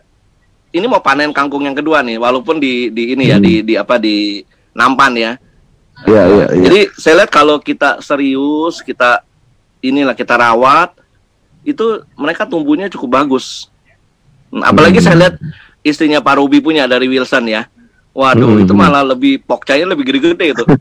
ini 0.70 0.86
mau 0.86 1.02
panen 1.02 1.34
kangkung 1.34 1.66
yang 1.66 1.74
kedua 1.74 1.98
nih, 2.06 2.22
walaupun 2.22 2.62
di 2.62 2.94
di 2.94 3.18
ini 3.18 3.34
ya 3.34 3.42
Hmm. 3.42 3.44
di 3.44 3.54
di 3.66 3.74
apa 3.74 3.98
di 3.98 4.46
Nampan 4.70 5.12
ya. 5.18 5.32
Iya, 6.06 6.22
iya, 6.30 6.46
iya. 6.54 6.62
Jadi 6.70 6.80
saya 6.94 7.14
lihat 7.22 7.30
kalau 7.34 7.58
kita 7.58 7.98
serius, 8.00 8.78
kita 8.80 9.26
inilah 9.82 10.14
kita 10.14 10.38
rawat, 10.38 10.94
itu 11.66 12.06
mereka 12.14 12.46
tumbuhnya 12.46 12.86
cukup 12.86 13.20
bagus. 13.20 13.66
Nah, 14.54 14.70
Apalagi 14.70 15.02
Hmm. 15.02 15.06
saya 15.10 15.16
lihat 15.26 15.34
istrinya 15.82 16.22
Pak 16.22 16.38
Ruby 16.38 16.62
punya 16.62 16.86
dari 16.86 17.10
Wilson 17.10 17.50
ya. 17.50 17.66
Waduh, 18.10 18.58
Hmm. 18.58 18.62
itu 18.66 18.74
malah 18.74 19.06
lebih 19.06 19.38
pokcanya 19.40 19.86
lebih 19.86 20.02
gede-gede 20.02 20.46
itu. 20.52 20.64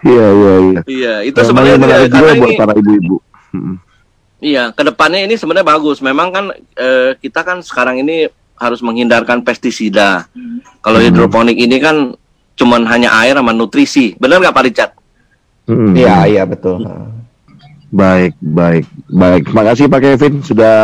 Iya, 0.00 0.26
iya, 0.32 0.54
iya. 0.56 0.80
iya, 0.88 1.14
itu 1.22 1.36
sebenarnya 1.36 1.76
menarik 1.76 2.08
karena 2.08 2.16
juga 2.16 2.32
buat 2.40 2.48
ini 2.48 2.56
para 2.56 2.72
ibu-ibu. 2.72 3.16
Hmm. 3.52 3.74
Iya, 4.40 4.72
ke 4.72 4.82
depannya 4.82 5.20
ini 5.28 5.34
sebenarnya 5.36 5.68
bagus. 5.68 6.00
Memang 6.00 6.32
kan 6.32 6.44
eh, 6.56 7.12
kita 7.20 7.44
kan 7.44 7.60
sekarang 7.60 8.00
ini 8.00 8.24
harus 8.56 8.80
menghindarkan 8.80 9.44
pestisida. 9.44 10.24
Kalau 10.80 10.96
Hmm. 10.96 11.06
hidroponik 11.06 11.56
ini 11.56 11.76
kan 11.76 12.16
cuman 12.56 12.88
hanya 12.88 13.12
air 13.20 13.36
sama 13.36 13.52
nutrisi. 13.52 14.16
Benar 14.16 14.40
nggak 14.40 14.56
Pak 14.56 14.64
Richard? 14.64 14.92
Hmm. 15.68 15.92
Iya, 15.92 16.16
iya 16.26 16.42
betul. 16.48 16.80
Uh. 16.80 17.19
Baik, 17.90 18.38
baik, 18.38 18.86
baik. 19.10 19.42
Terima 19.50 19.64
kasih 19.66 19.90
Pak 19.90 19.98
Kevin 19.98 20.34
sudah 20.46 20.74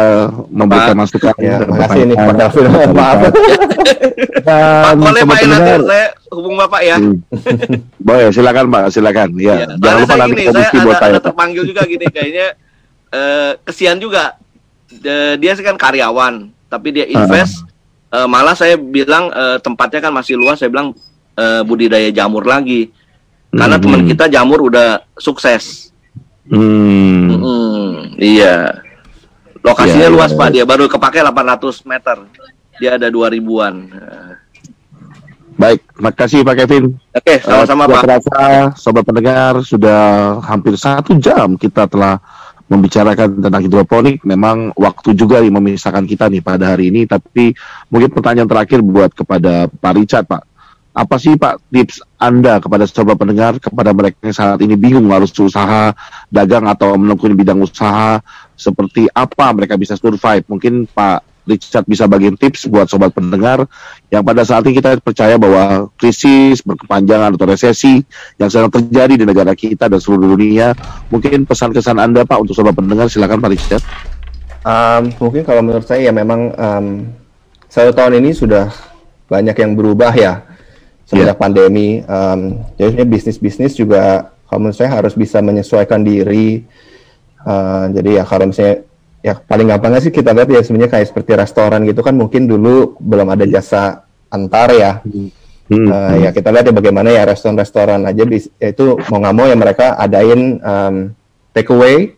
memberikan 0.51 0.99
masukan. 0.99 1.31
Ya, 1.39 1.63
dan 1.63 1.71
makasih 1.71 2.03
nih 2.03 2.17
Pak. 2.19 2.35
Kelvin. 2.35 2.67
Maaf. 2.91 3.19
Dan 3.23 4.83
Pak, 4.83 4.93
boleh 4.99 5.23
Pak 5.23 5.39
ya 5.39 5.47
nanti 5.47 5.47
pendengar, 5.47 5.81
saya 5.87 6.07
hubung 6.35 6.55
Bapak 6.59 6.81
ya. 6.83 6.97
Hmm. 6.99 7.15
Boleh, 8.03 8.27
silakan 8.35 8.65
Pak, 8.69 8.85
silakan. 8.91 9.29
Ya, 9.39 9.55
Iya. 9.55 9.67
jangan 9.79 9.99
lupa 10.03 10.15
nanti 10.17 10.35
gini, 10.35 10.43
saya 10.45 10.53
komisi 10.67 10.77
buat 10.83 10.91
ada, 10.93 11.01
saya. 11.01 11.13
ada 11.15 11.21
terpanggil 11.23 11.63
juga 11.63 11.83
gini 11.85 12.07
kayaknya 12.07 12.47
eh, 13.09 13.51
kesian 13.63 13.99
juga. 13.99 14.25
De- 14.87 15.37
dia 15.37 15.53
sih 15.55 15.63
kan 15.63 15.75
karyawan, 15.75 16.35
tapi 16.67 16.89
dia 16.91 17.07
invest. 17.07 17.63
Eh, 18.09 18.27
malah 18.27 18.55
saya 18.55 18.75
bilang 18.75 19.31
eh, 19.31 19.59
tempatnya 19.63 20.01
kan 20.01 20.11
masih 20.11 20.35
luas. 20.35 20.59
Saya 20.59 20.71
bilang 20.71 20.91
eh, 21.35 21.63
budidaya 21.63 22.11
jamur 22.11 22.43
lagi. 22.43 22.91
Karena 23.51 23.79
Mhm. 23.79 23.83
teman 23.83 24.01
kita 24.07 24.25
jamur 24.27 24.59
udah 24.65 25.07
sukses. 25.15 25.95
Hmm. 26.47 27.27
Mm, 27.37 27.93
iya. 28.19 28.71
Lokasinya 29.61 30.07
Iya, 30.07 30.15
luas 30.15 30.31
iya. 30.31 30.39
Pak, 30.39 30.49
dia 30.55 30.65
baru 30.65 30.87
kepake 30.87 31.19
800 31.19 31.83
meter. 31.85 32.17
Dia 32.79 32.95
ada 32.95 33.11
2000-an. 33.11 33.75
Eh, 33.91 34.33
Baik, 35.57 35.81
terima 35.89 36.13
kasih 36.13 36.45
Pak 36.45 36.55
Kevin. 36.61 36.85
Oke, 37.17 37.35
sama-sama 37.41 37.83
Eh, 37.83 37.87
tidak 37.89 37.97
Pak. 37.97 38.05
terasa, 38.05 38.41
sobat 38.77 39.05
pendengar 39.09 39.53
sudah 39.65 40.01
hampir 40.45 40.77
satu 40.77 41.17
jam 41.17 41.57
kita 41.57 41.89
telah 41.89 42.21
membicarakan 42.69 43.41
tentang 43.41 43.63
hidroponik. 43.65 44.21
Memang 44.21 44.77
waktu 44.77 45.17
juga 45.17 45.41
yang 45.41 45.57
memisahkan 45.57 46.05
kita 46.05 46.29
nih 46.29 46.45
pada 46.45 46.77
hari 46.77 46.93
ini. 46.93 47.09
Tapi 47.09 47.57
mungkin 47.89 48.13
pertanyaan 48.13 48.47
terakhir 48.47 48.85
buat 48.85 49.17
kepada 49.17 49.67
Pak 49.73 49.93
Richard, 49.97 50.27
Pak. 50.29 50.43
Apa 50.97 51.21
sih 51.21 51.37
Pak 51.37 51.69
tips 51.69 52.01
Anda 52.17 52.57
kepada 52.57 52.89
sobat 52.89 53.21
pendengar, 53.21 53.61
kepada 53.61 53.93
mereka 53.93 54.17
yang 54.25 54.33
saat 54.33 54.59
ini 54.65 54.81
bingung 54.81 55.13
harus 55.13 55.29
usaha 55.37 55.93
dagang 56.33 56.65
atau 56.65 56.97
menekuni 56.97 57.37
bidang 57.37 57.61
usaha, 57.61 58.17
seperti 58.57 59.05
apa 59.13 59.53
mereka 59.53 59.77
bisa 59.77 59.93
survive? 60.01 60.41
Mungkin 60.49 60.89
Pak 60.89 61.37
Richard 61.45 61.85
bisa 61.85 62.09
bagiin 62.09 62.41
tips 62.41 62.67
buat 62.73 62.89
sobat 62.89 63.13
pendengar 63.13 63.69
yang 64.11 64.25
pada 64.25 64.43
saat 64.43 64.65
ini 64.67 64.81
kita 64.81 64.99
percaya 64.99 65.37
bahwa 65.37 65.93
krisis 65.95 66.65
berkepanjangan 66.65 67.37
atau 67.37 67.47
resesi 67.47 68.01
yang 68.41 68.49
sedang 68.49 68.73
terjadi 68.73 69.21
di 69.21 69.25
negara 69.29 69.53
kita 69.53 69.93
dan 69.93 70.01
seluruh 70.01 70.33
dunia. 70.33 70.73
Mungkin 71.13 71.45
pesan-kesan 71.45 72.01
Anda 72.01 72.25
Pak 72.25 72.41
untuk 72.41 72.57
sobat 72.57 72.73
pendengar 72.73 73.13
silakan 73.13 73.45
Pak 73.45 73.51
Richard. 73.53 73.85
Um, 74.65 75.13
mungkin 75.21 75.45
kalau 75.45 75.61
menurut 75.61 75.85
saya 75.85 76.09
ya 76.09 76.13
memang 76.17 76.57
um, 76.57 76.87
satu 77.71 77.95
tahun 77.95 78.19
ini 78.25 78.35
sudah 78.35 78.73
banyak 79.31 79.55
yang 79.55 79.79
berubah 79.79 80.11
ya 80.17 80.56
semenjak 81.07 81.39
pandemi. 81.39 82.03
Um, 82.05 82.61
jadi 82.75 83.07
bisnis-bisnis 83.07 83.79
juga 83.79 84.35
kalau 84.51 84.67
menurut 84.67 84.77
saya 84.77 84.91
harus 84.91 85.15
bisa 85.15 85.39
menyesuaikan 85.41 86.03
diri. 86.03 86.67
Uh, 87.47 87.87
jadi 87.95 88.21
ya 88.21 88.25
kalau 88.27 88.51
misalnya 88.51 88.83
ya 89.23 89.35
paling 89.39 89.71
gampangnya 89.71 90.03
sih 90.03 90.11
kita 90.11 90.35
lihat 90.35 90.51
ya 90.51 90.61
sebenarnya 90.67 90.99
kayak 90.99 91.07
seperti 91.15 91.33
restoran 91.39 91.87
gitu 91.87 92.03
kan 92.03 92.15
mungkin 92.15 92.51
dulu 92.51 92.99
belum 92.99 93.31
ada 93.33 93.47
jasa 93.47 94.03
antar 94.29 94.69
ya. 94.75 94.93
Hmm, 95.03 95.31
Uh, 95.67 96.23
ya 96.23 96.31
kita 96.31 96.55
lihat 96.55 96.71
ya 96.71 96.75
bagaimana 96.79 97.11
ya 97.11 97.27
restoran-restoran 97.27 98.07
aja 98.07 98.23
bis- 98.23 98.47
ya 98.55 98.71
itu 98.71 99.03
mau 99.11 99.19
nggak 99.19 99.35
mau 99.35 99.51
ya 99.51 99.59
mereka 99.59 99.99
adain 99.99 100.63
um, 100.63 101.11
take 101.51 101.67
away 101.75 102.15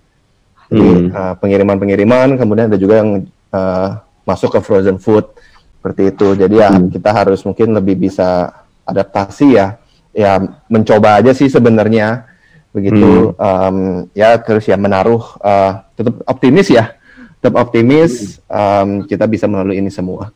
Hmm. 0.68 1.09
uh, 1.09 1.32
pengiriman-pengiriman 1.41 2.36
kemudian 2.36 2.68
ada 2.68 2.76
juga 2.76 3.01
yang 3.01 3.24
uh, 3.57 4.05
masuk 4.28 4.53
ke 4.53 4.61
frozen 4.61 5.01
food 5.01 5.32
seperti 5.80 6.12
itu 6.12 6.36
jadi 6.36 6.55
ya 6.61 6.70
Hmm. 6.76 6.93
kita 6.93 7.09
harus 7.09 7.41
mungkin 7.41 7.72
lebih 7.72 7.97
bisa 7.97 8.53
adaptasi 8.89 9.61
ya. 9.61 9.76
Ya 10.16 10.41
mencoba 10.72 11.20
aja 11.20 11.36
sih 11.36 11.53
sebenarnya. 11.53 12.24
Begitu 12.72 13.36
um, 13.36 14.09
ya 14.16 14.36
terus 14.41 14.64
ya 14.68 14.80
menaruh 14.80 15.22
uh, 15.45 15.84
tetap 15.93 16.24
optimis 16.24 16.72
ya. 16.72 16.97
Tetap 17.39 17.55
optimis 17.61 18.43
um, 18.49 19.05
kita 19.07 19.28
bisa 19.28 19.47
melalui 19.47 19.78
ini 19.78 19.93
semua. 19.93 20.32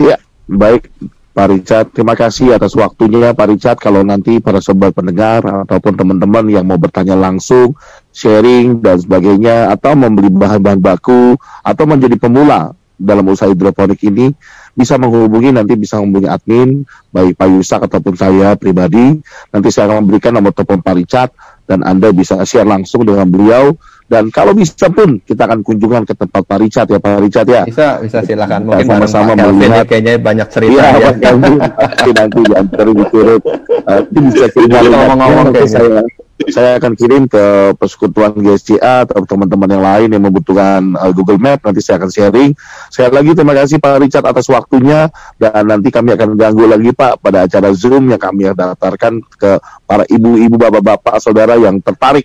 Iya, 0.00 0.16
baik 0.48 0.88
Pak 1.30 1.46
Richard. 1.50 1.86
Terima 1.94 2.18
kasih 2.18 2.58
atas 2.58 2.74
waktunya 2.74 3.30
Pak 3.30 3.46
Richard. 3.50 3.78
Kalau 3.78 4.02
nanti 4.02 4.42
para 4.42 4.58
sobat 4.58 4.96
pendengar 4.96 5.44
ataupun 5.66 5.94
teman-teman 5.94 6.46
yang 6.50 6.66
mau 6.66 6.80
bertanya 6.80 7.14
langsung, 7.14 7.78
sharing 8.10 8.82
dan 8.82 8.98
sebagainya, 8.98 9.70
atau 9.70 9.94
membeli 9.94 10.30
bahan-bahan 10.30 10.80
baku, 10.82 11.38
atau 11.62 11.84
menjadi 11.86 12.18
pemula 12.18 12.74
dalam 12.98 13.24
usaha 13.30 13.48
hidroponik 13.48 14.02
ini, 14.04 14.34
bisa 14.74 14.96
menghubungi 14.96 15.54
nanti 15.54 15.74
bisa 15.76 15.98
menghubungi 15.98 16.28
admin, 16.30 16.70
baik 17.10 17.36
Pak 17.36 17.48
Yusak 17.50 17.80
ataupun 17.86 18.14
saya 18.14 18.54
pribadi. 18.54 19.18
Nanti 19.50 19.68
saya 19.70 19.90
akan 19.90 20.06
memberikan 20.06 20.36
nomor 20.36 20.52
telepon 20.54 20.80
Pak 20.80 20.94
Richard 20.96 21.30
dan 21.70 21.86
Anda 21.86 22.10
bisa 22.10 22.42
share 22.42 22.66
langsung 22.66 23.06
dengan 23.06 23.30
beliau 23.30 23.78
dan 24.10 24.26
kalau 24.34 24.50
bisa 24.50 24.90
pun 24.90 25.22
kita 25.22 25.46
akan 25.46 25.62
kunjungan 25.62 26.02
ke 26.02 26.18
tempat 26.18 26.42
Pak 26.42 26.58
Richard 26.58 26.90
ya 26.90 26.98
Pak 26.98 27.22
Richard 27.22 27.46
ya. 27.46 27.62
Bisa, 27.62 28.02
bisa 28.02 28.18
silakan. 28.26 28.66
Mungkin 28.66 28.90
sama-sama 28.90 29.38
melihat. 29.38 29.86
Ya, 29.86 29.86
kayaknya 29.86 30.14
banyak 30.18 30.48
cerita 30.50 30.82
iya, 30.82 30.98
ya. 30.98 31.10
ya. 31.22 31.30
nanti 31.38 32.10
nanti 32.10 32.38
diantarin 32.42 32.94
diturut. 32.98 33.42
Uh, 33.86 34.02
bisa 34.10 34.46
kirim 34.50 34.90
ngomong-ngomong 34.90 35.54
ya, 35.54 35.66
saya 35.70 36.02
saya 36.48 36.80
akan 36.80 36.96
kirim 36.96 37.28
ke 37.28 37.76
persekutuan 37.76 38.32
GSCA 38.32 39.04
atau 39.04 39.28
teman-teman 39.28 39.68
yang 39.68 39.84
lain 39.84 40.08
yang 40.16 40.24
membutuhkan 40.24 40.96
uh, 40.96 41.12
Google 41.12 41.36
Map 41.36 41.60
nanti 41.60 41.84
saya 41.84 42.00
akan 42.00 42.08
sharing. 42.08 42.50
Saya 42.88 43.12
lagi 43.12 43.36
terima 43.36 43.52
kasih 43.52 43.76
Pak 43.76 44.00
Richard 44.00 44.24
atas 44.24 44.48
waktunya 44.48 45.12
dan 45.36 45.68
nanti 45.68 45.92
kami 45.92 46.16
akan 46.16 46.40
ganggu 46.40 46.64
lagi 46.64 46.96
Pak 46.96 47.20
pada 47.20 47.44
acara 47.44 47.68
Zoom 47.76 48.08
yang 48.08 48.22
kami 48.22 48.48
daftarkan 48.56 49.20
ke 49.36 49.60
para 49.84 50.08
ibu-ibu, 50.08 50.56
bapak-bapak, 50.56 51.20
saudara 51.20 51.60
yang 51.60 51.76
tertarik 51.84 52.24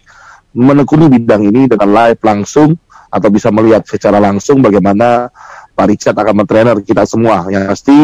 menekuni 0.56 1.12
bidang 1.12 1.52
ini 1.52 1.68
dengan 1.68 1.92
live 1.92 2.22
langsung 2.24 2.80
atau 3.12 3.30
bisa 3.32 3.52
melihat 3.52 3.84
secara 3.84 4.24
langsung 4.24 4.64
bagaimana 4.64 5.28
Pak 5.76 5.86
Richard 5.92 6.16
akan 6.16 6.44
mentrainer 6.44 6.80
kita 6.80 7.04
semua. 7.04 7.48
Yang 7.52 7.64
pasti 7.76 7.98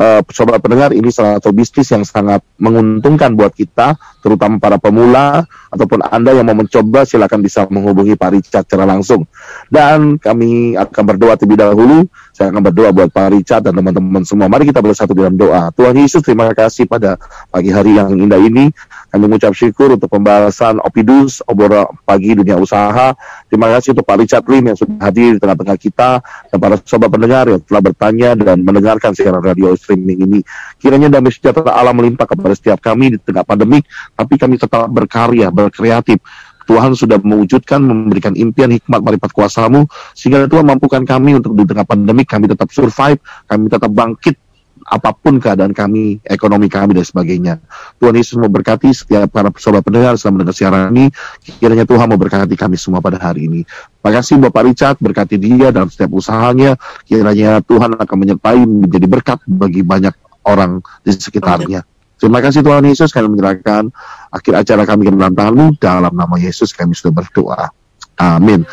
uh, 0.00 0.20
sobat 0.32 0.60
pendengar 0.60 0.96
ini 0.96 1.12
salah 1.12 1.36
satu 1.38 1.52
bisnis 1.52 1.88
yang 1.92 2.04
sangat 2.04 2.40
menguntungkan 2.56 3.36
buat 3.36 3.52
kita, 3.52 3.96
terutama 4.24 4.56
para 4.56 4.80
pemula 4.80 5.44
ataupun 5.68 6.00
Anda 6.08 6.32
yang 6.32 6.48
mau 6.48 6.56
mencoba 6.56 7.04
silakan 7.04 7.44
bisa 7.44 7.68
menghubungi 7.68 8.16
Pak 8.16 8.30
Richard 8.32 8.64
secara 8.64 8.88
langsung. 8.88 9.28
Dan 9.68 10.16
kami 10.16 10.80
akan 10.80 11.02
berdoa 11.04 11.36
terlebih 11.36 11.60
dahulu. 11.60 12.08
Saya 12.32 12.48
akan 12.50 12.62
berdoa 12.64 12.88
buat 12.96 13.12
Pak 13.12 13.36
Richard 13.36 13.68
dan 13.68 13.76
teman-teman 13.76 14.24
semua. 14.24 14.48
Mari 14.48 14.72
kita 14.72 14.80
bersatu 14.80 15.12
dalam 15.12 15.36
doa. 15.36 15.68
Tuhan 15.76 15.92
Yesus, 16.00 16.24
terima 16.24 16.48
kasih 16.56 16.88
pada 16.88 17.20
pagi 17.52 17.68
hari 17.68 18.00
yang 18.00 18.16
indah 18.16 18.40
ini. 18.40 18.72
Kami 19.14 19.30
mengucap 19.30 19.54
syukur 19.54 19.94
untuk 19.94 20.10
pembahasan 20.10 20.82
Opidus, 20.82 21.38
obor 21.46 21.86
pagi 22.02 22.34
dunia 22.34 22.58
usaha. 22.58 23.14
Terima 23.46 23.70
kasih 23.70 23.94
untuk 23.94 24.02
Pak 24.02 24.16
Richard 24.18 24.42
Lim 24.50 24.74
yang 24.74 24.78
sudah 24.80 24.98
hadir 24.98 25.36
di 25.36 25.38
tengah-tengah 25.38 25.78
kita 25.78 26.10
dan 26.50 26.58
para 26.58 26.74
sobat 26.82 27.12
pendengar 27.14 27.46
yang 27.46 27.62
telah 27.62 27.82
bertanya 27.84 28.34
dan 28.34 28.66
mendengarkan 28.66 29.14
siaran 29.14 29.38
radio 29.38 29.70
streaming 29.78 30.26
ini. 30.26 30.40
Kiranya 30.82 31.06
damai 31.06 31.30
sejahtera 31.30 31.70
Allah 31.70 31.94
melimpah 31.94 32.26
kepada 32.26 32.58
setiap 32.58 32.82
kami 32.82 33.14
di 33.14 33.18
tengah 33.22 33.46
pandemik, 33.46 33.86
tapi 34.14 34.34
kami 34.38 34.58
tetap 34.58 34.86
berkarya, 34.90 35.50
berkreatif. 35.50 36.18
Tuhan 36.64 36.96
sudah 36.96 37.20
mewujudkan, 37.20 37.76
memberikan 37.76 38.32
impian 38.32 38.72
hikmat 38.72 39.04
marifat 39.04 39.36
kuasamu, 39.36 39.84
sehingga 40.16 40.48
Tuhan 40.48 40.64
mampukan 40.64 41.04
kami 41.04 41.36
untuk 41.36 41.52
di 41.52 41.68
tengah 41.68 41.84
pandemik, 41.84 42.24
kami 42.24 42.48
tetap 42.48 42.72
survive, 42.72 43.20
kami 43.44 43.68
tetap 43.68 43.92
bangkit 43.92 44.40
apa 44.84 45.16
pun 45.16 45.40
keadaan 45.40 45.72
kami, 45.72 46.20
ekonomi 46.28 46.68
kami 46.68 46.92
dan 46.92 47.06
sebagainya. 47.06 47.54
Tuhan 47.96 48.14
Yesus 48.20 48.36
memberkati 48.36 48.92
setiap 48.92 49.32
para 49.32 49.48
sobat 49.56 49.80
pendengar 49.80 50.20
selama 50.20 50.44
mendengar 50.44 50.56
siaran 50.56 50.92
ini. 50.92 51.08
Kiranya 51.40 51.88
Tuhan 51.88 52.04
memberkati 52.12 52.52
kami 52.52 52.76
semua 52.76 53.00
pada 53.00 53.16
hari 53.16 53.48
ini. 53.48 53.60
Terima 53.64 54.10
kasih 54.20 54.34
Bapak 54.44 54.62
Richard, 54.68 54.96
berkati 55.00 55.40
dia 55.40 55.72
dalam 55.72 55.88
setiap 55.88 56.12
usahanya. 56.12 56.76
Kiranya 57.08 57.64
Tuhan 57.64 57.96
akan 57.96 58.16
menyertai 58.20 58.60
menjadi 58.68 59.06
berkat 59.08 59.38
bagi 59.48 59.80
banyak 59.80 60.12
orang 60.44 60.84
di 61.00 61.10
sekitarnya. 61.16 61.93
Terima 62.24 62.40
kasih 62.40 62.64
Tuhan 62.64 62.88
Yesus 62.88 63.12
kami 63.12 63.36
menyerahkan 63.36 63.92
akhir 64.32 64.64
acara 64.64 64.88
kami 64.88 65.04
ke 65.04 65.10
dalam 65.12 65.36
tanganmu 65.36 65.76
dalam 65.76 66.16
nama 66.16 66.40
Yesus 66.40 66.72
kami 66.72 66.96
sudah 66.96 67.20
berdoa. 67.20 67.68
Amin. 68.16 68.64